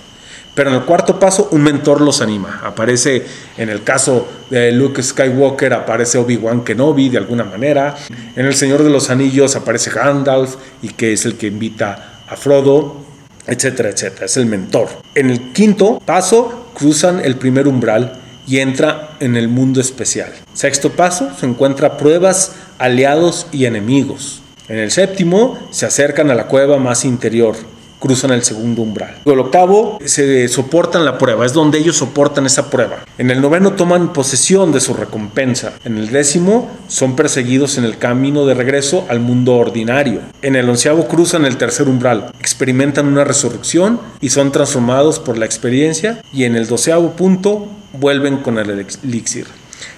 Pero 0.54 0.70
en 0.70 0.76
el 0.76 0.82
cuarto 0.82 1.18
paso, 1.18 1.48
un 1.52 1.62
mentor 1.62 2.00
los 2.00 2.20
anima. 2.20 2.60
Aparece, 2.64 3.24
en 3.56 3.70
el 3.70 3.82
caso 3.82 4.28
de 4.50 4.72
Luke 4.72 5.02
Skywalker, 5.02 5.72
aparece 5.72 6.18
Obi-Wan 6.18 6.62
Kenobi 6.62 7.08
de 7.08 7.18
alguna 7.18 7.44
manera. 7.44 7.96
En 8.36 8.46
El 8.46 8.54
Señor 8.54 8.82
de 8.82 8.90
los 8.90 9.10
Anillos 9.10 9.56
aparece 9.56 9.90
Gandalf 9.90 10.56
y 10.82 10.88
que 10.88 11.12
es 11.12 11.24
el 11.24 11.36
que 11.36 11.46
invita 11.46 12.20
a 12.28 12.36
Frodo 12.36 13.09
etcétera, 13.46 13.90
etcétera. 13.90 14.26
Es 14.26 14.36
el 14.36 14.46
mentor. 14.46 14.88
En 15.14 15.30
el 15.30 15.52
quinto 15.52 16.00
paso, 16.04 16.70
cruzan 16.74 17.20
el 17.24 17.36
primer 17.36 17.68
umbral 17.68 18.20
y 18.46 18.58
entra 18.58 19.16
en 19.20 19.36
el 19.36 19.48
mundo 19.48 19.80
especial. 19.80 20.32
Sexto 20.54 20.90
paso, 20.90 21.30
se 21.38 21.46
encuentra 21.46 21.96
pruebas, 21.96 22.52
aliados 22.78 23.46
y 23.52 23.66
enemigos. 23.66 24.42
En 24.68 24.78
el 24.78 24.90
séptimo, 24.90 25.58
se 25.70 25.86
acercan 25.86 26.30
a 26.30 26.34
la 26.34 26.46
cueva 26.46 26.78
más 26.78 27.04
interior 27.04 27.56
cruzan 28.00 28.32
el 28.32 28.42
segundo 28.42 28.82
umbral. 28.82 29.18
El 29.24 29.38
octavo 29.38 29.98
se 30.04 30.48
soportan 30.48 31.04
la 31.04 31.18
prueba, 31.18 31.46
es 31.46 31.52
donde 31.52 31.78
ellos 31.78 31.96
soportan 31.96 32.46
esa 32.46 32.70
prueba. 32.70 33.04
En 33.18 33.30
el 33.30 33.40
noveno 33.40 33.74
toman 33.74 34.12
posesión 34.12 34.72
de 34.72 34.80
su 34.80 34.94
recompensa. 34.94 35.74
En 35.84 35.98
el 35.98 36.10
décimo 36.10 36.68
son 36.88 37.14
perseguidos 37.14 37.78
en 37.78 37.84
el 37.84 37.98
camino 37.98 38.46
de 38.46 38.54
regreso 38.54 39.04
al 39.08 39.20
mundo 39.20 39.54
ordinario. 39.54 40.22
En 40.42 40.56
el 40.56 40.68
onceavo 40.68 41.06
cruzan 41.06 41.44
el 41.44 41.58
tercer 41.58 41.88
umbral, 41.88 42.32
experimentan 42.40 43.06
una 43.06 43.24
resurrección 43.24 44.00
y 44.20 44.30
son 44.30 44.50
transformados 44.50 45.20
por 45.20 45.38
la 45.38 45.46
experiencia. 45.46 46.22
Y 46.32 46.44
en 46.44 46.56
el 46.56 46.66
doceavo 46.66 47.10
punto 47.12 47.68
vuelven 47.92 48.38
con 48.38 48.58
el 48.58 48.86
elixir. 49.02 49.46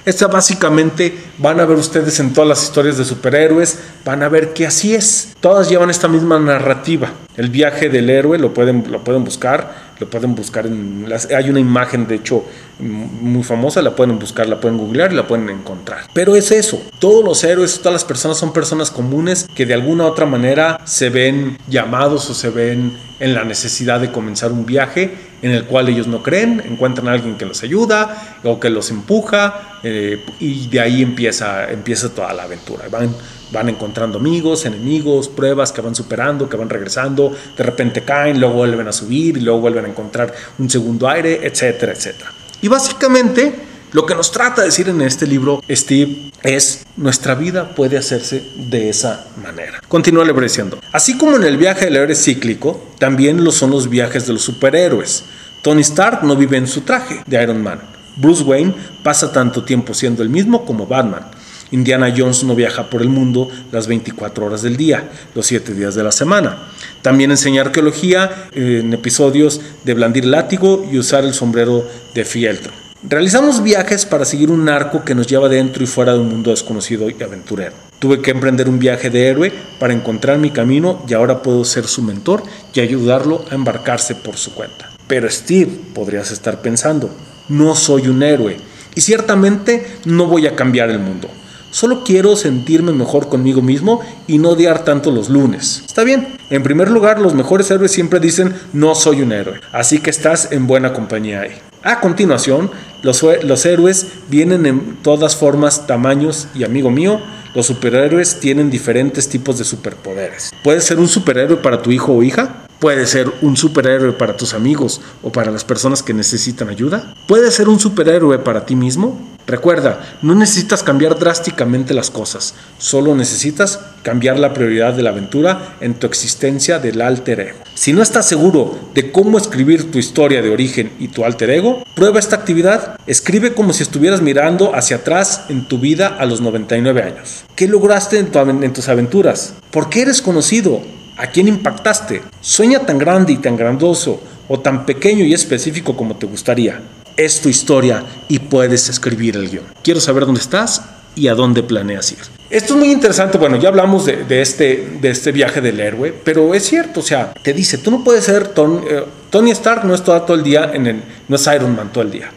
Esta 0.05 0.27
básicamente 0.27 1.16
van 1.39 1.61
a 1.61 1.64
ver 1.64 1.76
ustedes 1.76 2.18
en 2.20 2.33
todas 2.33 2.49
las 2.49 2.62
historias 2.62 2.99
de 2.99 3.05
superhéroes, 3.05 3.78
van 4.05 4.22
a 4.22 4.28
ver 4.28 4.53
que 4.53 4.66
así 4.66 4.95
es. 4.95 5.35
Todas 5.41 5.68
llevan 5.68 5.91
esta 5.91 6.09
misma 6.09 6.39
narrativa. 6.39 7.12
El 7.37 7.51
viaje 7.51 7.89
del 7.89 8.11
héroe 8.11 8.39
lo 8.39 8.53
pueden, 8.53 8.85
lo 8.91 9.03
pueden 9.03 9.24
buscar, 9.24 9.93
lo 9.99 10.11
pueden 10.11 10.35
buscar 10.35 10.66
hay 10.66 11.51
una 11.51 11.61
imagen 11.61 12.07
de 12.07 12.16
hecho 12.16 12.45
muy 12.78 13.43
famosa, 13.43 13.80
la 13.80 13.95
pueden 13.95 14.18
buscar, 14.18 14.49
la 14.49 14.61
pueden 14.61 14.76
googlear 14.76 15.12
y 15.12 15.16
la 15.16 15.26
pueden 15.26 15.49
encontrar. 15.49 16.01
Pero 16.12 16.37
es 16.37 16.51
eso, 16.51 16.83
todos 16.99 17.24
los 17.24 17.43
héroes, 17.45 17.78
todas 17.78 17.95
las 17.95 18.05
personas 18.05 18.37
son 18.37 18.53
personas 18.53 18.91
comunes 18.91 19.49
que 19.55 19.64
de 19.64 19.74
alguna 19.74 20.05
u 20.05 20.07
otra 20.09 20.26
manera 20.26 20.80
se 20.85 21.09
ven 21.09 21.57
llamados 21.68 22.28
o 22.28 22.35
se 22.35 22.51
ven 22.51 22.93
en 23.20 23.35
la 23.35 23.45
necesidad 23.45 24.01
de 24.01 24.11
comenzar 24.11 24.53
un 24.53 24.66
viaje 24.66 25.32
en 25.43 25.51
el 25.51 25.64
cual 25.64 25.88
ellos 25.88 26.07
no 26.07 26.22
creen, 26.22 26.62
encuentran 26.64 27.09
a 27.09 27.12
alguien 27.12 27.36
que 27.36 27.45
los 27.45 27.62
ayuda 27.62 28.38
o 28.45 28.59
que 28.59 28.70
los 28.70 28.90
empuja 28.90 29.78
eh, 29.82 30.24
y 30.38 30.68
de 30.68 30.80
ahí 30.80 31.03
empieza, 31.03 31.70
empieza 31.70 32.09
toda 32.14 32.32
la 32.32 32.45
aventura. 32.45 32.84
Van, 32.88 33.14
van 33.51 33.68
encontrando 33.68 34.18
amigos, 34.18 34.64
enemigos, 34.64 35.28
pruebas 35.28 35.72
que 35.72 35.80
van 35.80 35.95
superando, 35.95 36.49
que 36.49 36.57
van 36.57 36.70
regresando, 36.70 37.34
de 37.57 37.64
repente 37.64 38.03
caen, 38.03 38.40
luego 38.40 38.55
vuelven 38.55 38.86
a 38.86 38.93
subir 38.93 39.36
y 39.36 39.40
luego 39.40 39.61
vuelven 39.61 39.84
a 39.84 39.88
encontrar 39.88 40.32
un 40.59 40.70
segundo 40.70 41.09
aire, 41.09 41.40
etcétera, 41.43 41.93
etcétera. 41.93 42.32
Y 42.62 42.68
básicamente 42.68 43.72
lo 43.93 44.07
que 44.07 44.14
nos 44.14 44.32
trata 44.32 44.62
de 44.62 44.68
decir 44.68 44.88
en 44.88 45.03
este 45.03 45.26
libro 45.26 45.62
Steve 45.70 46.32
es 46.43 46.86
nuestra 46.97 47.34
vida 47.34 47.74
puede 47.74 47.99
hacerse 47.99 48.43
de 48.57 48.88
esa 48.88 49.26
manera. 49.43 49.80
Continúa 49.86 50.24
diciendo, 50.24 50.78
así 50.93 51.18
como 51.18 51.36
en 51.36 51.45
el 51.45 51.59
viaje 51.59 51.84
del 51.84 51.97
héroe 51.97 52.14
cíclico, 52.14 52.82
también 52.99 53.45
lo 53.45 53.53
son 53.53 53.70
los 53.70 53.90
viajes 53.90 54.26
de 54.26 54.32
los 54.32 54.43
superhéroes. 54.43 55.24
Tony 55.61 55.82
Stark 55.82 56.22
no 56.24 56.36
vive 56.36 56.57
en 56.57 56.66
su 56.66 56.80
traje 56.80 57.22
de 57.26 57.43
Iron 57.43 57.62
Man. 57.62 57.80
Bruce 58.16 58.43
Wayne 58.43 58.74
pasa 59.03 59.30
tanto 59.30 59.62
tiempo 59.62 59.93
siendo 59.93 60.22
el 60.22 60.30
mismo 60.30 60.64
como 60.64 60.86
Batman. 60.86 61.30
Indiana 61.70 62.12
Jones 62.14 62.45
no 62.45 62.55
viaja 62.55 62.88
por 62.88 63.03
el 63.03 63.09
mundo 63.09 63.51
las 63.72 63.86
24 63.86 64.47
horas 64.47 64.62
del 64.62 64.76
día, 64.76 65.11
los 65.34 65.47
7 65.47 65.74
días 65.74 65.95
de 65.95 66.03
la 66.03 66.12
semana. 66.12 66.68
También 67.03 67.30
enseña 67.30 67.62
arqueología 67.62 68.49
en 68.53 68.93
episodios 68.93 69.61
de 69.84 69.95
blandir 69.95 70.24
látigo 70.24 70.86
y 70.90 70.99
usar 70.99 71.24
el 71.24 71.34
sombrero 71.34 71.86
de 72.14 72.24
fieltro. 72.24 72.82
Realizamos 73.05 73.64
viajes 73.64 74.07
para 74.07 74.24
seguir 74.24 74.53
un 74.53 74.68
arco 74.68 75.05
que 75.05 75.16
nos 75.16 75.26
lleva 75.26 75.48
dentro 75.48 75.82
y 75.82 75.88
fuera 75.88 76.12
de 76.12 76.20
un 76.20 76.28
mundo 76.28 76.53
desconocido 76.53 77.11
y 77.11 77.20
aventurero. 77.20 77.72
Tuve 77.98 78.22
que 78.22 78.30
emprender 78.30 78.68
un 78.68 78.78
viaje 78.78 79.11
de 79.11 79.26
héroe 79.26 79.53
para 79.80 79.92
encontrar 79.92 80.38
mi 80.38 80.53
camino 80.53 81.03
y 81.09 81.14
ahora 81.14 81.42
puedo 81.42 81.64
ser 81.64 81.88
su 81.88 82.03
mentor 82.03 82.44
y 82.72 82.78
ayudarlo 82.78 83.44
a 83.50 83.57
embarcarse 83.57 84.14
por 84.14 84.36
su 84.36 84.55
cuenta. 84.55 84.88
Pero 85.09 85.28
Steve, 85.28 85.72
podrías 85.92 86.30
estar 86.30 86.62
pensando, 86.62 87.11
no 87.48 87.74
soy 87.74 88.07
un 88.07 88.22
héroe 88.22 88.59
y 88.94 89.00
ciertamente 89.00 89.84
no 90.05 90.26
voy 90.26 90.46
a 90.46 90.55
cambiar 90.55 90.88
el 90.88 91.00
mundo. 91.00 91.28
Solo 91.72 92.05
quiero 92.05 92.36
sentirme 92.36 92.92
mejor 92.92 93.28
conmigo 93.28 93.62
mismo 93.62 94.00
y 94.28 94.38
no 94.38 94.50
odiar 94.50 94.84
tanto 94.84 95.11
los 95.11 95.28
lunes. 95.28 95.82
Está 95.84 96.05
bien. 96.05 96.36
En 96.50 96.62
primer 96.62 96.88
lugar, 96.88 97.20
los 97.20 97.34
mejores 97.34 97.68
héroes 97.72 97.90
siempre 97.90 98.20
dicen 98.20 98.55
no 98.72 98.94
soy 98.94 99.22
un 99.22 99.32
héroe. 99.32 99.61
Así 99.72 99.98
que 99.98 100.11
estás 100.11 100.53
en 100.53 100.68
buena 100.68 100.92
compañía 100.92 101.40
ahí. 101.40 101.53
A 101.82 101.98
continuación, 101.98 102.70
los, 103.03 103.66
héroes 103.66 104.07
vienen 104.28 104.66
en 104.66 104.96
todas 105.03 105.36
formas, 105.36 105.86
tamaños 105.86 106.48
y 106.55 106.64
amigo 106.64 106.90
mío, 106.90 107.20
los 107.55 107.66
superhéroes 107.66 108.40
tienen 108.40 108.70
diferentes 108.70 109.28
tipos 109.28 109.59
de 109.59 109.64
superpoderes. 109.64 110.53
Puedes 110.62 110.84
ser 110.84 110.98
un 110.98 111.09
superhéroe 111.09 111.57
para 111.59 111.82
tu 111.82 111.90
hijo 111.90 112.12
o 112.12 112.22
hija, 112.22 112.66
puede 112.78 113.07
ser 113.07 113.30
un 113.42 113.57
superhéroe 113.57 114.12
para 114.12 114.36
tus 114.36 114.55
amigos 114.55 115.00
o 115.22 115.30
para 115.30 115.50
las 115.50 115.64
personas 115.64 116.03
que 116.03 116.14
necesitan 116.14 116.68
ayuda, 116.68 117.14
puede 117.26 117.50
ser 117.50 117.68
un 117.68 117.78
superhéroe 117.78 118.38
para 118.38 118.64
ti 118.64 118.76
mismo. 118.76 119.32
Recuerda, 119.47 120.18
no 120.22 120.34
necesitas 120.34 120.82
cambiar 120.82 121.18
drásticamente 121.18 121.95
las 121.95 122.11
cosas, 122.11 122.55
solo 122.78 123.14
necesitas 123.14 123.80
cambiar 124.03 124.38
la 124.38 124.55
prioridad 124.55 124.95
de 124.95 125.03
la 125.03 125.11
aventura 125.11 125.76
en 125.80 125.95
tu 125.95 126.07
existencia 126.07 126.78
del 126.78 127.01
alter 127.01 127.40
ego. 127.40 127.59
Si 127.74 127.93
no 127.93 128.03
estás 128.03 128.26
seguro 128.26 128.78
de 128.95 129.11
cómo 129.11 129.38
escribir 129.38 129.90
tu 129.90 129.99
historia 129.99 130.43
de 130.43 130.51
origen 130.51 130.93
y 130.99 131.09
tu 131.09 131.24
alter 131.24 131.51
ego, 131.51 131.82
prueba 131.95 132.18
esta 132.18 132.36
actividad. 132.36 132.97
Escribe 133.07 133.55
como 133.55 133.72
si 133.72 133.82
estuvieras 133.82 134.22
mirando 134.22 134.74
hacia 134.74 134.97
atrás 134.97 135.45
en 135.49 135.66
tu 135.66 135.78
vida 135.78 136.09
a 136.18 136.26
los 136.26 136.40
99 136.40 137.03
años. 137.03 137.45
¿Qué 137.57 137.66
lograste 137.66 138.18
en, 138.18 138.72
tus 138.72 138.88
aventuras? 138.88 139.55
¿Por 139.70 139.88
qué 139.88 140.03
eres 140.03 140.22
conocido? 140.22 140.82
¿A 141.16 141.28
quién 141.28 141.49
impactaste? 141.49 142.22
Sueña 142.40 142.80
tan 142.80 142.99
grande 142.99 143.32
y 143.32 143.36
tan 143.36 143.57
grandoso 143.57 144.20
o 144.49 144.61
tan 144.61 144.86
pequeño 144.86 145.24
y 145.24 145.34
específico 145.34 145.97
como 145.97 146.16
te 146.16 146.26
gustaría. 146.26 146.80
Es 147.16 147.40
tu 147.40 147.48
historia 147.48 148.04
y 148.28 148.38
puedes 148.38 148.88
escribir 148.88 149.36
el 149.36 149.50
guion. 149.50 149.64
Quiero 149.82 150.00
saber 150.00 150.26
dónde 150.26 150.40
estás 150.40 150.82
y 151.14 151.28
a 151.28 151.34
dónde 151.34 151.62
planeas 151.62 152.12
ir. 152.12 152.18
Esto 152.48 152.74
es 152.74 152.78
muy 152.78 152.90
interesante, 152.90 153.38
bueno, 153.38 153.56
ya 153.56 153.70
hablamos 153.70 154.04
de, 154.04 154.42
este, 154.42 154.98
de 155.00 155.10
este 155.10 155.32
viaje 155.32 155.62
del 155.62 155.80
héroe, 155.80 156.14
pero 156.24 156.52
es 156.52 156.64
cierto, 156.64 157.00
o 157.00 157.02
sea, 157.02 157.32
te 157.42 157.54
dice, 157.54 157.78
tú 157.78 157.90
no 157.90 158.04
puedes 158.04 158.24
ser 158.24 158.52
eh, 158.54 159.04
Tony, 159.30 159.50
Stark, 159.52 159.84
no 159.84 159.94
es 159.94 160.04
todo, 160.04 160.20
todo 160.22 160.36
el 160.36 160.42
día, 160.42 160.70
en 160.74 160.86
el, 160.86 161.02
no 161.28 161.36
es 161.36 161.46
Iron 161.46 161.74
Man 161.74 161.90
todo 161.90 162.04
el 162.04 162.10
día. 162.10 162.30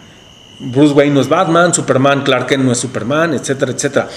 Bruce 0.58 0.94
Wayne 0.94 1.14
no 1.14 1.20
es 1.20 1.28
Batman, 1.28 1.74
Superman, 1.74 2.24
Clark 2.24 2.48
Kent 2.48 2.64
no 2.64 2.72
es 2.72 2.78
Superman, 2.78 3.34
etcétera, 3.34 3.74
etcétera. 3.74 4.08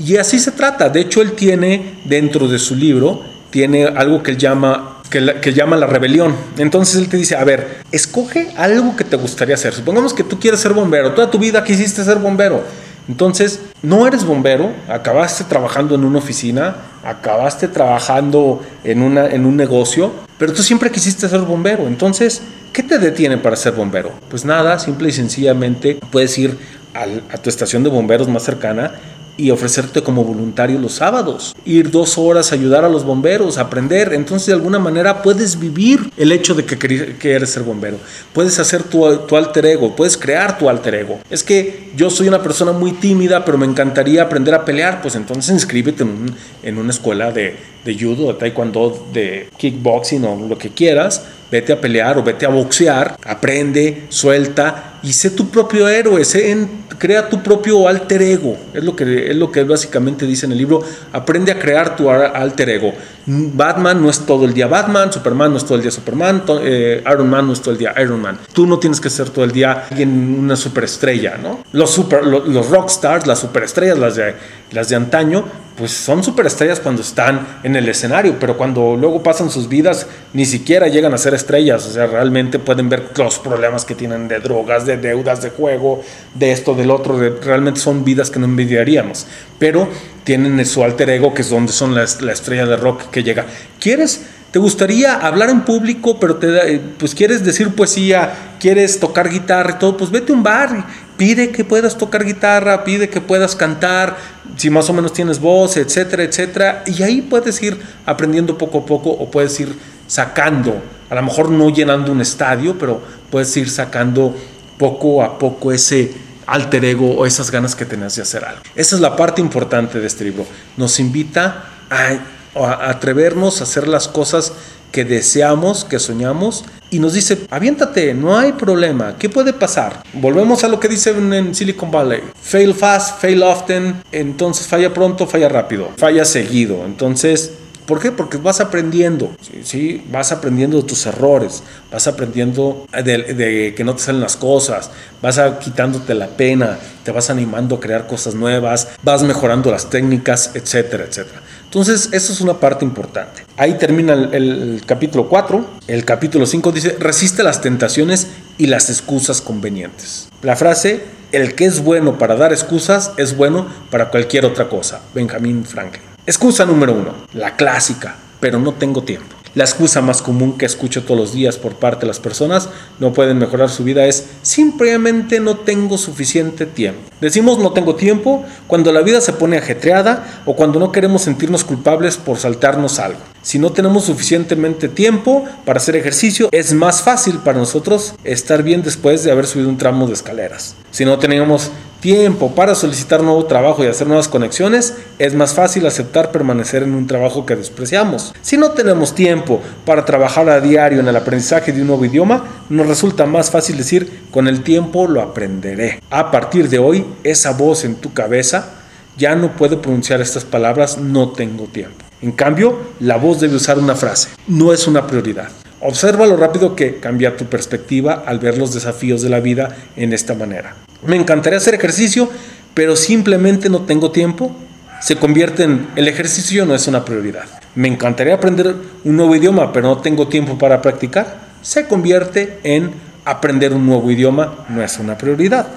Y 0.00 0.16
así 0.16 0.38
se 0.38 0.52
trata. 0.52 0.88
De 0.88 1.00
hecho, 1.00 1.22
él 1.22 1.32
tiene 1.32 2.00
dentro 2.04 2.48
de 2.48 2.58
su 2.58 2.74
libro, 2.74 3.22
tiene 3.50 3.84
algo 3.86 4.22
que 4.22 4.32
él 4.32 4.38
llama 4.38 4.97
que, 5.08 5.52
llama 5.52 5.76
la 5.76 5.86
rebelión. 5.86 6.34
Entonces 6.56 6.96
él 6.96 7.08
te 7.08 7.16
dice, 7.16 7.36
a 7.36 7.44
ver, 7.44 7.82
escoge 7.92 8.52
algo 8.56 8.96
que 8.96 9.04
te 9.04 9.16
gustaría 9.16 9.54
hacer. 9.54 9.74
Supongamos 9.74 10.14
que 10.14 10.24
tú 10.24 10.38
quieres 10.38 10.60
ser 10.60 10.72
bombero, 10.72 11.12
toda 11.12 11.30
tu 11.30 11.38
vida 11.38 11.64
quisiste 11.64 12.04
ser 12.04 12.18
bombero. 12.18 12.62
Entonces, 13.08 13.60
no 13.82 14.06
eres 14.06 14.24
bombero, 14.24 14.70
acabaste 14.86 15.44
trabajando 15.44 15.94
en 15.94 16.04
una 16.04 16.18
oficina, 16.18 16.76
acabaste 17.02 17.66
trabajando 17.66 18.62
en, 18.84 19.00
una, 19.00 19.26
en 19.28 19.46
un 19.46 19.56
negocio, 19.56 20.12
pero 20.36 20.52
tú 20.52 20.62
siempre 20.62 20.90
quisiste 20.90 21.26
ser 21.26 21.40
bombero. 21.40 21.86
Entonces, 21.88 22.42
¿qué 22.70 22.82
te 22.82 22.98
detiene 22.98 23.38
para 23.38 23.56
ser 23.56 23.72
bombero? 23.72 24.12
Pues 24.28 24.44
nada, 24.44 24.78
simple 24.78 25.08
y 25.08 25.12
sencillamente 25.12 25.98
puedes 26.10 26.36
ir 26.36 26.58
a 26.94 27.38
tu 27.38 27.48
estación 27.48 27.82
de 27.82 27.90
bomberos 27.90 28.28
más 28.28 28.42
cercana 28.42 28.92
y 29.38 29.52
ofrecerte 29.52 30.02
como 30.02 30.24
voluntario 30.24 30.78
los 30.78 30.94
sábados, 30.94 31.54
ir 31.64 31.90
dos 31.90 32.18
horas 32.18 32.50
a 32.50 32.56
ayudar 32.56 32.84
a 32.84 32.88
los 32.88 33.04
bomberos, 33.04 33.56
aprender. 33.56 34.12
Entonces 34.12 34.48
de 34.48 34.54
alguna 34.54 34.80
manera 34.80 35.22
puedes 35.22 35.58
vivir 35.58 36.10
el 36.16 36.32
hecho 36.32 36.54
de 36.54 36.66
que, 36.66 36.76
que 37.16 37.32
eres 37.32 37.50
ser 37.50 37.62
bombero. 37.62 37.98
Puedes 38.32 38.58
hacer 38.58 38.82
tu, 38.82 39.16
tu, 39.18 39.36
alter 39.36 39.64
ego, 39.64 39.94
puedes 39.94 40.16
crear 40.16 40.58
tu 40.58 40.68
alter 40.68 40.96
ego. 40.96 41.20
Es 41.30 41.44
que 41.44 41.90
yo 41.96 42.10
soy 42.10 42.26
una 42.28 42.42
persona 42.42 42.72
muy 42.72 42.92
tímida, 42.92 43.44
pero 43.44 43.56
me 43.56 43.66
encantaría 43.66 44.22
aprender 44.22 44.54
a 44.54 44.64
pelear. 44.64 45.00
Pues 45.00 45.14
entonces 45.14 45.54
inscríbete 45.54 46.02
en, 46.02 46.34
en 46.64 46.76
una 46.76 46.90
escuela 46.90 47.30
de, 47.30 47.56
de 47.84 47.94
judo, 47.98 48.32
de 48.32 48.34
taekwondo, 48.34 49.06
de 49.12 49.48
kickboxing 49.56 50.24
o 50.24 50.48
lo 50.48 50.58
que 50.58 50.70
quieras. 50.70 51.22
Vete 51.50 51.72
a 51.72 51.80
pelear 51.80 52.18
o 52.18 52.22
vete 52.22 52.44
a 52.44 52.50
boxear, 52.50 53.16
aprende, 53.24 54.06
suelta 54.10 54.98
y 55.02 55.12
sé 55.12 55.30
tu 55.30 55.48
propio 55.48 55.88
héroe, 55.88 56.24
sé 56.24 56.50
en, 56.50 56.68
crea 56.98 57.28
tu 57.28 57.42
propio 57.42 57.88
alter 57.88 58.20
ego. 58.22 58.56
Es 58.74 58.84
lo 58.84 58.94
que 58.94 59.30
es 59.30 59.36
lo 59.36 59.50
que 59.50 59.62
básicamente 59.62 60.26
dice 60.26 60.46
en 60.46 60.52
el 60.52 60.58
libro. 60.58 60.82
Aprende 61.12 61.52
a 61.52 61.58
crear 61.58 61.96
tu 61.96 62.10
alter 62.10 62.68
ego. 62.68 62.92
Batman 63.26 64.02
no 64.02 64.08
es 64.08 64.20
todo 64.20 64.44
el 64.44 64.54
día 64.54 64.66
Batman, 64.66 65.12
Superman 65.12 65.52
no 65.52 65.58
es 65.58 65.64
todo 65.64 65.76
el 65.76 65.82
día 65.82 65.90
Superman, 65.90 66.42
eh, 66.62 67.04
Iron 67.12 67.28
Man 67.28 67.46
no 67.46 67.52
es 67.52 67.60
todo 67.60 67.72
el 67.72 67.78
día 67.78 67.94
Iron 68.00 68.20
Man. 68.20 68.38
Tú 68.52 68.66
no 68.66 68.78
tienes 68.78 69.00
que 69.00 69.10
ser 69.10 69.30
todo 69.30 69.44
el 69.44 69.52
día 69.52 69.86
alguien, 69.90 70.38
una 70.38 70.56
superestrella, 70.56 71.36
¿no? 71.36 71.62
Los, 71.72 71.90
super, 71.90 72.24
los, 72.24 72.70
rockstars, 72.70 73.26
las 73.26 73.38
superestrellas, 73.38 73.98
las 73.98 74.16
de, 74.16 74.34
las 74.72 74.88
de 74.88 74.96
antaño, 74.96 75.44
pues 75.78 75.92
son 75.92 76.24
superestrellas 76.24 76.80
cuando 76.80 77.02
están 77.02 77.60
en 77.62 77.76
el 77.76 77.88
escenario, 77.88 78.36
pero 78.40 78.56
cuando 78.56 78.96
luego 78.96 79.22
pasan 79.22 79.50
sus 79.50 79.68
vidas 79.68 80.06
ni 80.32 80.44
siquiera 80.44 80.88
llegan 80.88 81.14
a 81.14 81.18
ser 81.18 81.34
estrellas, 81.34 81.86
o 81.86 81.90
sea, 81.90 82.06
realmente 82.06 82.58
pueden 82.58 82.88
ver 82.88 83.10
los 83.16 83.38
problemas 83.38 83.84
que 83.84 83.94
tienen 83.94 84.26
de 84.26 84.40
drogas, 84.40 84.84
de 84.84 84.96
deudas, 84.96 85.40
de 85.42 85.50
juego, 85.50 86.02
de 86.34 86.52
esto, 86.52 86.74
del 86.74 86.90
otro, 86.90 87.18
realmente 87.40 87.80
son 87.80 88.04
vidas 88.04 88.30
que 88.30 88.38
no 88.38 88.46
envidiaríamos, 88.46 89.26
pero 89.58 89.88
tienen 90.24 90.64
su 90.66 90.84
alter 90.84 91.08
ego, 91.10 91.32
que 91.32 91.42
es 91.42 91.50
donde 91.50 91.72
son 91.72 91.94
la, 91.94 92.02
estrella 92.02 92.66
de 92.66 92.76
rock 92.76 93.10
que 93.10 93.22
llega. 93.22 93.46
¿Quieres? 93.80 94.26
¿Te 94.50 94.58
gustaría 94.58 95.14
hablar 95.14 95.50
en 95.50 95.60
público, 95.60 96.18
pero 96.18 96.36
te 96.36 96.74
eh, 96.74 96.80
pues 96.98 97.14
quieres 97.14 97.44
decir 97.44 97.74
poesía, 97.74 98.54
quieres 98.58 98.98
tocar 98.98 99.28
guitarra 99.28 99.72
y 99.72 99.78
todo? 99.78 99.96
Pues 99.98 100.10
vete 100.10 100.32
a 100.32 100.34
un 100.34 100.42
bar, 100.42 100.86
pide 101.18 101.50
que 101.50 101.64
puedas 101.64 101.98
tocar 101.98 102.24
guitarra, 102.24 102.82
pide 102.82 103.10
que 103.10 103.20
puedas 103.20 103.54
cantar, 103.54 104.16
si 104.56 104.70
más 104.70 104.88
o 104.88 104.94
menos 104.94 105.12
tienes 105.12 105.38
voz, 105.38 105.76
etcétera, 105.76 106.22
etcétera. 106.22 106.82
Y 106.86 107.02
ahí 107.02 107.20
puedes 107.20 107.62
ir 107.62 107.78
aprendiendo 108.06 108.56
poco 108.56 108.78
a 108.78 108.86
poco 108.86 109.10
o 109.10 109.30
puedes 109.30 109.60
ir 109.60 109.76
sacando, 110.06 110.80
a 111.10 111.14
lo 111.14 111.22
mejor 111.22 111.50
no 111.50 111.68
llenando 111.68 112.10
un 112.10 112.22
estadio, 112.22 112.78
pero 112.78 113.02
puedes 113.30 113.54
ir 113.58 113.68
sacando 113.68 114.34
poco 114.78 115.22
a 115.22 115.38
poco 115.38 115.72
ese 115.72 116.14
alter 116.46 116.86
ego 116.86 117.10
o 117.16 117.26
esas 117.26 117.50
ganas 117.50 117.76
que 117.76 117.84
tenías 117.84 118.16
de 118.16 118.22
hacer 118.22 118.44
algo. 118.44 118.62
Esa 118.74 118.96
es 118.96 119.02
la 119.02 119.14
parte 119.14 119.42
importante 119.42 120.00
de 120.00 120.06
este 120.06 120.24
libro. 120.24 120.46
Nos 120.78 120.98
invita 120.98 121.64
a, 121.90 122.16
atrevernos 122.54 123.60
a 123.60 123.64
hacer 123.64 123.88
las 123.88 124.08
cosas 124.08 124.52
que 124.92 125.04
deseamos, 125.04 125.84
que 125.84 125.98
soñamos, 125.98 126.64
y 126.90 126.98
nos 126.98 127.12
dice, 127.12 127.46
aviéntate, 127.50 128.14
no 128.14 128.38
hay 128.38 128.52
problema, 128.52 129.16
¿qué 129.18 129.28
puede 129.28 129.52
pasar? 129.52 130.02
Volvemos 130.14 130.64
a 130.64 130.68
lo 130.68 130.80
que 130.80 130.88
dice 130.88 131.10
en 131.10 131.54
Silicon 131.54 131.90
Valley, 131.90 132.22
fail 132.40 132.74
fast, 132.74 133.20
fail 133.20 133.42
often, 133.42 134.02
entonces 134.12 134.66
falla 134.66 134.94
pronto, 134.94 135.26
falla 135.26 135.48
rápido, 135.48 135.90
falla 135.96 136.24
seguido, 136.24 136.84
entonces 136.86 137.52
¿Por 137.88 138.00
qué? 138.00 138.12
Porque 138.12 138.36
vas 138.36 138.60
aprendiendo, 138.60 139.34
¿sí? 139.62 140.04
vas 140.12 140.30
aprendiendo 140.30 140.76
de 140.76 140.82
tus 140.82 141.06
errores, 141.06 141.62
vas 141.90 142.06
aprendiendo 142.06 142.86
de, 142.92 143.72
que 143.74 143.82
no 143.82 143.94
te 143.94 144.02
salen 144.02 144.20
las 144.20 144.36
cosas, 144.36 144.90
vas 145.22 145.40
quitándote 145.58 146.12
la 146.12 146.26
pena, 146.26 146.78
te 147.02 147.12
vas 147.12 147.30
animando 147.30 147.76
a 147.76 147.80
crear 147.80 148.06
cosas 148.06 148.34
nuevas, 148.34 148.88
vas 149.02 149.22
mejorando 149.22 149.70
las 149.70 149.88
técnicas, 149.88 150.50
etcétera, 150.52 151.04
etcétera. 151.08 151.40
Entonces, 151.68 152.08
eso 152.12 152.32
es 152.32 152.40
una 152.40 152.54
parte 152.54 152.82
importante. 152.86 153.44
Ahí 153.58 153.74
termina 153.74 154.14
el, 154.14 154.80
capítulo 154.86 155.28
4. 155.28 155.66
El 155.86 156.06
capítulo 156.06 156.46
5 156.46 156.72
dice, 156.72 156.96
resiste 156.98 157.42
las 157.42 157.60
tentaciones 157.60 158.28
y 158.56 158.68
las 158.68 158.88
excusas 158.88 159.42
convenientes. 159.42 160.30
La 160.40 160.56
frase, 160.56 161.04
el 161.30 161.54
que 161.54 161.66
es 161.66 161.84
bueno 161.84 162.16
para 162.16 162.36
dar 162.36 162.52
excusas 162.52 163.12
es 163.18 163.36
bueno 163.36 163.66
para 163.90 164.08
cualquier 164.08 164.46
otra 164.46 164.70
cosa. 164.70 165.02
Benjamin 165.14 165.66
Franklin. 165.66 166.02
Excusa 166.24 166.64
número 166.64 166.94
uno, 166.94 167.12
la 167.34 167.54
clásica, 167.54 168.16
pero 168.40 168.58
no 168.58 168.72
tengo 168.72 169.02
tiempo. 169.02 169.36
La 169.58 169.64
excusa 169.64 170.00
más 170.00 170.22
común 170.22 170.56
que 170.56 170.66
escucho 170.66 171.02
todos 171.02 171.18
los 171.18 171.32
días 171.32 171.56
por 171.56 171.74
parte 171.74 172.02
de 172.02 172.06
las 172.06 172.20
personas 172.20 172.68
no 173.00 173.12
pueden 173.12 173.38
mejorar 173.38 173.68
su 173.70 173.82
vida 173.82 174.06
es 174.06 174.26
simplemente 174.42 175.40
no 175.40 175.56
tengo 175.56 175.98
suficiente 175.98 176.64
tiempo. 176.64 177.00
Decimos 177.20 177.58
no 177.58 177.72
tengo 177.72 177.96
tiempo 177.96 178.44
cuando 178.68 178.92
la 178.92 179.02
vida 179.02 179.20
se 179.20 179.32
pone 179.32 179.58
ajetreada 179.58 180.42
o 180.46 180.54
cuando 180.54 180.78
no 180.78 180.92
queremos 180.92 181.22
sentirnos 181.22 181.64
culpables 181.64 182.18
por 182.18 182.38
saltarnos 182.38 183.00
algo. 183.00 183.18
Si 183.42 183.58
no 183.58 183.72
tenemos 183.72 184.04
suficientemente 184.04 184.88
tiempo 184.88 185.44
para 185.64 185.78
hacer 185.78 185.96
ejercicio, 185.96 186.48
es 186.52 186.72
más 186.72 187.02
fácil 187.02 187.38
para 187.38 187.58
nosotros 187.58 188.14
estar 188.22 188.62
bien 188.62 188.84
después 188.84 189.24
de 189.24 189.32
haber 189.32 189.48
subido 189.48 189.70
un 189.70 189.78
tramo 189.78 190.06
de 190.06 190.12
escaleras. 190.12 190.76
Si 190.92 191.04
no 191.04 191.18
tenemos 191.18 191.72
tiempo 192.00 192.54
para 192.54 192.74
solicitar 192.74 193.22
nuevo 193.22 193.44
trabajo 193.46 193.82
y 193.82 193.86
hacer 193.86 194.06
nuevas 194.06 194.28
conexiones, 194.28 194.94
es 195.18 195.34
más 195.34 195.54
fácil 195.54 195.86
aceptar 195.86 196.30
permanecer 196.30 196.82
en 196.82 196.94
un 196.94 197.06
trabajo 197.06 197.44
que 197.44 197.56
despreciamos. 197.56 198.34
Si 198.40 198.56
no 198.56 198.70
tenemos 198.70 199.14
tiempo 199.14 199.60
para 199.84 200.04
trabajar 200.04 200.48
a 200.48 200.60
diario 200.60 201.00
en 201.00 201.08
el 201.08 201.16
aprendizaje 201.16 201.72
de 201.72 201.82
un 201.82 201.88
nuevo 201.88 202.04
idioma, 202.04 202.44
nos 202.68 202.86
resulta 202.86 203.26
más 203.26 203.50
fácil 203.50 203.76
decir, 203.76 204.22
con 204.30 204.48
el 204.48 204.62
tiempo 204.62 205.06
lo 205.06 205.22
aprenderé. 205.22 206.00
A 206.10 206.30
partir 206.30 206.68
de 206.68 206.78
hoy, 206.78 207.04
esa 207.24 207.52
voz 207.52 207.84
en 207.84 207.96
tu 207.96 208.12
cabeza 208.12 208.74
ya 209.16 209.34
no 209.34 209.56
puede 209.56 209.76
pronunciar 209.76 210.20
estas 210.20 210.44
palabras, 210.44 210.98
no 210.98 211.30
tengo 211.30 211.64
tiempo. 211.64 212.04
En 212.22 212.32
cambio, 212.32 212.78
la 213.00 213.16
voz 213.16 213.40
debe 213.40 213.56
usar 213.56 213.78
una 213.78 213.94
frase, 213.94 214.28
no 214.46 214.72
es 214.72 214.86
una 214.86 215.06
prioridad. 215.06 215.48
Observa 215.80 216.26
lo 216.26 216.36
rápido 216.36 216.74
que 216.74 216.96
cambia 216.96 217.36
tu 217.36 217.44
perspectiva 217.44 218.24
al 218.26 218.40
ver 218.40 218.58
los 218.58 218.74
desafíos 218.74 219.22
de 219.22 219.28
la 219.28 219.40
vida 219.40 219.76
en 219.96 220.12
esta 220.12 220.34
manera. 220.34 220.74
Me 221.06 221.16
encantaría 221.16 221.58
hacer 221.58 221.74
ejercicio, 221.74 222.28
pero 222.74 222.96
simplemente 222.96 223.68
no 223.68 223.82
tengo 223.82 224.10
tiempo. 224.10 224.54
Se 225.00 225.16
convierte 225.16 225.62
en 225.62 225.86
el 225.94 226.08
ejercicio 226.08 226.66
no 226.66 226.74
es 226.74 226.88
una 226.88 227.04
prioridad. 227.04 227.44
Me 227.76 227.86
encantaría 227.86 228.34
aprender 228.34 228.74
un 229.04 229.16
nuevo 229.16 229.36
idioma, 229.36 229.72
pero 229.72 229.88
no 229.88 229.98
tengo 229.98 230.26
tiempo 230.26 230.58
para 230.58 230.82
practicar. 230.82 231.38
Se 231.62 231.86
convierte 231.86 232.58
en 232.64 232.90
aprender 233.24 233.72
un 233.72 233.86
nuevo 233.86 234.10
idioma 234.10 234.64
no 234.68 234.82
es 234.82 234.98
una 234.98 235.16
prioridad. 235.16 235.68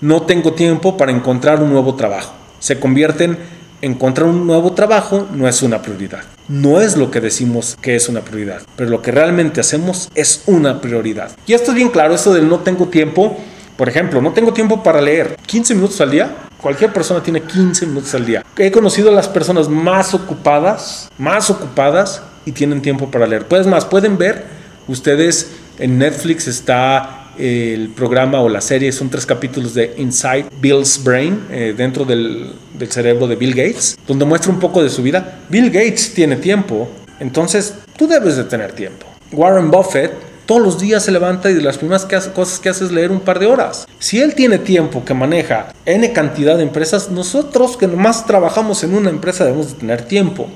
No 0.00 0.22
tengo 0.22 0.54
tiempo 0.54 0.96
para 0.96 1.12
encontrar 1.12 1.62
un 1.62 1.70
nuevo 1.70 1.96
trabajo. 1.96 2.32
Se 2.60 2.80
convierte 2.80 3.24
en 3.24 3.38
encontrar 3.82 4.28
un 4.28 4.46
nuevo 4.46 4.72
trabajo 4.72 5.26
no 5.32 5.48
es 5.48 5.62
una 5.62 5.82
prioridad. 5.82 6.22
No 6.48 6.80
es 6.80 6.96
lo 6.96 7.10
que 7.10 7.20
decimos 7.20 7.76
que 7.80 7.96
es 7.96 8.08
una 8.08 8.20
prioridad, 8.20 8.62
pero 8.76 8.90
lo 8.90 9.02
que 9.02 9.10
realmente 9.10 9.60
hacemos 9.60 10.10
es 10.14 10.42
una 10.46 10.80
prioridad. 10.80 11.30
Y 11.46 11.54
esto 11.54 11.70
es 11.70 11.76
bien 11.76 11.88
claro, 11.88 12.14
esto 12.14 12.32
del 12.32 12.48
no 12.48 12.60
tengo 12.60 12.88
tiempo. 12.88 13.36
Por 13.76 13.88
ejemplo, 13.88 14.22
no 14.22 14.32
tengo 14.32 14.52
tiempo 14.52 14.82
para 14.82 15.00
leer 15.00 15.36
15 15.46 15.74
minutos 15.74 16.00
al 16.00 16.10
día. 16.10 16.36
Cualquier 16.60 16.92
persona 16.92 17.22
tiene 17.22 17.42
15 17.42 17.86
minutos 17.86 18.14
al 18.14 18.24
día. 18.24 18.44
He 18.56 18.70
conocido 18.70 19.10
a 19.10 19.12
las 19.12 19.28
personas 19.28 19.68
más 19.68 20.14
ocupadas, 20.14 21.10
más 21.18 21.50
ocupadas 21.50 22.22
y 22.46 22.52
tienen 22.52 22.80
tiempo 22.82 23.10
para 23.10 23.26
leer. 23.26 23.46
Pues 23.46 23.66
más, 23.66 23.84
pueden 23.84 24.16
ver, 24.16 24.44
ustedes 24.86 25.50
en 25.78 25.98
Netflix 25.98 26.46
está 26.46 27.23
el 27.38 27.88
programa 27.90 28.40
o 28.40 28.48
la 28.48 28.60
serie 28.60 28.92
son 28.92 29.10
tres 29.10 29.26
capítulos 29.26 29.74
de 29.74 29.94
Inside 29.96 30.46
Bill's 30.60 31.02
Brain, 31.02 31.46
eh, 31.50 31.74
dentro 31.76 32.04
del, 32.04 32.52
cerebro 32.88 33.26
de 33.26 33.36
Bill 33.36 33.54
Gates, 33.54 33.98
donde 34.06 34.24
muestra 34.24 34.52
un 34.52 34.60
poco 34.60 34.82
de 34.82 34.90
su 34.90 35.02
vida. 35.02 35.40
Bill 35.48 35.70
Gates 35.70 36.14
tiene 36.14 36.36
tiempo, 36.36 36.88
entonces 37.20 37.74
tú 37.96 38.06
debes 38.06 38.36
de 38.36 38.44
tener 38.44 38.72
tiempo. 38.72 39.06
Warren 39.32 39.70
Buffett 39.70 40.12
todos 40.46 40.60
los 40.60 40.78
días 40.78 41.02
se 41.02 41.10
levanta 41.10 41.50
y 41.50 41.54
de 41.54 41.62
las 41.62 41.78
primeras 41.78 42.04
cosas 42.34 42.58
que 42.58 42.68
hace 42.68 42.84
es 42.84 42.92
leer 42.92 43.10
un 43.10 43.20
par 43.20 43.38
de 43.38 43.46
horas. 43.46 43.86
Si 43.98 44.20
él 44.20 44.34
tiene 44.34 44.58
tiempo 44.58 45.02
que 45.02 45.14
maneja 45.14 45.72
N 45.86 46.12
cantidad 46.12 46.58
de 46.58 46.64
empresas, 46.64 47.10
nosotros 47.10 47.78
que 47.78 47.86
nomás 47.86 48.26
trabajamos 48.26 48.84
en 48.84 48.94
una 48.94 49.08
empresa 49.08 49.44
debemos 49.44 49.72
de 49.72 49.78
tener 49.78 50.02
tiempo. 50.02 50.50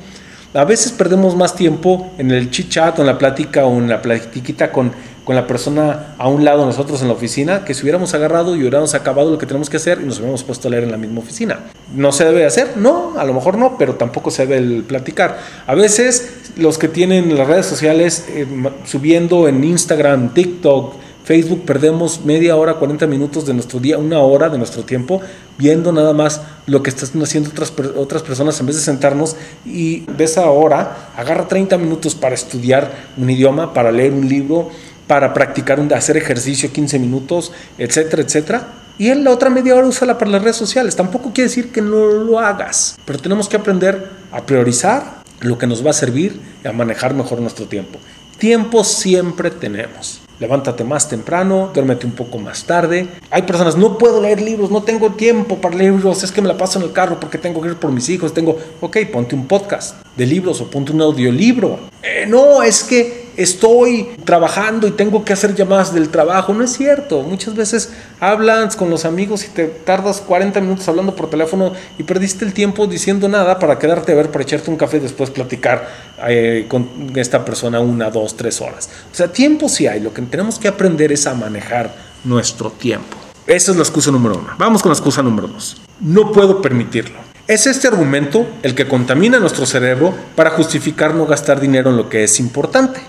A 0.52 0.64
veces 0.64 0.92
perdemos 0.92 1.36
más 1.36 1.54
tiempo 1.54 2.12
en 2.18 2.30
el 2.30 2.50
chit 2.50 2.68
chat 2.68 2.98
o 2.98 3.02
en 3.02 3.06
la 3.06 3.16
plática 3.16 3.64
o 3.64 3.78
en 3.78 3.88
la 3.88 4.02
platiquita 4.02 4.70
con 4.70 4.92
con 5.28 5.36
la 5.36 5.46
persona 5.46 6.14
a 6.16 6.26
un 6.26 6.42
lado 6.42 6.64
nosotros 6.64 7.02
en 7.02 7.08
la 7.08 7.12
oficina, 7.12 7.62
que 7.62 7.74
si 7.74 7.82
hubiéramos 7.82 8.14
agarrado 8.14 8.56
y 8.56 8.60
hubiéramos 8.60 8.94
acabado 8.94 9.30
lo 9.30 9.36
que 9.36 9.44
tenemos 9.44 9.68
que 9.68 9.76
hacer 9.76 10.00
y 10.00 10.06
nos 10.06 10.16
hubiéramos 10.16 10.42
puesto 10.42 10.68
a 10.68 10.70
leer 10.70 10.84
en 10.84 10.90
la 10.90 10.96
misma 10.96 11.20
oficina. 11.20 11.66
¿No 11.94 12.12
se 12.12 12.24
debe 12.24 12.46
hacer? 12.46 12.78
No, 12.78 13.12
a 13.18 13.24
lo 13.24 13.34
mejor 13.34 13.58
no, 13.58 13.76
pero 13.76 13.96
tampoco 13.96 14.30
se 14.30 14.46
debe 14.46 14.80
platicar. 14.80 15.38
A 15.66 15.74
veces 15.74 16.52
los 16.56 16.78
que 16.78 16.88
tienen 16.88 17.36
las 17.36 17.46
redes 17.46 17.66
sociales 17.66 18.24
eh, 18.30 18.46
subiendo 18.86 19.48
en 19.48 19.62
Instagram, 19.64 20.32
TikTok, 20.32 20.94
Facebook 21.24 21.66
perdemos 21.66 22.24
media 22.24 22.56
hora, 22.56 22.76
40 22.76 23.06
minutos 23.06 23.44
de 23.44 23.52
nuestro 23.52 23.80
día, 23.80 23.98
una 23.98 24.20
hora 24.20 24.48
de 24.48 24.56
nuestro 24.56 24.84
tiempo 24.84 25.20
viendo 25.58 25.92
nada 25.92 26.14
más 26.14 26.40
lo 26.64 26.82
que 26.82 26.88
están 26.88 27.20
haciendo 27.22 27.50
otras, 27.50 27.70
otras 27.96 28.22
personas 28.22 28.58
en 28.60 28.66
vez 28.66 28.76
de 28.76 28.82
sentarnos 28.82 29.36
y 29.66 30.06
de 30.06 30.24
esa 30.24 30.48
hora 30.48 31.10
agarra 31.16 31.46
30 31.46 31.76
minutos 31.76 32.14
para 32.14 32.34
estudiar 32.34 32.90
un 33.18 33.28
idioma, 33.28 33.74
para 33.74 33.92
leer 33.92 34.12
un 34.12 34.26
libro, 34.26 34.70
para 35.08 35.34
practicar, 35.34 35.80
un, 35.80 35.92
hacer 35.92 36.16
ejercicio 36.16 36.70
15 36.70 37.00
minutos, 37.00 37.50
etcétera, 37.78 38.22
etcétera. 38.22 38.68
Y 38.98 39.08
en 39.08 39.24
la 39.24 39.30
otra 39.30 39.50
media 39.50 39.74
hora 39.74 39.86
úsala 39.86 40.18
para 40.18 40.30
las 40.30 40.42
redes 40.42 40.56
sociales. 40.56 40.94
Tampoco 40.94 41.32
quiere 41.32 41.48
decir 41.48 41.72
que 41.72 41.80
no 41.80 42.06
lo 42.06 42.38
hagas, 42.38 42.96
pero 43.04 43.18
tenemos 43.18 43.48
que 43.48 43.56
aprender 43.56 44.08
a 44.30 44.44
priorizar 44.44 45.22
lo 45.40 45.56
que 45.56 45.66
nos 45.66 45.84
va 45.84 45.90
a 45.90 45.94
servir 45.94 46.40
y 46.62 46.68
a 46.68 46.72
manejar 46.72 47.14
mejor 47.14 47.40
nuestro 47.40 47.66
tiempo. 47.66 47.98
Tiempo 48.38 48.84
siempre 48.84 49.50
tenemos. 49.50 50.20
Levántate 50.40 50.84
más 50.84 51.08
temprano, 51.08 51.70
duérmete 51.74 52.06
un 52.06 52.12
poco 52.12 52.38
más 52.38 52.64
tarde. 52.64 53.08
Hay 53.30 53.42
personas, 53.42 53.76
no 53.76 53.98
puedo 53.98 54.20
leer 54.20 54.40
libros, 54.40 54.70
no 54.70 54.82
tengo 54.82 55.10
tiempo 55.12 55.56
para 55.56 55.74
leer 55.74 55.92
libros, 55.92 56.22
es 56.22 56.30
que 56.30 56.40
me 56.40 56.46
la 56.46 56.56
paso 56.56 56.78
en 56.78 56.84
el 56.84 56.92
carro 56.92 57.18
porque 57.18 57.38
tengo 57.38 57.60
que 57.60 57.68
ir 57.68 57.76
por 57.76 57.90
mis 57.90 58.08
hijos, 58.08 58.34
tengo, 58.34 58.56
ok, 58.80 58.98
ponte 59.12 59.34
un 59.34 59.48
podcast 59.48 59.96
de 60.16 60.26
libros 60.26 60.60
o 60.60 60.70
ponte 60.70 60.92
un 60.92 61.00
audiolibro. 61.00 61.80
Eh, 62.02 62.26
no, 62.28 62.62
es 62.62 62.84
que 62.84 63.27
estoy 63.38 64.08
trabajando 64.24 64.88
y 64.88 64.90
tengo 64.90 65.24
que 65.24 65.32
hacer 65.32 65.54
llamadas 65.54 65.94
del 65.94 66.10
trabajo. 66.10 66.52
No 66.52 66.64
es 66.64 66.72
cierto. 66.72 67.22
Muchas 67.22 67.54
veces 67.54 67.92
hablas 68.20 68.74
con 68.76 68.90
los 68.90 69.04
amigos 69.04 69.44
y 69.44 69.48
te 69.48 69.66
tardas 69.66 70.20
40 70.20 70.60
minutos 70.60 70.88
hablando 70.88 71.14
por 71.14 71.30
teléfono 71.30 71.72
y 71.96 72.02
perdiste 72.02 72.44
el 72.44 72.52
tiempo 72.52 72.86
diciendo 72.88 73.28
nada 73.28 73.58
para 73.60 73.78
quedarte 73.78 74.12
a 74.12 74.16
ver, 74.16 74.30
para 74.30 74.42
echarte 74.42 74.70
un 74.70 74.76
café 74.76 74.96
y 74.96 75.00
después 75.00 75.30
platicar 75.30 75.88
eh, 76.26 76.66
con 76.68 77.12
esta 77.14 77.44
persona 77.44 77.78
una, 77.78 78.10
dos, 78.10 78.36
tres 78.36 78.60
horas. 78.60 78.90
O 79.10 79.14
sea, 79.14 79.32
tiempo 79.32 79.68
sí 79.68 79.86
hay. 79.86 80.00
Lo 80.00 80.12
que 80.12 80.20
tenemos 80.22 80.58
que 80.58 80.66
aprender 80.66 81.12
es 81.12 81.26
a 81.28 81.34
manejar 81.34 81.94
nuestro 82.24 82.70
tiempo. 82.70 83.16
Esa 83.46 83.70
es 83.70 83.76
la 83.76 83.84
excusa 83.84 84.10
número 84.10 84.36
uno. 84.36 84.48
Vamos 84.58 84.82
con 84.82 84.90
la 84.90 84.94
excusa 84.94 85.22
número 85.22 85.46
dos. 85.46 85.80
No 86.00 86.32
puedo 86.32 86.60
permitirlo. 86.60 87.16
Es 87.46 87.68
este 87.68 87.86
argumento 87.86 88.46
el 88.62 88.74
que 88.74 88.88
contamina 88.88 89.38
nuestro 89.38 89.64
cerebro 89.64 90.12
para 90.34 90.50
justificar 90.50 91.14
no 91.14 91.24
gastar 91.24 91.60
dinero 91.60 91.88
en 91.88 91.96
lo 91.96 92.08
que 92.08 92.24
es 92.24 92.40
importante 92.40 93.00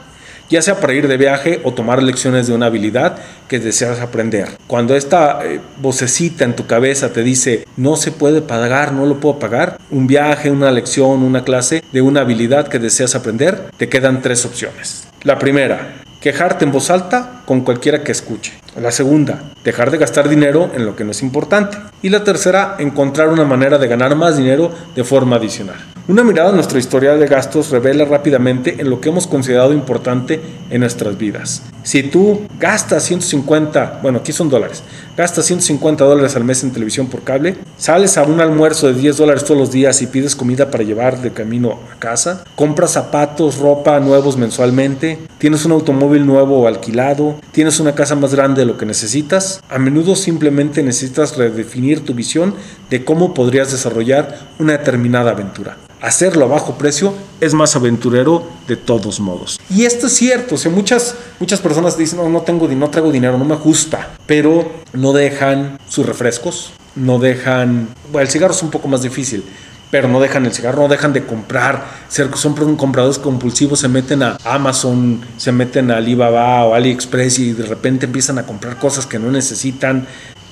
ya 0.49 0.61
sea 0.61 0.79
para 0.79 0.93
ir 0.93 1.07
de 1.07 1.17
viaje 1.17 1.61
o 1.63 1.73
tomar 1.73 2.01
lecciones 2.03 2.47
de 2.47 2.53
una 2.53 2.67
habilidad 2.67 3.17
que 3.47 3.59
deseas 3.59 3.99
aprender. 3.99 4.57
Cuando 4.67 4.95
esta 4.95 5.39
eh, 5.45 5.59
vocecita 5.81 6.45
en 6.45 6.55
tu 6.55 6.65
cabeza 6.65 7.13
te 7.13 7.23
dice, 7.23 7.65
no 7.77 7.95
se 7.95 8.11
puede 8.11 8.41
pagar, 8.41 8.93
no 8.93 9.05
lo 9.05 9.19
puedo 9.19 9.39
pagar, 9.39 9.77
un 9.91 10.07
viaje, 10.07 10.51
una 10.51 10.71
lección, 10.71 11.23
una 11.23 11.43
clase 11.43 11.83
de 11.91 12.01
una 12.01 12.21
habilidad 12.21 12.67
que 12.67 12.79
deseas 12.79 13.15
aprender, 13.15 13.71
te 13.77 13.89
quedan 13.89 14.21
tres 14.21 14.45
opciones. 14.45 15.07
La 15.23 15.37
primera, 15.37 15.95
quejarte 16.19 16.65
en 16.65 16.71
voz 16.71 16.89
alta 16.89 17.41
con 17.45 17.61
cualquiera 17.61 18.03
que 18.03 18.11
escuche. 18.11 18.53
La 18.79 18.91
segunda, 18.91 19.51
dejar 19.63 19.91
de 19.91 19.97
gastar 19.97 20.29
dinero 20.29 20.71
en 20.73 20.85
lo 20.85 20.95
que 20.95 21.03
no 21.03 21.11
es 21.11 21.21
importante. 21.21 21.77
Y 22.01 22.09
la 22.09 22.23
tercera, 22.23 22.75
encontrar 22.79 23.29
una 23.29 23.45
manera 23.45 23.77
de 23.77 23.87
ganar 23.87 24.15
más 24.15 24.37
dinero 24.37 24.71
de 24.95 25.03
forma 25.03 25.37
adicional. 25.37 25.77
Una 26.09 26.23
mirada 26.23 26.49
a 26.49 26.53
nuestro 26.53 26.79
historial 26.79 27.19
de 27.19 27.27
gastos 27.27 27.69
revela 27.69 28.03
rápidamente 28.03 28.81
en 28.81 28.89
lo 28.89 28.99
que 28.99 29.09
hemos 29.09 29.27
considerado 29.27 29.73
importante 29.73 30.41
en 30.71 30.79
nuestras 30.79 31.15
vidas. 31.15 31.61
Si 31.89 32.03
tú 32.03 32.41
gastas 32.59 33.01
150, 33.05 34.01
bueno, 34.03 34.19
aquí 34.19 34.31
son 34.31 34.47
dólares, 34.47 34.83
gastas 35.17 35.47
150 35.47 36.05
dólares 36.05 36.35
al 36.35 36.43
mes 36.43 36.63
en 36.63 36.69
televisión 36.69 37.07
por 37.07 37.23
cable, 37.23 37.55
sales 37.79 38.15
a 38.19 38.21
un 38.25 38.39
almuerzo 38.41 38.85
de 38.85 38.93
10 38.93 39.17
dólares 39.17 39.43
todos 39.43 39.59
los 39.59 39.71
días 39.71 39.99
y 40.03 40.05
pides 40.05 40.35
comida 40.35 40.69
para 40.69 40.83
llevar 40.83 41.19
de 41.19 41.33
camino 41.33 41.79
a 41.91 41.97
casa, 41.97 42.43
compras 42.55 42.91
zapatos, 42.91 43.57
ropa 43.57 43.99
nuevos 44.01 44.37
mensualmente, 44.37 45.17
tienes 45.39 45.65
un 45.65 45.71
automóvil 45.71 46.27
nuevo 46.27 46.59
o 46.59 46.67
alquilado, 46.67 47.39
tienes 47.51 47.79
una 47.79 47.95
casa 47.95 48.13
más 48.15 48.35
grande 48.35 48.61
de 48.61 48.67
lo 48.67 48.77
que 48.77 48.85
necesitas, 48.85 49.59
a 49.67 49.79
menudo 49.79 50.15
simplemente 50.15 50.83
necesitas 50.83 51.37
redefinir 51.37 52.05
tu 52.05 52.13
visión 52.13 52.53
de 52.91 53.03
cómo 53.03 53.33
podrías 53.33 53.71
desarrollar 53.71 54.41
una 54.59 54.73
determinada 54.73 55.31
aventura. 55.31 55.77
Hacerlo 56.01 56.45
a 56.45 56.49
bajo 56.49 56.77
precio 56.77 57.15
es 57.41 57.53
más 57.53 57.75
aventurero 57.75 58.43
de 58.67 58.75
todos 58.75 59.19
modos. 59.19 59.59
Y 59.69 59.85
esto 59.85 60.07
es 60.07 60.13
cierto, 60.13 60.55
o 60.55 60.57
sea, 60.57 60.71
muchas, 60.71 61.15
muchas 61.39 61.59
personas 61.59 61.97
dicen, 61.97 62.19
no, 62.19 62.29
no 62.29 62.41
tengo, 62.41 62.67
no 62.67 62.89
traigo 62.89 63.11
dinero, 63.11 63.37
no 63.37 63.45
me 63.45 63.55
gusta, 63.55 64.15
pero 64.25 64.71
no 64.93 65.13
dejan 65.13 65.79
sus 65.87 66.05
refrescos, 66.05 66.71
no 66.95 67.19
dejan, 67.19 67.89
bueno, 68.11 68.25
el 68.25 68.31
cigarro 68.31 68.53
es 68.53 68.63
un 68.63 68.71
poco 68.71 68.87
más 68.87 69.01
difícil, 69.01 69.43
pero 69.91 70.07
no 70.07 70.19
dejan 70.19 70.45
el 70.45 70.53
cigarro, 70.53 70.83
no 70.83 70.87
dejan 70.87 71.13
de 71.13 71.25
comprar, 71.25 71.85
son 72.09 72.75
compradores 72.75 73.17
compulsivos, 73.17 73.79
se 73.79 73.87
meten 73.87 74.21
a 74.21 74.37
Amazon, 74.43 75.21
se 75.37 75.51
meten 75.51 75.89
a 75.89 75.97
Alibaba 75.97 76.65
o 76.65 76.75
AliExpress 76.75 77.39
y 77.39 77.53
de 77.53 77.65
repente 77.65 78.05
empiezan 78.05 78.37
a 78.37 78.45
comprar 78.45 78.77
cosas 78.77 79.05
que 79.05 79.17
no 79.17 79.31
necesitan. 79.31 80.07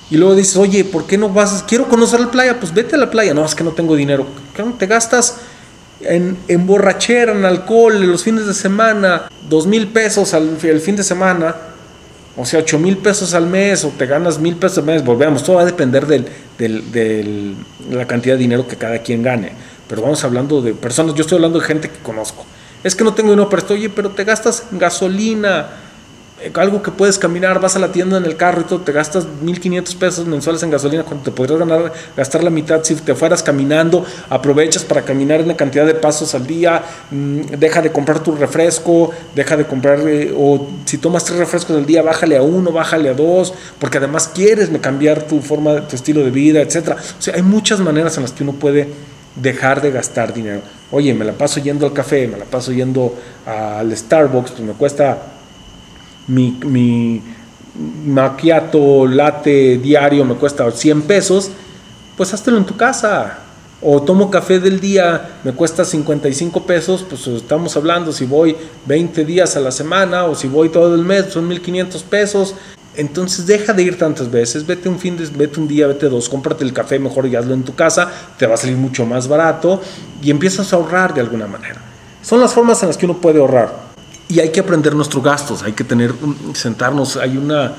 Y 0.09 0.15
luego 0.15 0.35
dices, 0.35 0.55
oye, 0.55 0.85
¿por 0.85 1.05
qué 1.05 1.17
no 1.17 1.29
vas? 1.29 1.65
Quiero 1.67 1.87
conocer 1.87 2.21
la 2.21 2.31
playa, 2.31 2.59
pues 2.59 2.73
vete 2.73 2.95
a 2.95 2.97
la 2.97 3.11
playa. 3.11 3.33
No, 3.33 3.43
es 3.43 3.53
que 3.53 3.63
no 3.65 3.71
tengo 3.71 3.93
dinero. 3.95 4.25
Te 4.79 4.87
gastas 4.87 5.35
en, 6.01 6.37
en 6.47 6.67
borrachera, 6.67 7.31
en 7.31 7.45
alcohol, 7.45 7.95
en 7.95 8.11
los 8.11 8.23
fines 8.23 8.45
de 8.45 8.53
semana, 8.53 9.29
dos 9.49 9.67
mil 9.67 9.87
pesos 9.87 10.33
al 10.33 10.57
el 10.63 10.81
fin 10.81 10.95
de 10.95 11.03
semana 11.03 11.55
o 12.39 12.45
sea, 12.45 12.59
8 12.59 12.77
mil 12.77 12.97
pesos 12.97 13.33
al 13.33 13.47
mes 13.47 13.83
o 13.83 13.89
te 13.89 14.05
ganas 14.05 14.37
mil 14.37 14.55
pesos 14.55 14.77
al 14.77 14.85
mes, 14.85 15.03
volvemos, 15.03 15.43
todo 15.43 15.55
va 15.55 15.63
a 15.63 15.65
depender 15.65 16.05
de 16.05 16.23
del, 16.59 17.55
la 17.89 18.05
cantidad 18.05 18.35
de 18.35 18.39
dinero 18.39 18.67
que 18.67 18.75
cada 18.75 18.99
quien 18.99 19.23
gane. 19.23 19.51
Pero 19.89 20.03
vamos 20.03 20.23
hablando 20.23 20.61
de 20.61 20.73
personas, 20.73 21.15
yo 21.15 21.21
estoy 21.21 21.37
hablando 21.37 21.59
de 21.59 21.65
gente 21.65 21.89
que 21.89 21.97
conozco. 21.97 22.45
Es 22.83 22.95
que 22.95 23.03
no 23.03 23.15
tengo 23.15 23.31
dinero 23.31 23.49
pero 23.49 23.61
estoy, 23.61 23.79
oye, 23.79 23.89
pero 23.89 24.11
te 24.11 24.23
gastas 24.23 24.65
gasolina, 24.71 25.61
eh, 25.61 25.65
algo 26.53 26.83
que 26.83 26.91
puedes 26.91 27.17
caminar, 27.17 27.59
vas 27.59 27.75
a 27.75 27.79
la 27.79 27.91
tienda 27.91 28.17
en 28.17 28.25
el 28.25 28.37
carro 28.37 28.61
y 28.61 28.63
todo, 28.65 28.81
te 28.81 28.91
gastas 28.91 29.25
1.500 29.43 29.95
pesos 29.95 30.27
mensuales 30.27 30.61
en 30.61 30.69
gasolina 30.69 31.03
cuando 31.03 31.23
te 31.23 31.31
podrías 31.31 31.59
ganar, 31.59 31.91
gastar 32.15 32.43
la 32.43 32.51
mitad 32.51 32.83
si 32.83 32.95
te 32.95 33.15
fueras 33.15 33.41
caminando, 33.41 34.05
aprovechas 34.29 34.83
para 34.83 35.01
caminar 35.01 35.41
una 35.41 35.55
cantidad 35.55 35.85
de 35.85 35.95
pasos 35.95 36.35
al 36.35 36.45
día, 36.45 36.83
mm, 37.09 37.41
deja 37.57 37.81
de 37.81 37.91
comprar 37.91 38.19
tu 38.19 38.35
refresco, 38.35 39.11
deja 39.33 39.57
de 39.57 39.65
comprar, 39.65 39.99
eh, 40.07 40.33
o 40.37 40.67
si 40.85 40.99
tomas 40.99 41.25
tres 41.25 41.39
refrescos 41.39 41.75
al 41.75 41.85
día, 41.85 42.03
bájale 42.03 42.37
a 42.37 42.43
uno, 42.43 42.71
bájale 42.71 43.09
a 43.09 43.13
dos, 43.13 43.53
porque 43.79 43.97
además 43.97 44.29
quieres 44.33 44.69
cambiar 44.79 45.23
tu 45.23 45.41
forma, 45.41 45.87
tu 45.87 45.95
estilo 45.95 46.23
de 46.23 46.29
vida, 46.29 46.61
etc. 46.61 46.89
O 47.17 47.21
sea, 47.21 47.33
hay 47.33 47.41
muchas 47.41 47.79
maneras 47.79 48.15
en 48.17 48.23
las 48.23 48.31
que 48.31 48.43
uno 48.43 48.53
puede 48.53 48.87
dejar 49.35 49.81
de 49.81 49.91
gastar 49.91 50.33
dinero. 50.33 50.61
Oye, 50.91 51.13
me 51.13 51.25
la 51.25 51.33
paso 51.33 51.59
yendo 51.59 51.85
al 51.85 51.93
café, 51.93 52.27
me 52.27 52.37
la 52.37 52.45
paso 52.45 52.71
yendo 52.71 53.15
al 53.45 53.95
Starbucks, 53.95 54.51
pues 54.51 54.63
me 54.63 54.73
cuesta 54.73 55.17
mi, 56.27 56.57
mi 56.65 57.21
macchiato 58.05 59.05
latte 59.05 59.77
diario 59.77 60.25
me 60.25 60.35
cuesta 60.35 60.69
100 60.69 61.03
pesos, 61.03 61.51
pues 62.15 62.33
háztelo 62.33 62.57
en 62.57 62.65
tu 62.65 62.75
casa. 62.75 63.39
O 63.79 64.01
tomo 64.01 64.31
café 64.31 64.59
del 64.59 64.79
día, 64.79 65.37
me 65.43 65.51
cuesta 65.51 65.85
55 65.85 66.65
pesos, 66.65 67.05
pues 67.07 67.27
estamos 67.27 67.77
hablando, 67.77 68.11
si 68.11 68.25
voy 68.25 68.55
20 68.87 69.23
días 69.23 69.55
a 69.55 69.59
la 69.59 69.71
semana 69.71 70.25
o 70.25 70.33
si 70.33 70.47
voy 70.47 70.69
todo 70.69 70.95
el 70.95 71.03
mes, 71.03 71.27
son 71.27 71.47
1500 71.47 72.01
pesos. 72.01 72.55
Entonces 72.95 73.45
deja 73.45 73.73
de 73.73 73.83
ir 73.83 73.99
tantas 73.99 74.31
veces, 74.31 74.65
vete 74.65 74.89
un 74.89 74.97
fin 74.97 75.15
de, 75.15 75.27
vete 75.27 75.59
un 75.59 75.67
día, 75.67 75.85
vete 75.85 76.09
dos, 76.09 76.27
cómprate 76.27 76.63
el 76.63 76.73
café 76.73 76.97
mejor 76.97 77.27
y 77.27 77.35
hazlo 77.35 77.53
en 77.53 77.61
tu 77.61 77.75
casa, 77.75 78.11
te 78.39 78.47
va 78.47 78.55
a 78.55 78.57
salir 78.57 78.77
mucho 78.77 79.05
más 79.05 79.27
barato 79.27 79.79
y 80.23 80.31
empiezas 80.31 80.73
a 80.73 80.77
ahorrar 80.77 81.13
de 81.13 81.21
alguna 81.21 81.45
manera. 81.45 81.79
Son 82.23 82.39
las 82.39 82.51
formas 82.55 82.81
en 82.81 82.89
las 82.89 82.97
que 82.97 83.05
uno 83.05 83.21
puede 83.21 83.39
ahorrar. 83.39 83.86
Y 84.29 84.39
hay 84.39 84.49
que 84.49 84.59
aprender 84.59 84.93
nuestros 84.93 85.23
gastos, 85.23 85.63
hay 85.63 85.73
que 85.73 85.83
tener, 85.83 86.13
sentarnos, 86.53 87.15
hay 87.15 87.37
una, 87.37 87.75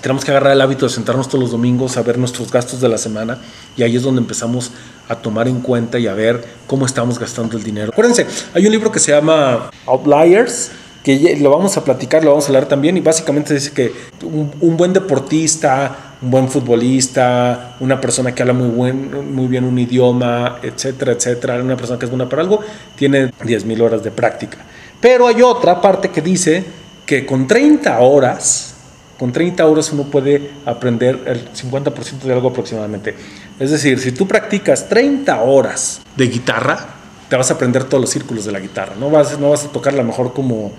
tenemos 0.00 0.24
que 0.24 0.30
agarrar 0.30 0.52
el 0.52 0.60
hábito 0.60 0.86
de 0.86 0.92
sentarnos 0.92 1.28
todos 1.28 1.42
los 1.42 1.50
domingos 1.50 1.96
a 1.96 2.02
ver 2.02 2.16
nuestros 2.16 2.50
gastos 2.50 2.80
de 2.80 2.88
la 2.88 2.96
semana 2.96 3.38
y 3.76 3.82
ahí 3.82 3.96
es 3.96 4.02
donde 4.02 4.22
empezamos 4.22 4.70
a 5.08 5.16
tomar 5.16 5.48
en 5.48 5.60
cuenta 5.60 5.98
y 5.98 6.06
a 6.06 6.14
ver 6.14 6.42
cómo 6.66 6.86
estamos 6.86 7.18
gastando 7.18 7.58
el 7.58 7.62
dinero. 7.62 7.90
Acuérdense, 7.92 8.26
hay 8.54 8.64
un 8.64 8.72
libro 8.72 8.90
que 8.90 8.98
se 8.98 9.12
llama 9.12 9.70
Outliers, 9.86 10.70
que 11.02 11.36
lo 11.40 11.50
vamos 11.50 11.76
a 11.76 11.84
platicar, 11.84 12.24
lo 12.24 12.30
vamos 12.30 12.44
a 12.44 12.48
hablar 12.48 12.66
también, 12.66 12.96
y 12.96 13.00
básicamente 13.00 13.52
dice 13.54 13.72
que 13.72 13.92
un, 14.22 14.76
buen 14.76 14.92
deportista, 14.92 16.14
un 16.22 16.30
buen 16.30 16.48
futbolista, 16.48 17.76
una 17.80 18.00
persona 18.00 18.34
que 18.34 18.42
habla 18.42 18.54
muy, 18.54 18.68
buen, 18.68 19.34
muy 19.34 19.48
bien 19.48 19.64
un 19.64 19.78
idioma, 19.78 20.58
etcétera, 20.62 21.12
etcétera, 21.12 21.60
una 21.60 21.76
persona 21.76 21.98
que 21.98 22.06
es 22.06 22.10
buena 22.10 22.28
para 22.28 22.42
algo, 22.42 22.60
tiene 22.96 23.32
10.000 23.32 23.80
horas 23.82 24.02
de 24.02 24.12
práctica. 24.12 24.58
Pero 25.02 25.26
hay 25.26 25.42
otra 25.42 25.80
parte 25.80 26.10
que 26.10 26.22
dice 26.22 26.64
que 27.04 27.26
con 27.26 27.48
30 27.48 27.98
horas, 27.98 28.74
con 29.18 29.32
30 29.32 29.66
horas 29.66 29.92
uno 29.92 30.04
puede 30.04 30.52
aprender 30.64 31.24
el 31.26 31.52
50% 31.52 32.20
de 32.20 32.32
algo 32.32 32.50
aproximadamente. 32.50 33.14
Es 33.58 33.72
decir, 33.72 33.98
si 33.98 34.12
tú 34.12 34.28
practicas 34.28 34.88
30 34.88 35.42
horas 35.42 36.00
de 36.16 36.28
guitarra, 36.28 36.86
te 37.28 37.34
vas 37.34 37.50
a 37.50 37.54
aprender 37.54 37.82
todos 37.84 38.00
los 38.00 38.10
círculos 38.10 38.44
de 38.44 38.52
la 38.52 38.60
guitarra. 38.60 38.94
No 38.94 39.10
vas, 39.10 39.36
no 39.40 39.50
vas 39.50 39.64
a 39.64 39.72
tocarla 39.72 40.04
mejor 40.04 40.32
como, 40.32 40.70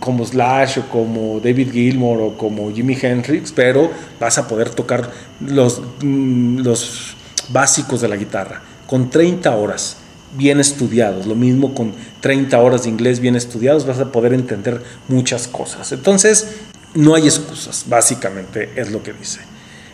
como 0.00 0.26
Slash 0.26 0.80
o 0.80 0.88
como 0.88 1.38
David 1.38 1.70
Gilmour 1.70 2.20
o 2.22 2.36
como 2.36 2.72
Jimi 2.72 2.98
Hendrix, 3.00 3.52
pero 3.52 3.88
vas 4.18 4.36
a 4.36 4.48
poder 4.48 4.70
tocar 4.70 5.08
los, 5.40 5.80
mm, 6.02 6.58
los 6.58 7.16
básicos 7.50 8.00
de 8.00 8.08
la 8.08 8.16
guitarra 8.16 8.62
con 8.88 9.10
30 9.10 9.54
horas 9.54 9.98
bien 10.36 10.60
estudiados. 10.60 11.26
Lo 11.26 11.34
mismo 11.34 11.74
con 11.74 11.92
30 12.20 12.58
horas 12.58 12.84
de 12.84 12.90
inglés 12.90 13.20
bien 13.20 13.36
estudiados, 13.36 13.86
vas 13.86 14.00
a 14.00 14.12
poder 14.12 14.32
entender 14.32 14.82
muchas 15.08 15.48
cosas. 15.48 15.92
Entonces, 15.92 16.48
no 16.94 17.14
hay 17.14 17.24
excusas, 17.24 17.84
básicamente 17.88 18.70
es 18.76 18.90
lo 18.90 19.02
que 19.02 19.12
dice. 19.12 19.40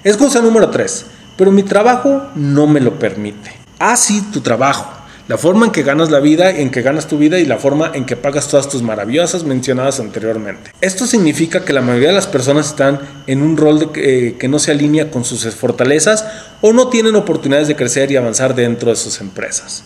Excusa 0.04 0.40
número 0.40 0.70
3, 0.70 1.06
pero 1.36 1.50
mi 1.50 1.62
trabajo 1.62 2.28
no 2.34 2.66
me 2.66 2.80
lo 2.80 2.98
permite. 2.98 3.52
Ah, 3.78 3.96
sí, 3.96 4.22
tu 4.32 4.40
trabajo. 4.40 5.00
La 5.30 5.38
forma 5.38 5.66
en 5.66 5.72
que 5.72 5.84
ganas 5.84 6.10
la 6.10 6.18
vida, 6.18 6.50
en 6.50 6.70
que 6.70 6.82
ganas 6.82 7.06
tu 7.06 7.16
vida 7.16 7.38
y 7.38 7.44
la 7.44 7.56
forma 7.56 7.92
en 7.94 8.04
que 8.04 8.16
pagas 8.16 8.48
todas 8.48 8.68
tus 8.68 8.82
maravillosas 8.82 9.44
mencionadas 9.44 10.00
anteriormente. 10.00 10.72
Esto 10.80 11.06
significa 11.06 11.64
que 11.64 11.72
la 11.72 11.82
mayoría 11.82 12.08
de 12.08 12.14
las 12.14 12.26
personas 12.26 12.66
están 12.66 12.98
en 13.28 13.40
un 13.40 13.56
rol 13.56 13.92
eh, 13.94 14.34
que 14.40 14.48
no 14.48 14.58
se 14.58 14.72
alinea 14.72 15.10
con 15.12 15.24
sus 15.24 15.46
fortalezas 15.54 16.24
o 16.60 16.72
no 16.72 16.88
tienen 16.88 17.14
oportunidades 17.14 17.68
de 17.68 17.76
crecer 17.76 18.10
y 18.10 18.16
avanzar 18.16 18.56
dentro 18.56 18.90
de 18.90 18.96
sus 18.96 19.20
empresas. 19.20 19.84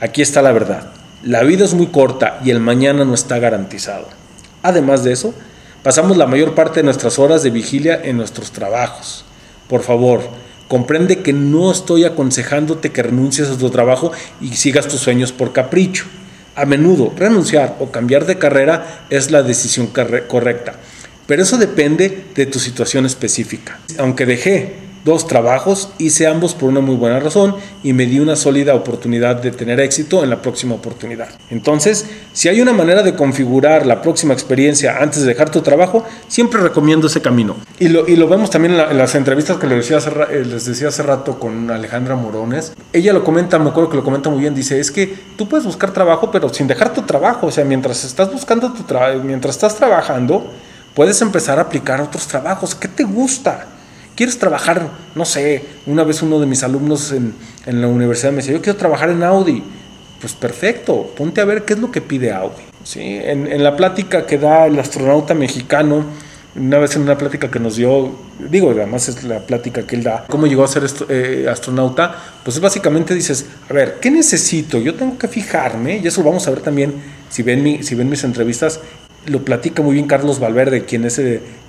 Aquí 0.00 0.20
está 0.20 0.42
la 0.42 0.52
verdad. 0.52 0.90
La 1.22 1.42
vida 1.42 1.64
es 1.64 1.72
muy 1.72 1.86
corta 1.86 2.38
y 2.44 2.50
el 2.50 2.60
mañana 2.60 3.06
no 3.06 3.14
está 3.14 3.38
garantizado. 3.38 4.06
Además 4.62 5.04
de 5.04 5.12
eso, 5.12 5.34
pasamos 5.82 6.18
la 6.18 6.26
mayor 6.26 6.54
parte 6.54 6.80
de 6.80 6.84
nuestras 6.84 7.18
horas 7.18 7.42
de 7.42 7.50
vigilia 7.50 7.98
en 8.04 8.18
nuestros 8.18 8.52
trabajos. 8.52 9.24
Por 9.68 9.82
favor, 9.82 10.20
comprende 10.68 11.22
que 11.22 11.32
no 11.32 11.70
estoy 11.70 12.04
aconsejándote 12.04 12.92
que 12.92 13.02
renuncies 13.02 13.48
a 13.48 13.56
tu 13.56 13.70
trabajo 13.70 14.12
y 14.40 14.56
sigas 14.56 14.86
tus 14.86 15.00
sueños 15.00 15.32
por 15.32 15.52
capricho. 15.52 16.04
A 16.54 16.66
menudo, 16.66 17.12
renunciar 17.16 17.76
o 17.80 17.90
cambiar 17.90 18.26
de 18.26 18.38
carrera 18.38 19.06
es 19.08 19.30
la 19.30 19.42
decisión 19.42 19.88
correcta, 19.88 20.74
pero 21.26 21.42
eso 21.42 21.58
depende 21.58 22.24
de 22.34 22.46
tu 22.46 22.58
situación 22.58 23.06
específica. 23.06 23.78
Aunque 23.98 24.26
dejé 24.26 24.85
dos 25.06 25.28
trabajos, 25.28 25.90
hice 25.98 26.26
ambos 26.26 26.52
por 26.52 26.68
una 26.68 26.80
muy 26.80 26.96
buena 26.96 27.20
razón 27.20 27.54
y 27.84 27.92
me 27.92 28.06
di 28.06 28.18
una 28.18 28.34
sólida 28.34 28.74
oportunidad 28.74 29.36
de 29.36 29.52
tener 29.52 29.78
éxito 29.78 30.24
en 30.24 30.30
la 30.30 30.42
próxima 30.42 30.74
oportunidad. 30.74 31.28
Entonces, 31.48 32.06
si 32.32 32.48
hay 32.48 32.60
una 32.60 32.72
manera 32.72 33.04
de 33.04 33.14
configurar 33.14 33.86
la 33.86 34.02
próxima 34.02 34.34
experiencia 34.34 34.98
antes 35.00 35.22
de 35.22 35.28
dejar 35.28 35.48
tu 35.48 35.62
trabajo, 35.62 36.04
siempre 36.26 36.60
recomiendo 36.60 37.06
ese 37.06 37.22
camino. 37.22 37.56
Y 37.78 37.88
lo, 37.88 38.08
y 38.08 38.16
lo 38.16 38.26
vemos 38.26 38.50
también 38.50 38.74
en, 38.74 38.98
las 38.98 39.14
entrevistas 39.14 39.58
que 39.58 39.68
les 39.68 39.78
decía, 39.78 39.98
hace, 39.98 40.10
eh, 40.10 40.44
les 40.44 40.66
decía 40.66 40.88
hace 40.88 41.04
rato 41.04 41.38
con 41.38 41.70
Alejandra 41.70 42.16
Morones. 42.16 42.72
Ella 42.92 43.12
lo 43.12 43.22
comenta, 43.22 43.60
me 43.60 43.70
acuerdo 43.70 43.90
que 43.90 43.96
lo 43.98 44.04
comenta 44.04 44.28
muy 44.28 44.40
bien, 44.40 44.56
dice, 44.56 44.80
es 44.80 44.90
que 44.90 45.14
tú 45.36 45.48
puedes 45.48 45.64
buscar 45.64 45.92
trabajo, 45.92 46.32
pero 46.32 46.52
sin 46.52 46.66
dejar 46.66 46.92
tu 46.92 47.02
trabajo. 47.02 47.46
O 47.46 47.52
sea, 47.52 47.64
mientras 47.64 48.04
estás 48.04 48.32
buscando 48.32 48.72
tu 48.72 48.82
trabajo, 48.82 49.20
mientras 49.22 49.54
estás 49.54 49.76
trabajando, 49.76 50.50
puedes 50.96 51.22
empezar 51.22 51.60
a 51.60 51.62
aplicar 51.62 52.00
otros 52.00 52.26
trabajos. 52.26 52.74
¿Qué 52.74 52.88
te 52.88 53.04
gusta? 53.04 53.68
¿Quieres 54.16 54.38
trabajar? 54.38 54.88
No 55.14 55.26
sé, 55.26 55.62
una 55.84 56.02
vez 56.02 56.22
uno 56.22 56.40
de 56.40 56.46
mis 56.46 56.62
alumnos 56.62 57.12
en, 57.12 57.34
la 57.66 57.86
universidad 57.86 58.30
me 58.30 58.38
decía, 58.38 58.54
yo 58.54 58.62
quiero 58.62 58.78
trabajar 58.78 59.10
en 59.10 59.22
Audi. 59.22 59.62
Pues 60.22 60.32
perfecto, 60.32 61.12
ponte 61.14 61.42
a 61.42 61.44
ver 61.44 61.66
qué 61.66 61.74
es 61.74 61.78
lo 61.78 61.92
que 61.92 62.00
pide 62.00 62.32
Audi. 62.32 62.62
¿sí? 62.82 63.00
En, 63.02 63.62
la 63.62 63.76
plática 63.76 64.24
que 64.24 64.38
da 64.38 64.66
el 64.66 64.78
astronauta 64.78 65.34
mexicano, 65.34 66.02
una 66.56 66.78
vez 66.78 66.96
en 66.96 67.02
una 67.02 67.18
plática 67.18 67.50
que 67.50 67.58
nos 67.58 67.76
dio, 67.76 68.10
digo, 68.38 68.70
además 68.70 69.06
es 69.10 69.22
la 69.24 69.40
plática 69.40 69.86
que 69.86 69.96
él 69.96 70.02
da, 70.02 70.24
cómo 70.26 70.46
llegó 70.46 70.64
a 70.64 70.68
ser 70.68 70.84
eh, 71.10 71.46
astronauta, 71.50 72.16
pues 72.42 72.58
básicamente 72.58 73.14
dices, 73.14 73.44
a 73.68 73.74
ver, 73.74 73.98
¿qué 74.00 74.10
necesito? 74.10 74.78
Yo 74.78 74.94
tengo 74.94 75.18
que 75.18 75.28
fijarme, 75.28 75.98
y 75.98 76.06
eso 76.06 76.22
lo 76.22 76.30
vamos 76.30 76.46
a 76.48 76.52
ver 76.52 76.60
también 76.60 76.94
si 77.28 77.42
ven, 77.42 77.62
mi, 77.62 77.82
si 77.82 77.94
ven 77.94 78.08
mis 78.08 78.24
entrevistas, 78.24 78.80
lo 79.26 79.44
platica 79.44 79.82
muy 79.82 79.94
bien 79.94 80.06
Carlos 80.06 80.40
Valverde, 80.40 80.86
quien 80.86 81.04
es 81.04 81.20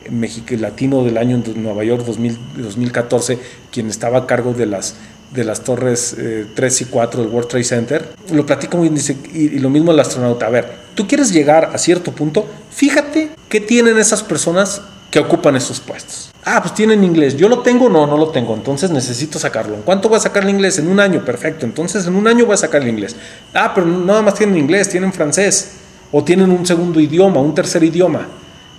el 0.07 0.61
latino 0.61 1.03
del 1.03 1.17
año 1.17 1.41
en 1.43 1.63
Nueva 1.63 1.83
York 1.83 2.05
2014, 2.05 3.39
quien 3.71 3.89
estaba 3.89 4.19
a 4.19 4.27
cargo 4.27 4.53
de 4.53 4.65
las, 4.65 4.95
de 5.31 5.43
las 5.43 5.61
torres 5.63 6.15
3 6.55 6.81
eh, 6.81 6.83
y 6.83 6.85
4 6.85 7.23
del 7.23 7.31
World 7.31 7.49
Trade 7.49 7.63
Center. 7.63 8.09
Lo 8.31 8.45
platica 8.45 8.77
muy 8.77 8.89
bien 8.89 9.01
y, 9.33 9.39
y, 9.39 9.59
lo 9.59 9.69
mismo 9.69 9.91
el 9.91 9.99
astronauta. 9.99 10.47
A 10.47 10.49
ver, 10.49 10.69
tú 10.95 11.07
quieres 11.07 11.31
llegar 11.31 11.71
a 11.73 11.77
cierto 11.77 12.11
punto, 12.11 12.45
fíjate 12.71 13.31
qué 13.49 13.59
tienen 13.61 13.97
esas 13.97 14.23
personas 14.23 14.81
que 15.11 15.19
ocupan 15.19 15.55
esos 15.55 15.79
puestos. 15.79 16.31
Ah, 16.43 16.61
pues 16.61 16.73
tienen 16.73 17.03
inglés. 17.03 17.35
¿Yo 17.35 17.49
lo 17.49 17.59
tengo? 17.59 17.89
No, 17.89 18.07
no 18.07 18.17
lo 18.17 18.29
tengo. 18.29 18.53
Entonces 18.53 18.89
necesito 18.89 19.39
sacarlo. 19.39 19.75
¿En 19.75 19.81
cuánto 19.81 20.09
voy 20.09 20.17
a 20.17 20.21
sacar 20.21 20.43
el 20.43 20.49
inglés? 20.49 20.79
En 20.79 20.87
un 20.87 20.99
año. 20.99 21.23
Perfecto. 21.23 21.65
Entonces 21.65 22.05
en 22.07 22.15
un 22.15 22.27
año 22.27 22.45
voy 22.45 22.53
a 22.53 22.57
sacar 22.57 22.81
el 22.81 22.87
inglés. 22.87 23.15
Ah, 23.53 23.73
pero 23.73 23.85
nada 23.85 24.21
más 24.21 24.35
tienen 24.35 24.57
inglés, 24.57 24.89
tienen 24.89 25.11
francés. 25.11 25.71
O 26.11 26.23
tienen 26.23 26.51
un 26.51 26.65
segundo 26.65 26.99
idioma, 26.99 27.41
un 27.41 27.53
tercer 27.53 27.83
idioma. 27.83 28.27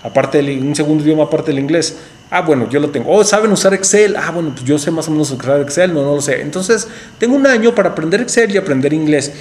Aparte 0.09 0.43
de 0.43 0.59
un 0.59 0.75
segundo 0.75 1.05
idioma 1.05 1.25
aparte 1.25 1.51
del 1.51 1.59
inglés. 1.61 1.97
Ah, 2.31 2.41
bueno, 2.41 2.69
yo 2.71 2.81
lo 2.81 2.89
tengo. 2.91 3.11
Oh, 3.11 3.25
¿saben 3.25 3.53
usar 3.53 3.75
Excel? 3.75 4.17
Ah, 4.17 4.31
bueno, 4.31 4.53
pues 4.55 4.65
yo 4.65 4.79
sé 4.79 4.91
más 4.91 5.07
o 5.09 5.11
menos 5.11 5.31
usar 5.31 5.61
Excel. 5.61 5.93
No, 5.93 6.03
no 6.03 6.15
lo 6.15 6.23
sé. 6.23 6.41
Entonces 6.41 6.89
tengo 7.19 7.37
un 7.37 7.47
año 7.47 7.75
para 7.75 7.91
aprender 7.91 8.23
Excel 8.23 8.51
y 8.55 8.57
aprender 8.57 8.93
inglés. 8.93 9.33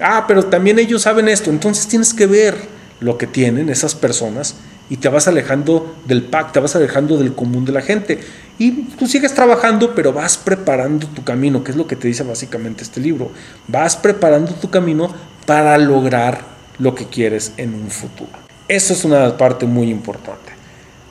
Ah, 0.00 0.24
pero 0.26 0.42
también 0.44 0.78
ellos 0.78 1.02
saben 1.02 1.28
esto. 1.28 1.50
Entonces 1.50 1.86
tienes 1.86 2.12
que 2.12 2.26
ver 2.26 2.56
lo 2.98 3.16
que 3.18 3.26
tienen 3.26 3.68
esas 3.68 3.94
personas 3.94 4.56
y 4.88 4.96
te 4.96 5.08
vas 5.08 5.28
alejando 5.28 5.96
del 6.06 6.22
pack, 6.22 6.52
te 6.52 6.60
vas 6.60 6.76
alejando 6.76 7.16
del 7.18 7.34
común 7.34 7.64
de 7.64 7.72
la 7.72 7.82
gente. 7.82 8.20
Y 8.58 8.84
tú 8.96 9.06
sigues 9.06 9.34
trabajando, 9.34 9.94
pero 9.94 10.12
vas 10.12 10.36
preparando 10.36 11.06
tu 11.08 11.22
camino, 11.24 11.62
que 11.62 11.72
es 11.72 11.76
lo 11.76 11.86
que 11.86 11.96
te 11.96 12.08
dice 12.08 12.22
básicamente 12.22 12.82
este 12.82 13.00
libro. 13.00 13.30
Vas 13.68 13.96
preparando 13.96 14.52
tu 14.52 14.70
camino 14.70 15.12
para 15.44 15.76
lograr 15.78 16.42
lo 16.78 16.94
que 16.94 17.06
quieres 17.06 17.52
en 17.56 17.74
un 17.74 17.90
futuro. 17.90 18.45
Eso 18.68 18.92
es 18.92 19.04
una 19.04 19.36
parte 19.36 19.66
muy 19.66 19.90
importante. 19.90 20.52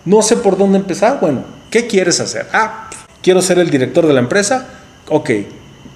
No 0.04 0.22
sé 0.22 0.38
por 0.38 0.58
dónde 0.58 0.78
empezar. 0.78 1.20
Bueno, 1.22 1.44
¿qué 1.70 1.88
quieres 1.88 2.20
hacer? 2.20 2.48
Ah, 2.52 2.90
quiero 3.22 3.42
ser 3.42 3.60
el 3.60 3.70
director 3.70 4.06
de 4.06 4.14
la 4.14 4.20
empresa. 4.20 4.68
Ok, 5.08 5.30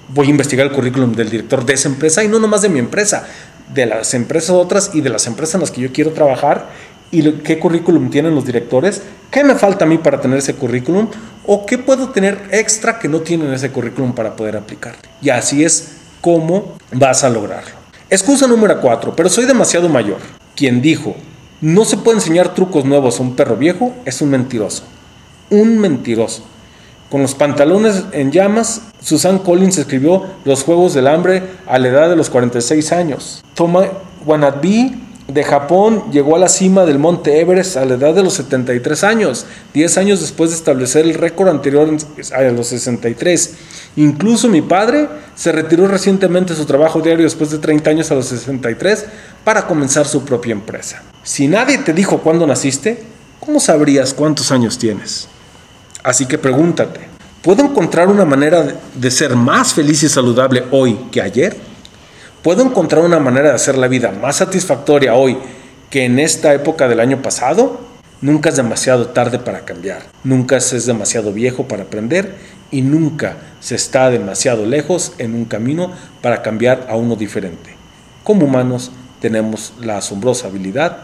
voy 0.08 0.28
a 0.28 0.30
investigar 0.30 0.66
el 0.66 0.72
currículum 0.72 1.12
del 1.12 1.30
director 1.30 1.64
de 1.64 1.74
esa 1.74 1.88
empresa 1.88 2.24
y 2.24 2.28
no 2.28 2.38
nomás 2.38 2.62
de 2.62 2.68
mi 2.68 2.78
empresa, 2.78 3.26
de 3.72 3.86
las 3.86 4.14
empresas 4.14 4.50
otras 4.50 4.90
y 4.94 5.00
de 5.00 5.10
las 5.10 5.26
empresas 5.26 5.56
en 5.56 5.60
las 5.60 5.70
que 5.70 5.80
yo 5.80 5.92
quiero 5.92 6.12
trabajar 6.12 6.68
y 7.12 7.30
qué 7.32 7.58
currículum 7.58 8.10
tienen 8.10 8.34
los 8.34 8.44
directores, 8.44 9.02
qué 9.30 9.44
me 9.44 9.54
falta 9.54 9.84
a 9.84 9.88
mí 9.88 9.98
para 9.98 10.20
tener 10.20 10.38
ese 10.38 10.54
currículum 10.54 11.08
o 11.46 11.66
qué 11.66 11.78
puedo 11.78 12.10
tener 12.10 12.38
extra 12.52 12.98
que 12.98 13.08
no 13.08 13.20
tienen 13.20 13.52
ese 13.52 13.70
currículum 13.70 14.14
para 14.14 14.36
poder 14.36 14.56
aplicar. 14.56 14.94
Y 15.20 15.30
así 15.30 15.64
es 15.64 15.92
como 16.20 16.76
vas 16.92 17.24
a 17.24 17.30
lograrlo. 17.30 17.80
Excusa 18.08 18.46
número 18.46 18.80
4, 18.80 19.14
pero 19.14 19.28
soy 19.28 19.44
demasiado 19.44 19.88
mayor. 19.88 20.18
Quien 20.54 20.82
dijo, 20.82 21.16
no 21.60 21.84
se 21.84 21.96
puede 21.98 22.18
enseñar 22.18 22.54
trucos 22.54 22.84
nuevos 22.84 23.18
a 23.18 23.22
un 23.22 23.36
perro 23.36 23.56
viejo, 23.56 23.94
es 24.04 24.22
un 24.22 24.30
mentiroso. 24.30 24.84
Un 25.50 25.78
mentiroso. 25.78 26.42
Con 27.10 27.22
los 27.22 27.34
pantalones 27.34 28.04
en 28.12 28.30
llamas, 28.30 28.82
Susan 29.00 29.40
Collins 29.40 29.78
escribió 29.78 30.24
Los 30.44 30.62
Juegos 30.62 30.94
del 30.94 31.08
Hambre 31.08 31.42
a 31.66 31.78
la 31.78 31.88
edad 31.88 32.08
de 32.08 32.16
los 32.16 32.30
46 32.30 32.92
años. 32.92 33.42
Toma 33.54 33.88
Wannabe 34.24 34.92
de 35.32 35.44
Japón 35.44 36.04
llegó 36.12 36.36
a 36.36 36.38
la 36.38 36.48
cima 36.48 36.84
del 36.84 36.98
monte 36.98 37.40
Everest 37.40 37.76
a 37.76 37.84
la 37.84 37.94
edad 37.94 38.14
de 38.14 38.22
los 38.22 38.34
73 38.34 39.04
años, 39.04 39.46
10 39.74 39.98
años 39.98 40.20
después 40.20 40.50
de 40.50 40.56
establecer 40.56 41.04
el 41.04 41.14
récord 41.14 41.48
anterior 41.48 41.88
a 42.34 42.42
los 42.42 42.66
63. 42.66 43.54
Incluso 43.96 44.48
mi 44.48 44.62
padre 44.62 45.08
se 45.34 45.52
retiró 45.52 45.88
recientemente 45.88 46.52
de 46.52 46.58
su 46.58 46.66
trabajo 46.66 47.00
diario 47.00 47.24
después 47.24 47.50
de 47.50 47.58
30 47.58 47.90
años 47.90 48.10
a 48.10 48.14
los 48.14 48.26
63 48.26 49.06
para 49.44 49.66
comenzar 49.66 50.06
su 50.06 50.24
propia 50.24 50.52
empresa. 50.52 51.02
Si 51.22 51.48
nadie 51.48 51.78
te 51.78 51.92
dijo 51.92 52.18
cuándo 52.18 52.46
naciste, 52.46 53.02
¿cómo 53.40 53.60
sabrías 53.60 54.14
cuántos 54.14 54.50
años 54.52 54.78
tienes? 54.78 55.28
Así 56.02 56.26
que 56.26 56.38
pregúntate, 56.38 57.00
¿puedo 57.42 57.64
encontrar 57.64 58.08
una 58.08 58.24
manera 58.24 58.74
de 58.94 59.10
ser 59.10 59.36
más 59.36 59.74
feliz 59.74 60.02
y 60.02 60.08
saludable 60.08 60.64
hoy 60.70 60.98
que 61.10 61.20
ayer? 61.20 61.69
¿Puedo 62.42 62.62
encontrar 62.62 63.04
una 63.04 63.20
manera 63.20 63.50
de 63.50 63.54
hacer 63.54 63.76
la 63.76 63.86
vida 63.86 64.12
más 64.12 64.36
satisfactoria 64.36 65.14
hoy 65.14 65.36
que 65.90 66.06
en 66.06 66.18
esta 66.18 66.54
época 66.54 66.88
del 66.88 67.00
año 67.00 67.20
pasado? 67.20 67.80
Nunca 68.22 68.48
es 68.48 68.56
demasiado 68.56 69.08
tarde 69.08 69.38
para 69.38 69.66
cambiar, 69.66 70.04
nunca 70.24 70.56
es 70.56 70.86
demasiado 70.86 71.34
viejo 71.34 71.68
para 71.68 71.82
aprender 71.82 72.34
y 72.70 72.80
nunca 72.80 73.36
se 73.60 73.74
está 73.74 74.08
demasiado 74.08 74.64
lejos 74.64 75.12
en 75.18 75.34
un 75.34 75.44
camino 75.44 75.92
para 76.22 76.40
cambiar 76.40 76.86
a 76.88 76.96
uno 76.96 77.14
diferente. 77.14 77.74
Como 78.24 78.46
humanos 78.46 78.90
tenemos 79.20 79.74
la 79.78 79.98
asombrosa 79.98 80.46
habilidad 80.46 80.96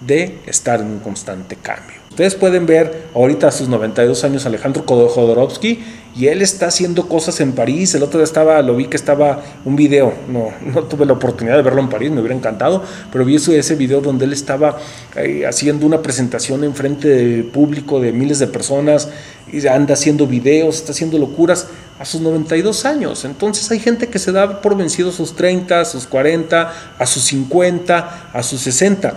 de 0.00 0.38
estar 0.46 0.80
en 0.80 0.86
un 0.86 1.00
constante 1.00 1.56
cambio. 1.56 1.97
Ustedes 2.18 2.34
pueden 2.34 2.66
ver 2.66 3.04
ahorita 3.14 3.46
a 3.46 3.52
sus 3.52 3.68
92 3.68 4.24
años 4.24 4.44
Alejandro 4.44 4.82
Jodorowsky 4.84 5.78
y 6.16 6.26
él 6.26 6.42
está 6.42 6.66
haciendo 6.66 7.06
cosas 7.08 7.38
en 7.38 7.52
París. 7.52 7.94
El 7.94 8.02
otro 8.02 8.18
día 8.18 8.24
estaba, 8.24 8.60
lo 8.60 8.74
vi 8.74 8.86
que 8.86 8.96
estaba 8.96 9.40
un 9.64 9.76
video, 9.76 10.12
no, 10.26 10.50
no 10.66 10.82
tuve 10.82 11.06
la 11.06 11.12
oportunidad 11.12 11.54
de 11.54 11.62
verlo 11.62 11.80
en 11.80 11.88
París, 11.88 12.10
me 12.10 12.18
hubiera 12.18 12.34
encantado, 12.34 12.82
pero 13.12 13.24
vi 13.24 13.36
ese 13.36 13.76
video 13.76 14.00
donde 14.00 14.24
él 14.24 14.32
estaba 14.32 14.78
eh, 15.14 15.46
haciendo 15.46 15.86
una 15.86 16.02
presentación 16.02 16.64
en 16.64 16.74
frente 16.74 17.06
del 17.06 17.44
público 17.44 18.00
de 18.00 18.10
miles 18.10 18.40
de 18.40 18.48
personas 18.48 19.10
y 19.52 19.64
anda 19.68 19.94
haciendo 19.94 20.26
videos, 20.26 20.74
está 20.74 20.90
haciendo 20.90 21.18
locuras 21.18 21.68
a 22.00 22.04
sus 22.04 22.20
92 22.20 22.84
años. 22.84 23.24
Entonces 23.26 23.70
hay 23.70 23.78
gente 23.78 24.08
que 24.08 24.18
se 24.18 24.32
da 24.32 24.60
por 24.60 24.76
vencido 24.76 25.10
a 25.10 25.12
sus 25.12 25.36
30, 25.36 25.82
a 25.82 25.84
sus 25.84 26.08
40, 26.08 26.74
a 26.98 27.06
sus 27.06 27.22
50, 27.22 28.30
a 28.32 28.42
sus 28.42 28.60
60. 28.62 29.16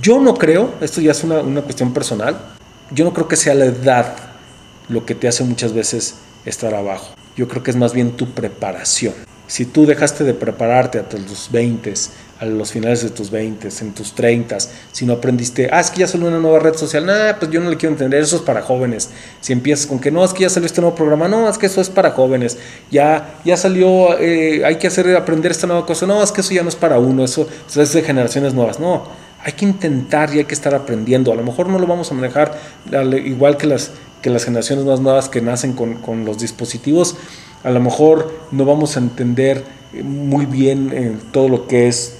Yo 0.00 0.18
no 0.18 0.34
creo, 0.34 0.72
esto 0.80 1.00
ya 1.00 1.10
es 1.10 1.24
una, 1.24 1.40
una 1.40 1.62
cuestión 1.62 1.92
personal, 1.92 2.36
yo 2.90 3.04
no 3.04 3.12
creo 3.12 3.28
que 3.28 3.36
sea 3.36 3.54
la 3.54 3.66
edad 3.66 4.16
lo 4.88 5.04
que 5.04 5.14
te 5.14 5.28
hace 5.28 5.44
muchas 5.44 5.74
veces 5.74 6.16
estar 6.44 6.74
abajo. 6.74 7.14
Yo 7.36 7.48
creo 7.48 7.62
que 7.62 7.70
es 7.70 7.76
más 7.76 7.92
bien 7.92 8.12
tu 8.12 8.30
preparación. 8.30 9.14
Si 9.46 9.66
tú 9.66 9.84
dejaste 9.84 10.24
de 10.24 10.32
prepararte 10.32 10.98
a 10.98 11.08
tus 11.08 11.50
20, 11.50 11.92
a 12.38 12.46
los 12.46 12.72
finales 12.72 13.02
de 13.02 13.10
tus 13.10 13.30
20, 13.30 13.68
en 13.80 13.92
tus 13.92 14.14
30, 14.14 14.58
si 14.92 15.04
no 15.04 15.14
aprendiste, 15.14 15.68
ah, 15.72 15.80
es 15.80 15.90
que 15.90 16.00
ya 16.00 16.06
salió 16.06 16.28
una 16.28 16.38
nueva 16.38 16.60
red 16.60 16.74
social, 16.74 17.04
nada, 17.04 17.38
pues 17.38 17.50
yo 17.50 17.60
no 17.60 17.68
le 17.68 17.76
quiero 17.76 17.92
entender, 17.92 18.22
eso 18.22 18.36
es 18.36 18.42
para 18.42 18.62
jóvenes. 18.62 19.10
Si 19.40 19.52
empiezas 19.52 19.86
con 19.86 19.98
que 19.98 20.10
no, 20.10 20.24
es 20.24 20.32
que 20.32 20.42
ya 20.42 20.50
salió 20.50 20.66
este 20.66 20.80
nuevo 20.80 20.96
programa, 20.96 21.28
no, 21.28 21.48
es 21.48 21.58
que 21.58 21.66
eso 21.66 21.80
es 21.80 21.90
para 21.90 22.12
jóvenes. 22.12 22.56
Ya, 22.90 23.40
ya 23.44 23.56
salió, 23.56 24.18
eh, 24.18 24.64
hay 24.64 24.76
que 24.76 24.86
hacer 24.86 25.14
aprender 25.14 25.50
esta 25.50 25.66
nueva 25.66 25.84
cosa, 25.84 26.06
no, 26.06 26.22
es 26.22 26.32
que 26.32 26.40
eso 26.40 26.54
ya 26.54 26.62
no 26.62 26.68
es 26.68 26.76
para 26.76 26.98
uno, 26.98 27.24
eso, 27.24 27.46
eso 27.68 27.82
es 27.82 27.92
de 27.92 28.02
generaciones 28.02 28.54
nuevas. 28.54 28.78
No, 28.78 29.08
hay 29.42 29.52
que 29.52 29.64
intentar 29.64 30.34
y 30.34 30.38
hay 30.38 30.44
que 30.44 30.54
estar 30.54 30.74
aprendiendo. 30.74 31.32
A 31.32 31.34
lo 31.34 31.42
mejor 31.42 31.68
no 31.68 31.78
lo 31.78 31.86
vamos 31.86 32.10
a 32.10 32.14
manejar 32.14 32.58
igual 33.24 33.56
que 33.56 33.66
las, 33.66 33.92
que 34.22 34.30
las 34.30 34.44
generaciones 34.44 34.84
más 34.84 35.00
nuevas 35.00 35.28
que 35.28 35.40
nacen 35.40 35.72
con, 35.72 36.24
los 36.24 36.38
dispositivos. 36.38 37.16
A 37.64 37.70
lo 37.70 37.80
mejor 37.80 38.32
no 38.50 38.64
vamos 38.64 38.96
a 38.96 39.00
entender 39.00 39.64
muy 40.02 40.46
bien 40.46 40.90
eh, 40.92 41.16
todo 41.32 41.48
lo 41.48 41.66
que 41.66 41.88
es 41.88 42.18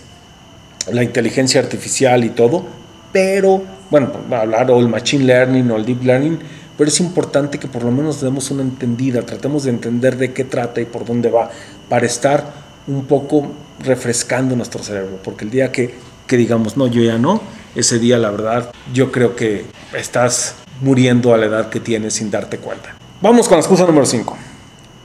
la 0.90 1.02
inteligencia 1.02 1.60
artificial 1.60 2.24
y 2.24 2.30
todo, 2.30 2.64
pero 3.12 3.62
bueno, 3.90 4.10
hablar 4.30 4.70
o 4.70 4.80
el 4.80 4.88
machine 4.88 5.24
learning 5.24 5.70
o 5.70 5.76
el 5.76 5.84
deep 5.84 6.02
learning, 6.02 6.38
pero 6.76 6.88
es 6.88 7.00
importante 7.00 7.58
que 7.58 7.68
por 7.68 7.84
lo 7.84 7.92
menos 7.92 8.20
demos 8.20 8.50
una 8.50 8.62
entendida, 8.62 9.22
tratemos 9.22 9.64
de 9.64 9.70
entender 9.70 10.16
de 10.16 10.32
qué 10.32 10.44
trata 10.44 10.80
y 10.80 10.86
por 10.86 11.04
dónde 11.04 11.30
va, 11.30 11.50
para 11.88 12.06
estar 12.06 12.44
un 12.86 13.04
poco 13.04 13.46
refrescando 13.80 14.56
nuestro 14.56 14.82
cerebro, 14.82 15.18
porque 15.22 15.44
el 15.44 15.50
día 15.50 15.70
que 15.70 15.94
que 16.30 16.36
digamos, 16.36 16.76
no, 16.76 16.86
yo 16.86 17.02
ya 17.02 17.18
no, 17.18 17.42
ese 17.74 17.98
día 17.98 18.16
la 18.16 18.30
verdad 18.30 18.70
yo 18.94 19.10
creo 19.10 19.34
que 19.34 19.64
estás 19.92 20.54
muriendo 20.80 21.34
a 21.34 21.36
la 21.36 21.46
edad 21.46 21.70
que 21.70 21.80
tienes 21.80 22.14
sin 22.14 22.30
darte 22.30 22.58
cuenta. 22.58 22.94
Vamos 23.20 23.48
con 23.48 23.56
la 23.56 23.62
excusa 23.62 23.84
número 23.84 24.06
5. 24.06 24.38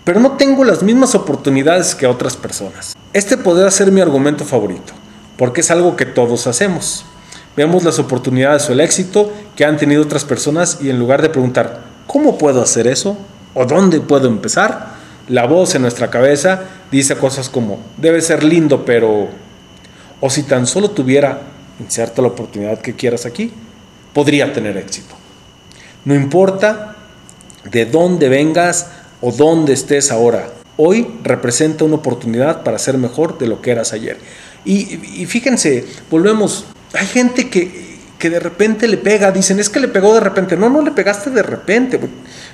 Pero 0.03 0.19
no 0.19 0.34
tengo 0.34 0.63
las 0.63 0.84
mismas 0.84 1.15
oportunidades 1.15 1.95
que 1.95 2.05
otras 2.05 2.38
personas. 2.38 2.95
Este 3.11 3.38
podría 3.38 3.71
ser 3.71 3.91
mi 3.91 4.01
argumento 4.01 4.45
favorito, 4.45 4.93
porque 5.36 5.61
es 5.61 5.71
algo 5.71 5.95
que 5.95 6.05
todos 6.05 6.45
hacemos. 6.45 7.05
Vemos 7.57 7.84
las 7.84 7.97
oportunidades 7.97 8.69
o 8.69 8.73
el 8.73 8.80
éxito 8.80 9.34
que 9.55 9.65
han 9.65 9.78
tenido 9.78 10.03
otras 10.03 10.26
personas 10.26 10.78
y 10.80 10.91
en 10.91 10.99
lugar 10.99 11.23
de 11.23 11.30
preguntar, 11.30 11.86
¿cómo 12.05 12.38
puedo 12.38 12.61
hacer 12.61 12.86
eso? 12.86 13.17
¿O 13.55 13.65
dónde 13.65 13.99
puedo 13.99 14.28
empezar? 14.28 14.89
La 15.28 15.47
voz 15.47 15.73
en 15.73 15.82
nuestra 15.82 16.11
cabeza 16.11 16.65
dice 16.91 17.17
cosas 17.17 17.49
como, 17.49 17.80
debe 17.97 18.21
ser 18.21 18.43
lindo, 18.43 18.86
pero 18.86 19.30
o 20.22 20.30
si 20.30 20.43
tan 20.43 20.68
solo 20.68 20.91
tuviera, 20.91 21.41
inserta 21.80 22.22
la 22.22 22.30
oportunidad 22.30 22.80
que 22.80 22.95
quieras 22.95 23.26
aquí, 23.26 23.51
podría 24.13 24.53
tener 24.53 24.78
éxito. 24.78 25.16
No 26.05 26.16
importa 26.16 26.95
de 27.70 27.86
dónde 27.86 28.30
vengas 28.30 28.88
o 29.22 29.32
dónde 29.32 29.74
estés 29.74 30.11
ahora, 30.11 30.49
hoy 30.78 31.07
representa 31.24 31.84
una 31.84 31.95
oportunidad 31.95 32.63
para 32.63 32.80
ser 32.80 32.97
mejor 32.97 33.38
de 33.38 33.47
lo 33.47 33.61
que 33.61 33.72
eras 33.72 33.93
ayer. 33.93 34.18
Y, 34.63 35.26
fíjense, 35.28 35.86
volvemos, 36.09 36.66
hay 36.93 37.05
gente 37.05 37.49
que, 37.49 37.99
que 38.18 38.30
de 38.30 38.39
repente 38.39 38.88
le 38.88 38.97
pega, 38.97 39.32
dicen, 39.32 39.59
es 39.59 39.70
que 39.70 39.80
le 39.80 39.88
pegó 39.88 40.13
de 40.13 40.22
repente. 40.22 40.57
No, 40.57 40.70
no 40.70 40.82
le 40.82 40.91
pegaste 40.91 41.30
de 41.30 41.43
repente, 41.43 41.99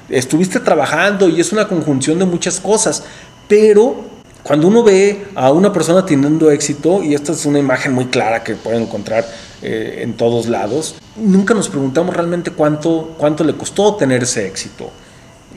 estuviste 0.09 0.59
trabajando 0.59 1.30
y 1.30 1.39
es 1.39 1.53
una 1.53 1.68
conjunción 1.68 2.20
de 2.20 2.26
muchas 2.26 2.59
cosas, 2.59 3.03
pero 3.47 4.03
cuando 4.44 4.68
uno 4.68 4.84
ve 4.84 5.26
a 5.36 5.52
una 5.52 5.72
persona 5.72 6.06
teniendo 6.06 6.50
éxito, 6.50 7.04
y 7.04 7.14
esta 7.14 7.32
es 7.32 7.46
una 7.46 7.60
imagen 7.60 7.94
muy 7.94 8.06
clara 8.06 8.44
que 8.44 8.56
pueden 8.56 8.84
encontrar 8.84 9.26
eh, 9.62 10.00
en 10.02 10.14
todos 10.14 10.48
lados, 10.48 10.96
nunca 11.16 11.54
nos 11.54 11.70
preguntamos 11.70 12.16
realmente 12.16 12.52
cuánto, 12.52 13.14
cuánto 13.18 13.44
le 13.44 13.54
costó 13.54 13.96
tener 13.96 14.24
ese 14.24 14.48
éxito. 14.48 14.89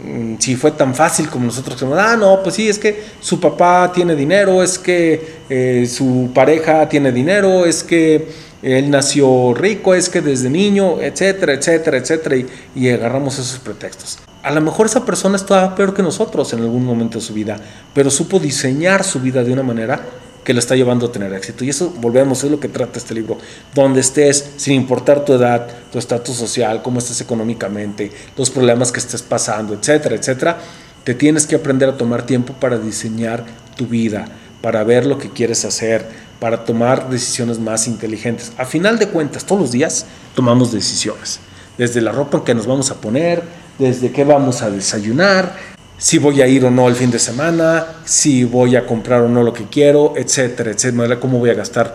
Mm, 0.02 0.36
si 0.38 0.56
fue 0.56 0.72
tan 0.72 0.94
fácil 0.94 1.30
como 1.30 1.46
nosotros 1.46 1.80
decimos, 1.80 1.98
ah, 1.98 2.16
no, 2.16 2.42
pues 2.42 2.56
sí, 2.56 2.68
es 2.68 2.78
que 2.78 3.02
su 3.20 3.40
papá 3.40 3.90
tiene 3.94 4.14
dinero, 4.14 4.62
es 4.62 4.78
que 4.78 5.38
eh, 5.48 5.86
su 5.90 6.30
pareja 6.34 6.86
tiene 6.88 7.10
dinero, 7.10 7.64
es 7.64 7.82
que 7.82 8.28
él 8.60 8.90
nació 8.90 9.54
rico, 9.54 9.94
es 9.94 10.08
que 10.08 10.20
desde 10.20 10.50
niño, 10.50 11.00
etcétera, 11.00 11.54
etcétera, 11.54 11.96
etcétera, 11.98 12.36
y 12.74 12.88
agarramos 12.90 13.38
esos 13.38 13.58
pretextos. 13.58 14.18
A 14.44 14.50
lo 14.50 14.60
mejor 14.60 14.86
esa 14.86 15.06
persona 15.06 15.36
estaba 15.36 15.74
peor 15.74 15.94
que 15.94 16.02
nosotros 16.02 16.52
en 16.52 16.60
algún 16.60 16.84
momento 16.84 17.18
de 17.18 17.24
su 17.24 17.32
vida, 17.32 17.56
pero 17.94 18.10
supo 18.10 18.38
diseñar 18.38 19.02
su 19.02 19.20
vida 19.20 19.42
de 19.42 19.50
una 19.50 19.62
manera 19.62 20.02
que 20.44 20.52
lo 20.52 20.58
está 20.58 20.76
llevando 20.76 21.06
a 21.06 21.12
tener 21.12 21.32
éxito. 21.32 21.64
Y 21.64 21.70
eso, 21.70 21.94
volvemos, 21.98 22.44
es 22.44 22.50
lo 22.50 22.60
que 22.60 22.68
trata 22.68 22.98
este 22.98 23.14
libro. 23.14 23.38
Donde 23.74 24.00
estés, 24.00 24.50
sin 24.58 24.74
importar 24.74 25.24
tu 25.24 25.32
edad, 25.32 25.66
tu 25.90 25.98
estatus 25.98 26.36
social, 26.36 26.82
cómo 26.82 26.98
estés 26.98 27.22
económicamente, 27.22 28.12
los 28.36 28.50
problemas 28.50 28.92
que 28.92 29.00
estés 29.00 29.22
pasando, 29.22 29.72
etcétera, 29.72 30.14
etcétera, 30.14 30.58
te 31.04 31.14
tienes 31.14 31.46
que 31.46 31.56
aprender 31.56 31.88
a 31.88 31.96
tomar 31.96 32.26
tiempo 32.26 32.52
para 32.52 32.76
diseñar 32.76 33.44
tu 33.76 33.86
vida, 33.86 34.26
para 34.60 34.84
ver 34.84 35.06
lo 35.06 35.16
que 35.16 35.30
quieres 35.30 35.64
hacer, 35.64 36.06
para 36.38 36.66
tomar 36.66 37.08
decisiones 37.08 37.58
más 37.58 37.86
inteligentes. 37.86 38.52
A 38.58 38.66
final 38.66 38.98
de 38.98 39.08
cuentas, 39.08 39.46
todos 39.46 39.62
los 39.62 39.72
días 39.72 40.04
tomamos 40.34 40.70
decisiones. 40.70 41.40
Desde 41.78 42.02
la 42.02 42.12
ropa 42.12 42.38
en 42.38 42.44
que 42.44 42.54
nos 42.54 42.66
vamos 42.66 42.90
a 42.90 42.96
poner, 42.96 43.63
desde 43.78 44.12
qué 44.12 44.24
vamos 44.24 44.62
a 44.62 44.70
desayunar, 44.70 45.56
si 45.96 46.18
voy 46.18 46.42
a 46.42 46.46
ir 46.46 46.64
o 46.64 46.70
no 46.70 46.88
el 46.88 46.94
fin 46.94 47.10
de 47.10 47.18
semana, 47.18 47.86
si 48.04 48.44
voy 48.44 48.76
a 48.76 48.84
comprar 48.84 49.22
o 49.22 49.28
no 49.28 49.42
lo 49.42 49.52
que 49.52 49.64
quiero, 49.64 50.14
etcétera, 50.16 50.72
etcétera, 50.72 51.20
cómo 51.20 51.38
voy 51.38 51.50
a 51.50 51.54
gastar 51.54 51.94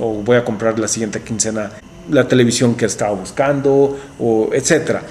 o 0.00 0.22
voy 0.22 0.36
a 0.36 0.44
comprar 0.44 0.78
la 0.78 0.86
siguiente 0.86 1.20
quincena 1.22 1.72
la 2.10 2.26
televisión 2.26 2.74
que 2.74 2.86
estaba 2.86 3.12
buscando, 3.12 3.98
etcétera. 4.52 5.02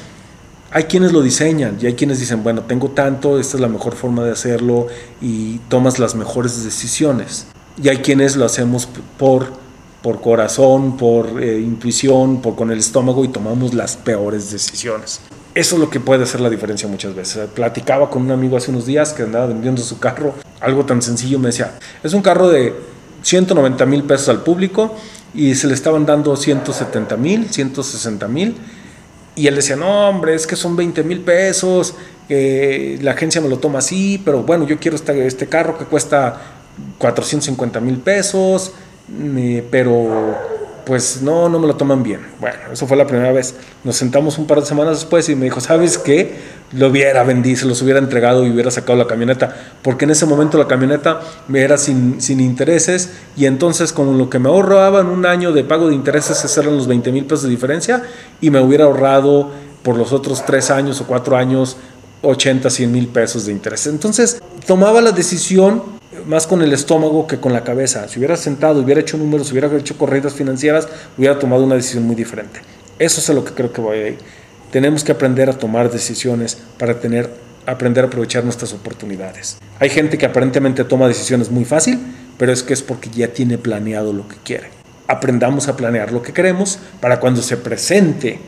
Hay 0.71 0.83
quienes 0.83 1.11
lo 1.11 1.21
diseñan 1.21 1.77
y 1.81 1.85
hay 1.87 1.93
quienes 1.95 2.19
dicen, 2.19 2.43
bueno, 2.43 2.61
tengo 2.61 2.89
tanto, 2.91 3.39
esta 3.39 3.57
es 3.57 3.61
la 3.61 3.67
mejor 3.67 3.95
forma 3.95 4.23
de 4.23 4.31
hacerlo 4.31 4.87
y 5.21 5.57
tomas 5.69 5.99
las 5.99 6.15
mejores 6.15 6.63
decisiones. 6.63 7.47
Y 7.81 7.89
hay 7.89 7.97
quienes 7.97 8.35
lo 8.37 8.45
hacemos 8.45 8.87
por, 9.17 9.47
por 10.01 10.21
corazón, 10.21 10.95
por 10.95 11.41
eh, 11.43 11.59
intuición, 11.59 12.41
por 12.41 12.55
con 12.55 12.71
el 12.71 12.79
estómago 12.79 13.25
y 13.25 13.29
tomamos 13.29 13.73
las 13.73 13.97
peores 13.97 14.51
decisiones. 14.51 15.19
Eso 15.53 15.75
es 15.75 15.81
lo 15.81 15.89
que 15.89 15.99
puede 15.99 16.23
hacer 16.23 16.39
la 16.39 16.49
diferencia 16.49 16.87
muchas 16.87 17.13
veces. 17.13 17.49
Platicaba 17.53 18.09
con 18.09 18.21
un 18.21 18.31
amigo 18.31 18.55
hace 18.55 18.71
unos 18.71 18.85
días 18.85 19.11
que 19.11 19.23
andaba 19.23 19.47
vendiendo 19.47 19.81
su 19.81 19.99
carro, 19.99 20.33
algo 20.61 20.85
tan 20.85 21.01
sencillo, 21.01 21.39
me 21.39 21.47
decía, 21.47 21.77
es 22.03 22.13
un 22.13 22.21
carro 22.21 22.47
de 22.47 22.73
190 23.21 23.85
mil 23.85 24.03
pesos 24.03 24.29
al 24.29 24.43
público 24.43 24.95
y 25.33 25.55
se 25.55 25.67
le 25.67 25.73
estaban 25.73 26.05
dando 26.05 26.35
170 26.37 27.17
mil, 27.17 27.49
160 27.49 28.27
mil. 28.29 28.55
Y 29.35 29.47
él 29.47 29.55
decía, 29.55 29.75
no, 29.75 30.09
hombre, 30.09 30.35
es 30.35 30.47
que 30.47 30.55
son 30.55 30.75
20 30.75 31.03
mil 31.03 31.19
pesos, 31.19 31.95
la 32.29 33.11
agencia 33.11 33.41
me 33.41 33.49
lo 33.49 33.57
toma 33.59 33.79
así, 33.79 34.21
pero 34.23 34.43
bueno, 34.43 34.65
yo 34.65 34.79
quiero 34.79 34.95
este, 34.95 35.27
este 35.27 35.47
carro 35.47 35.77
que 35.77 35.83
cuesta 35.83 36.39
450 36.97 37.79
mil 37.81 37.97
pesos, 37.97 38.71
pero 39.69 40.37
pues 40.85 41.21
no, 41.21 41.49
no 41.49 41.59
me 41.59 41.67
lo 41.67 41.75
toman 41.75 42.03
bien. 42.03 42.21
Bueno, 42.39 42.57
eso 42.71 42.87
fue 42.87 42.97
la 42.97 43.05
primera 43.05 43.31
vez. 43.31 43.55
Nos 43.83 43.95
sentamos 43.95 44.37
un 44.37 44.47
par 44.47 44.59
de 44.59 44.65
semanas 44.65 44.99
después 44.99 45.27
y 45.29 45.35
me 45.35 45.45
dijo, 45.45 45.59
¿sabes 45.59 45.97
qué? 45.97 46.35
Lo 46.73 46.87
hubiera 46.87 47.23
vendido, 47.23 47.59
se 47.59 47.65
los 47.65 47.81
hubiera 47.81 47.99
entregado 47.99 48.45
y 48.45 48.51
hubiera 48.51 48.71
sacado 48.71 48.97
la 48.97 49.05
camioneta, 49.05 49.55
porque 49.81 50.05
en 50.05 50.11
ese 50.11 50.25
momento 50.25 50.57
la 50.57 50.67
camioneta 50.67 51.21
me 51.47 51.61
era 51.61 51.77
sin, 51.77 52.21
sin 52.21 52.39
intereses 52.39 53.11
y 53.35 53.45
entonces 53.45 53.91
con 53.91 54.17
lo 54.17 54.29
que 54.29 54.39
me 54.39 54.49
ahorraba 54.49 55.01
en 55.01 55.07
un 55.07 55.25
año 55.25 55.51
de 55.51 55.63
pago 55.63 55.89
de 55.89 55.95
intereses, 55.95 56.37
esos 56.37 56.57
eran 56.57 56.77
los 56.77 56.87
20 56.87 57.11
mil 57.11 57.25
pesos 57.25 57.43
de 57.43 57.49
diferencia 57.49 58.03
y 58.39 58.49
me 58.49 58.61
hubiera 58.61 58.85
ahorrado 58.85 59.49
por 59.83 59.97
los 59.97 60.13
otros 60.13 60.45
tres 60.45 60.71
años 60.71 61.01
o 61.01 61.07
cuatro 61.07 61.35
años 61.35 61.77
80, 62.21 62.69
100 62.69 62.91
mil 62.91 63.07
pesos 63.07 63.45
de 63.45 63.51
intereses. 63.51 63.91
Entonces 63.91 64.41
tomaba 64.65 65.01
la 65.01 65.11
decisión 65.11 66.00
más 66.25 66.47
con 66.47 66.61
el 66.61 66.73
estómago 66.73 67.27
que 67.27 67.39
con 67.39 67.53
la 67.53 67.63
cabeza. 67.63 68.07
Si 68.07 68.19
hubiera 68.19 68.37
sentado, 68.37 68.81
hubiera 68.81 69.01
hecho 69.01 69.17
números, 69.17 69.51
hubiera 69.51 69.75
hecho 69.75 69.97
corridas 69.97 70.33
financieras, 70.33 70.87
hubiera 71.17 71.39
tomado 71.39 71.63
una 71.63 71.75
decisión 71.75 72.03
muy 72.03 72.15
diferente. 72.15 72.61
Eso 72.99 73.19
es 73.19 73.29
a 73.29 73.33
lo 73.33 73.43
que 73.43 73.53
creo 73.53 73.71
que 73.71 73.81
voy 73.81 73.97
a 73.97 74.07
ir. 74.09 74.17
Tenemos 74.71 75.03
que 75.03 75.11
aprender 75.11 75.49
a 75.49 75.53
tomar 75.53 75.91
decisiones 75.91 76.57
para 76.77 76.99
tener, 76.99 77.29
aprender 77.65 78.03
a 78.03 78.07
aprovechar 78.07 78.43
nuestras 78.43 78.73
oportunidades. 78.73 79.57
Hay 79.79 79.89
gente 79.89 80.17
que 80.17 80.25
aparentemente 80.25 80.83
toma 80.83 81.07
decisiones 81.07 81.51
muy 81.51 81.65
fácil, 81.65 81.99
pero 82.37 82.51
es 82.51 82.63
que 82.63 82.73
es 82.73 82.81
porque 82.81 83.09
ya 83.09 83.27
tiene 83.27 83.57
planeado 83.57 84.13
lo 84.13 84.27
que 84.27 84.37
quiere. 84.43 84.69
Aprendamos 85.07 85.67
a 85.67 85.75
planear 85.75 86.11
lo 86.11 86.21
que 86.21 86.31
queremos 86.31 86.79
para 87.01 87.19
cuando 87.19 87.41
se 87.41 87.57
presente 87.57 88.39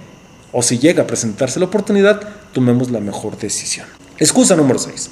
o 0.52 0.62
si 0.62 0.78
llega 0.78 1.04
a 1.04 1.08
presentarse 1.08 1.60
la 1.60 1.66
oportunidad, 1.66 2.22
tomemos 2.54 2.92
la 2.92 3.00
mejor 3.00 3.38
decisión. 3.38 3.88
Excusa 4.20 4.56
número 4.56 4.80
6. 4.80 5.10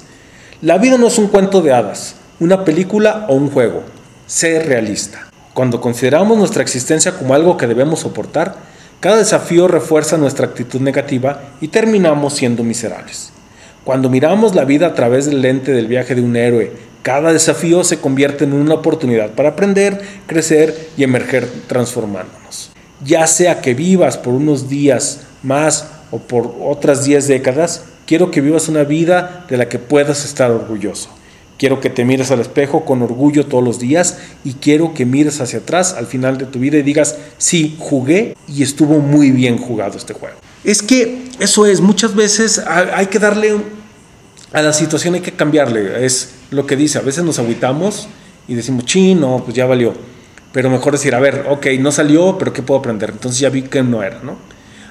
La 0.62 0.78
vida 0.78 0.96
no 0.96 1.08
es 1.08 1.18
un 1.18 1.26
cuento 1.26 1.60
de 1.60 1.72
hadas 1.72 2.14
una 2.42 2.64
película 2.64 3.26
o 3.28 3.36
un 3.36 3.50
juego. 3.50 3.84
Sé 4.26 4.58
realista. 4.58 5.28
Cuando 5.54 5.80
consideramos 5.80 6.36
nuestra 6.36 6.62
existencia 6.62 7.12
como 7.12 7.34
algo 7.34 7.56
que 7.56 7.68
debemos 7.68 8.00
soportar, 8.00 8.56
cada 8.98 9.18
desafío 9.18 9.68
refuerza 9.68 10.16
nuestra 10.16 10.46
actitud 10.46 10.80
negativa 10.80 11.40
y 11.60 11.68
terminamos 11.68 12.34
siendo 12.34 12.64
miserables. 12.64 13.30
Cuando 13.84 14.10
miramos 14.10 14.56
la 14.56 14.64
vida 14.64 14.88
a 14.88 14.94
través 14.94 15.26
del 15.26 15.40
lente 15.40 15.70
del 15.70 15.86
viaje 15.86 16.16
de 16.16 16.20
un 16.20 16.34
héroe, 16.34 16.72
cada 17.02 17.32
desafío 17.32 17.84
se 17.84 18.00
convierte 18.00 18.42
en 18.42 18.54
una 18.54 18.74
oportunidad 18.74 19.30
para 19.30 19.50
aprender, 19.50 20.00
crecer 20.26 20.88
y 20.96 21.04
emerger 21.04 21.48
transformándonos. 21.68 22.72
Ya 23.04 23.24
sea 23.28 23.60
que 23.60 23.74
vivas 23.74 24.18
por 24.18 24.34
unos 24.34 24.68
días 24.68 25.20
más 25.44 25.86
o 26.10 26.18
por 26.18 26.56
otras 26.60 27.04
10 27.04 27.28
décadas, 27.28 27.84
quiero 28.04 28.32
que 28.32 28.40
vivas 28.40 28.68
una 28.68 28.82
vida 28.82 29.44
de 29.48 29.58
la 29.58 29.68
que 29.68 29.78
puedas 29.78 30.24
estar 30.24 30.50
orgulloso. 30.50 31.21
Quiero 31.62 31.78
que 31.78 31.90
te 31.90 32.04
mires 32.04 32.32
al 32.32 32.40
espejo 32.40 32.84
con 32.84 33.02
orgullo 33.02 33.46
todos 33.46 33.62
los 33.62 33.78
días 33.78 34.18
y 34.42 34.54
quiero 34.54 34.94
que 34.94 35.06
mires 35.06 35.40
hacia 35.40 35.60
atrás 35.60 35.94
al 35.96 36.08
final 36.08 36.36
de 36.36 36.46
tu 36.46 36.58
vida 36.58 36.76
y 36.76 36.82
digas, 36.82 37.14
sí, 37.38 37.76
jugué 37.78 38.36
y 38.48 38.64
estuvo 38.64 38.98
muy 38.98 39.30
bien 39.30 39.58
jugado 39.58 39.96
este 39.96 40.12
juego. 40.12 40.34
Es 40.64 40.82
que 40.82 41.22
eso 41.38 41.64
es, 41.64 41.80
muchas 41.80 42.16
veces 42.16 42.60
hay 42.66 43.06
que 43.06 43.20
darle 43.20 43.54
a 44.52 44.60
la 44.60 44.72
situación, 44.72 45.14
hay 45.14 45.20
que 45.20 45.30
cambiarle, 45.30 46.04
es 46.04 46.30
lo 46.50 46.66
que 46.66 46.74
dice, 46.74 46.98
a 46.98 47.02
veces 47.02 47.22
nos 47.22 47.38
aguitamos 47.38 48.08
y 48.48 48.54
decimos, 48.54 48.84
chino, 48.84 49.40
pues 49.44 49.54
ya 49.56 49.64
valió. 49.64 49.94
Pero 50.50 50.68
mejor 50.68 50.94
decir, 50.94 51.14
a 51.14 51.20
ver, 51.20 51.46
ok, 51.48 51.66
no 51.78 51.92
salió, 51.92 52.38
pero 52.38 52.52
¿qué 52.52 52.62
puedo 52.62 52.80
aprender? 52.80 53.10
Entonces 53.10 53.38
ya 53.38 53.50
vi 53.50 53.62
que 53.62 53.84
no 53.84 54.02
era, 54.02 54.18
¿no? 54.24 54.36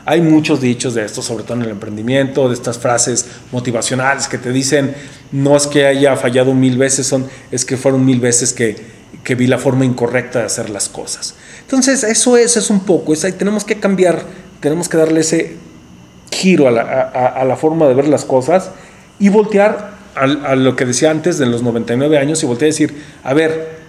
Hay 0.05 0.21
muchos 0.21 0.61
dichos 0.61 0.93
de 0.93 1.05
esto, 1.05 1.21
sobre 1.21 1.43
todo 1.43 1.55
en 1.55 1.63
el 1.63 1.69
emprendimiento, 1.69 2.47
de 2.47 2.55
estas 2.55 2.79
frases 2.79 3.25
motivacionales 3.51 4.27
que 4.27 4.37
te 4.37 4.51
dicen, 4.51 4.95
no 5.31 5.55
es 5.55 5.67
que 5.67 5.85
haya 5.85 6.15
fallado 6.15 6.53
mil 6.53 6.77
veces, 6.77 7.07
son, 7.07 7.27
es 7.51 7.65
que 7.65 7.77
fueron 7.77 8.05
mil 8.05 8.19
veces 8.19 8.53
que, 8.53 8.75
que 9.23 9.35
vi 9.35 9.47
la 9.47 9.57
forma 9.57 9.85
incorrecta 9.85 10.39
de 10.39 10.45
hacer 10.45 10.69
las 10.69 10.89
cosas. 10.89 11.35
Entonces, 11.61 12.03
eso 12.03 12.35
es, 12.37 12.57
es 12.57 12.69
un 12.69 12.81
poco, 12.81 13.13
es, 13.13 13.21
tenemos 13.37 13.63
que 13.63 13.79
cambiar, 13.79 14.23
tenemos 14.59 14.89
que 14.89 14.97
darle 14.97 15.21
ese 15.21 15.57
giro 16.31 16.67
a 16.67 16.71
la, 16.71 16.81
a, 16.81 17.45
la 17.45 17.55
forma 17.55 17.87
de 17.87 17.93
ver 17.93 18.07
las 18.07 18.25
cosas 18.25 18.71
y 19.19 19.29
voltear 19.29 19.91
a, 20.15 20.23
a, 20.23 20.55
lo 20.55 20.75
que 20.75 20.85
decía 20.85 21.11
antes 21.11 21.37
de 21.37 21.45
los 21.45 21.61
99 21.61 22.17
años 22.17 22.41
y 22.41 22.45
voltear 22.45 22.67
a 22.67 22.71
decir, 22.71 23.03
a 23.23 23.33
ver, 23.33 23.80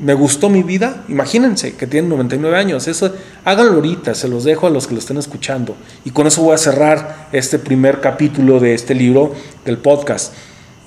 me 0.00 0.14
gustó 0.14 0.48
mi 0.48 0.62
vida, 0.62 1.04
imagínense 1.08 1.74
que 1.74 1.86
tienen 1.86 2.08
99 2.10 2.56
años, 2.56 2.88
eso 2.88 3.14
háganlo 3.44 3.74
ahorita, 3.74 4.14
se 4.14 4.28
los 4.28 4.44
dejo 4.44 4.66
a 4.66 4.70
los 4.70 4.86
que 4.86 4.94
lo 4.94 5.00
estén 5.00 5.18
escuchando. 5.18 5.76
Y 6.04 6.10
con 6.10 6.26
eso 6.26 6.42
voy 6.42 6.54
a 6.54 6.58
cerrar 6.58 7.28
este 7.32 7.58
primer 7.58 8.00
capítulo 8.00 8.60
de 8.60 8.74
este 8.74 8.94
libro, 8.94 9.34
del 9.64 9.76
podcast. 9.78 10.32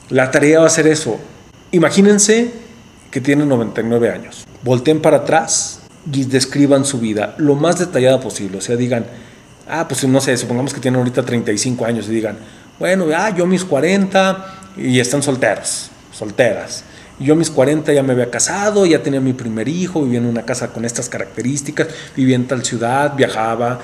La 0.10 0.32
tarea 0.32 0.62
va 0.62 0.66
a 0.66 0.70
ser 0.70 0.88
eso. 0.88 1.20
Imagínense 1.72 2.52
que 3.12 3.22
tienen 3.22 3.48
99 3.50 4.10
años. 4.10 4.46
Volteen 4.64 5.00
para 5.00 5.18
atrás 5.18 5.82
y 6.12 6.24
describan 6.26 6.84
su 6.84 7.00
vida 7.00 7.36
lo 7.38 7.56
más 7.56 7.78
detallada 7.78 8.20
posible. 8.20 8.58
O 8.58 8.62
sea, 8.62 8.76
digan, 8.76 9.06
ah, 9.70 9.88
pues 9.88 10.04
no 10.08 10.22
sé, 10.22 10.36
supongamos 10.38 10.74
que 10.74 10.80
tienen 10.80 11.00
ahorita 11.00 11.24
35 11.24 11.86
años 11.86 12.08
y 12.08 12.12
digan, 12.12 12.38
bueno, 12.80 13.06
ah, 13.16 13.30
yo 13.30 13.46
mis 13.46 13.64
40 13.64 14.74
y 14.78 15.00
están 15.00 15.22
solteros, 15.22 15.92
solteras 16.12 16.84
yo 17.20 17.34
a 17.34 17.38
mis 17.38 17.50
40 17.50 17.94
ya 17.94 18.04
me 18.04 18.14
había 18.14 18.30
casado, 18.30 18.86
ya 18.86 19.04
tenía 19.04 19.22
mi 19.22 19.34
primer 19.34 19.68
hijo, 19.68 20.04
vivía 20.04 20.20
en 20.20 20.26
una 20.26 20.44
casa 20.44 20.74
con 20.74 20.86
estas 20.86 21.10
características, 21.10 21.88
vivía 22.16 22.36
en 22.36 22.48
tal 22.48 22.64
ciudad, 22.64 23.16
viajaba, 23.16 23.80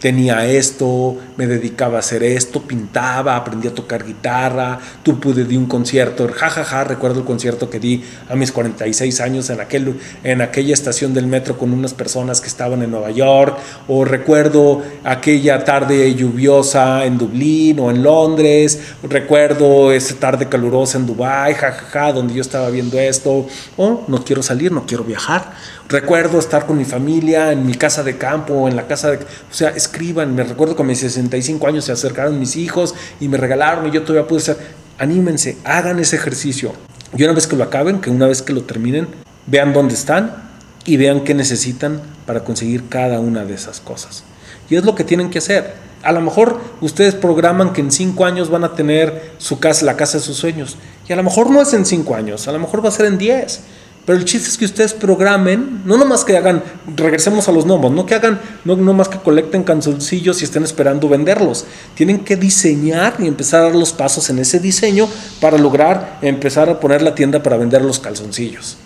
tenía 0.00 0.44
esto, 0.46 1.16
me 1.36 1.46
dedicaba 1.46 1.96
a 1.96 2.00
hacer 2.00 2.24
esto, 2.24 2.60
pintaba, 2.62 3.36
aprendí 3.36 3.68
a 3.68 3.74
tocar 3.74 4.04
guitarra, 4.04 4.80
tuve 5.02 5.44
di 5.44 5.56
un 5.56 5.66
concierto, 5.66 6.26
jajaja, 6.26 6.64
ja, 6.64 6.64
ja, 6.64 6.84
recuerdo 6.84 7.20
el 7.20 7.24
concierto 7.24 7.70
que 7.70 7.78
di 7.78 8.02
a 8.28 8.34
mis 8.34 8.50
46 8.50 9.20
años 9.20 9.48
en, 9.50 9.60
aquel, 9.60 9.94
en 10.24 10.40
aquella 10.40 10.74
estación 10.74 11.14
del 11.14 11.26
metro 11.26 11.56
con 11.56 11.72
unas 11.72 11.94
personas 11.94 12.40
que 12.40 12.48
estaban 12.48 12.82
en 12.82 12.90
Nueva 12.90 13.12
York, 13.12 13.56
o 13.86 14.04
recuerdo 14.04 14.82
aquella 15.04 15.64
tarde 15.64 16.14
lluviosa 16.14 17.04
en 17.04 17.16
Dublín 17.16 17.78
o 17.78 17.90
en 17.90 18.02
Londres, 18.02 18.80
recuerdo 19.02 19.92
esa 19.92 20.16
tarde 20.16 20.48
calurosa 20.48 20.98
en 20.98 21.06
Dubái, 21.06 21.54
jajaja, 21.54 22.12
donde 22.12 22.34
yo 22.34 22.40
estaba 22.40 22.70
viendo 22.70 22.98
esto, 22.98 23.46
o 23.76 24.04
no 24.08 24.24
quiero 24.24 24.42
salir, 24.42 24.72
no 24.72 24.84
quiero 24.84 25.04
viajar. 25.04 25.52
Recuerdo 25.88 26.38
estar 26.38 26.66
con 26.66 26.78
mi 26.78 26.84
familia 26.84 27.52
en 27.52 27.66
mi 27.66 27.74
casa 27.74 28.02
de 28.02 28.16
campo, 28.16 28.68
en 28.68 28.76
la 28.76 28.86
casa 28.86 29.10
de... 29.10 29.16
O 29.18 29.54
sea, 29.54 29.70
escriban, 29.70 30.34
me 30.34 30.42
recuerdo 30.42 30.74
que 30.74 30.82
a 30.82 30.86
mis 30.86 31.00
65 31.00 31.66
años 31.66 31.84
se 31.84 31.92
acercaron 31.92 32.38
mis 32.38 32.56
hijos 32.56 32.94
y 33.20 33.28
me 33.28 33.36
regalaron 33.36 33.86
y 33.86 33.90
yo 33.90 34.02
todavía 34.02 34.28
pude 34.28 34.40
ser... 34.40 34.56
Anímense, 34.98 35.56
hagan 35.64 35.98
ese 35.98 36.16
ejercicio. 36.16 36.72
Y 37.16 37.24
una 37.24 37.32
vez 37.32 37.46
que 37.46 37.56
lo 37.56 37.64
acaben, 37.64 38.00
que 38.00 38.10
una 38.10 38.26
vez 38.26 38.40
que 38.40 38.52
lo 38.52 38.62
terminen, 38.62 39.08
vean 39.46 39.72
dónde 39.72 39.94
están 39.94 40.50
y 40.84 40.96
vean 40.96 41.24
qué 41.24 41.34
necesitan 41.34 42.00
para 42.26 42.44
conseguir 42.44 42.88
cada 42.88 43.20
una 43.20 43.44
de 43.44 43.54
esas 43.54 43.80
cosas. 43.80 44.24
Y 44.70 44.76
es 44.76 44.84
lo 44.84 44.94
que 44.94 45.04
tienen 45.04 45.30
que 45.30 45.38
hacer. 45.38 45.74
A 46.02 46.12
lo 46.12 46.20
mejor 46.20 46.60
ustedes 46.80 47.14
programan 47.14 47.72
que 47.72 47.80
en 47.80 47.92
cinco 47.92 48.24
años 48.24 48.50
van 48.50 48.64
a 48.64 48.74
tener 48.74 49.32
su 49.38 49.60
casa, 49.60 49.84
la 49.84 49.96
casa 49.96 50.18
de 50.18 50.24
sus 50.24 50.36
sueños. 50.36 50.76
Y 51.08 51.12
a 51.12 51.16
lo 51.16 51.22
mejor 51.22 51.50
no 51.50 51.60
es 51.60 51.72
en 51.74 51.84
cinco 51.84 52.14
años, 52.14 52.48
a 52.48 52.52
lo 52.52 52.58
mejor 52.58 52.84
va 52.84 52.88
a 52.88 52.92
ser 52.92 53.06
en 53.06 53.18
diez. 53.18 53.60
Pero 54.04 54.18
el 54.18 54.24
chiste 54.24 54.48
es 54.48 54.58
que 54.58 54.64
ustedes 54.64 54.94
programen, 54.94 55.82
no 55.84 55.96
nomás 55.96 56.24
que 56.24 56.36
hagan, 56.36 56.62
regresemos 56.96 57.48
a 57.48 57.52
los 57.52 57.66
gnomos, 57.66 57.92
no 57.92 58.04
que 58.04 58.16
hagan, 58.16 58.40
no 58.64 58.74
nomás 58.74 59.08
que 59.08 59.18
colecten 59.18 59.62
canzoncillos 59.62 60.40
y 60.40 60.44
estén 60.44 60.64
esperando 60.64 61.08
venderlos. 61.08 61.66
Tienen 61.94 62.24
que 62.24 62.36
diseñar 62.36 63.14
y 63.20 63.28
empezar 63.28 63.60
a 63.60 63.64
dar 63.66 63.76
los 63.76 63.92
pasos 63.92 64.28
en 64.28 64.40
ese 64.40 64.58
diseño 64.58 65.08
para 65.40 65.56
lograr 65.56 66.18
empezar 66.20 66.68
a 66.68 66.80
poner 66.80 67.00
la 67.00 67.14
tienda 67.14 67.44
para 67.44 67.56
vender 67.56 67.82
los 67.82 68.00
calzoncillos. 68.00 68.76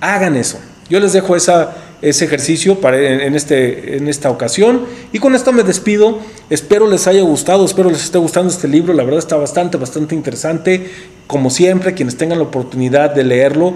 Hagan 0.00 0.34
eso. 0.34 0.58
Yo 0.88 0.98
les 0.98 1.12
dejo 1.12 1.36
esa, 1.36 1.74
ese 2.02 2.24
ejercicio 2.24 2.80
para, 2.80 2.98
en, 2.98 3.34
este, 3.36 3.96
en 3.96 4.08
esta 4.08 4.30
ocasión. 4.30 4.86
Y 5.12 5.20
con 5.20 5.36
esto 5.36 5.52
me 5.52 5.62
despido. 5.62 6.18
Espero 6.50 6.88
les 6.88 7.06
haya 7.06 7.22
gustado, 7.22 7.64
espero 7.64 7.90
les 7.90 8.02
esté 8.02 8.18
gustando 8.18 8.52
este 8.52 8.66
libro. 8.66 8.92
La 8.92 9.04
verdad 9.04 9.18
está 9.20 9.36
bastante, 9.36 9.78
bastante 9.78 10.16
interesante. 10.16 10.90
Como 11.28 11.50
siempre, 11.50 11.94
quienes 11.94 12.16
tengan 12.16 12.38
la 12.38 12.44
oportunidad 12.44 13.14
de 13.14 13.24
leerlo, 13.24 13.74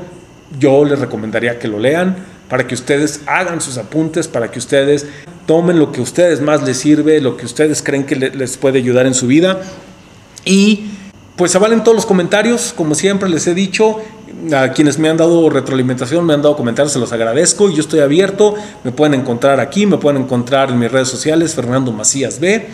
yo 0.58 0.84
les 0.84 0.98
recomendaría 0.98 1.58
que 1.58 1.68
lo 1.68 1.78
lean 1.78 2.16
para 2.48 2.66
que 2.66 2.74
ustedes 2.74 3.20
hagan 3.26 3.60
sus 3.60 3.78
apuntes, 3.78 4.26
para 4.26 4.50
que 4.50 4.58
ustedes 4.58 5.06
tomen 5.46 5.78
lo 5.78 5.92
que 5.92 6.00
a 6.00 6.02
ustedes 6.02 6.40
más 6.40 6.62
les 6.62 6.78
sirve, 6.78 7.20
lo 7.20 7.36
que 7.36 7.46
ustedes 7.46 7.82
creen 7.82 8.04
que 8.04 8.16
les 8.16 8.56
puede 8.56 8.78
ayudar 8.78 9.06
en 9.06 9.14
su 9.14 9.28
vida. 9.28 9.60
Y 10.44 10.90
pues 11.36 11.52
se 11.52 11.58
valen 11.58 11.84
todos 11.84 11.94
los 11.94 12.06
comentarios, 12.06 12.74
como 12.76 12.94
siempre 12.94 13.28
les 13.28 13.46
he 13.46 13.54
dicho, 13.54 13.98
a 14.52 14.72
quienes 14.72 14.98
me 14.98 15.08
han 15.08 15.16
dado 15.16 15.48
retroalimentación, 15.48 16.24
me 16.26 16.34
han 16.34 16.42
dado 16.42 16.56
comentarios, 16.56 16.92
se 16.92 16.98
los 16.98 17.12
agradezco 17.12 17.70
y 17.70 17.74
yo 17.74 17.80
estoy 17.80 18.00
abierto. 18.00 18.56
Me 18.84 18.90
pueden 18.90 19.14
encontrar 19.14 19.60
aquí, 19.60 19.86
me 19.86 19.98
pueden 19.98 20.22
encontrar 20.22 20.70
en 20.70 20.78
mis 20.78 20.90
redes 20.90 21.08
sociales, 21.08 21.54
Fernando 21.54 21.92
Macías 21.92 22.40
B. 22.40 22.66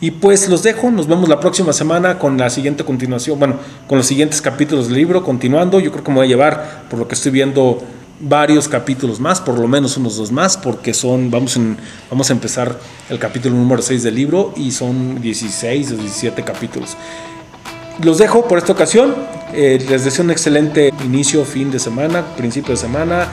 Y 0.00 0.12
pues 0.12 0.48
los 0.48 0.62
dejo, 0.62 0.90
nos 0.90 1.08
vemos 1.08 1.28
la 1.28 1.40
próxima 1.40 1.72
semana 1.72 2.18
con 2.18 2.38
la 2.38 2.50
siguiente 2.50 2.84
continuación, 2.84 3.38
bueno, 3.38 3.56
con 3.88 3.98
los 3.98 4.06
siguientes 4.06 4.40
capítulos 4.40 4.86
del 4.88 4.96
libro, 4.96 5.24
continuando. 5.24 5.80
Yo 5.80 5.90
creo 5.90 6.04
que 6.04 6.10
me 6.10 6.18
voy 6.18 6.26
a 6.26 6.28
llevar, 6.28 6.84
por 6.88 7.00
lo 7.00 7.08
que 7.08 7.14
estoy 7.14 7.32
viendo, 7.32 7.82
varios 8.20 8.68
capítulos 8.68 9.20
más, 9.20 9.40
por 9.40 9.58
lo 9.58 9.66
menos 9.68 9.96
unos 9.96 10.16
dos 10.16 10.30
más, 10.30 10.56
porque 10.56 10.94
son, 10.94 11.30
vamos, 11.30 11.56
en, 11.56 11.76
vamos 12.10 12.30
a 12.30 12.32
empezar 12.32 12.78
el 13.10 13.18
capítulo 13.18 13.56
número 13.56 13.82
6 13.82 14.02
del 14.02 14.14
libro 14.14 14.52
y 14.56 14.70
son 14.70 15.20
16 15.20 15.92
o 15.92 15.96
17 15.96 16.44
capítulos. 16.44 16.96
Los 18.02 18.18
dejo 18.18 18.46
por 18.46 18.58
esta 18.58 18.72
ocasión. 18.72 19.14
Eh, 19.52 19.84
les 19.88 20.04
deseo 20.04 20.24
un 20.24 20.30
excelente 20.30 20.92
inicio, 21.04 21.44
fin 21.44 21.70
de 21.70 21.80
semana, 21.80 22.24
principio 22.36 22.70
de 22.70 22.76
semana. 22.76 23.28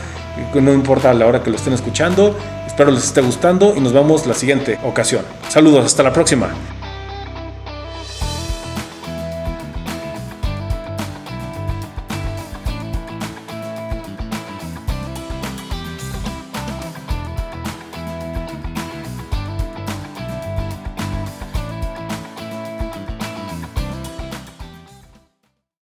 No 0.54 0.74
importa 0.74 1.14
la 1.14 1.26
hora 1.28 1.44
que 1.44 1.50
lo 1.50 1.56
estén 1.56 1.74
escuchando. 1.74 2.36
Espero 2.66 2.92
les 2.92 3.04
esté 3.04 3.22
gustando 3.22 3.74
y 3.76 3.80
nos 3.80 3.94
vemos 3.94 4.26
la 4.26 4.34
siguiente 4.34 4.80
ocasión. 4.84 5.24
Saludos, 5.50 5.86
hasta 5.86 6.04
la 6.04 6.12
próxima. 6.12 6.50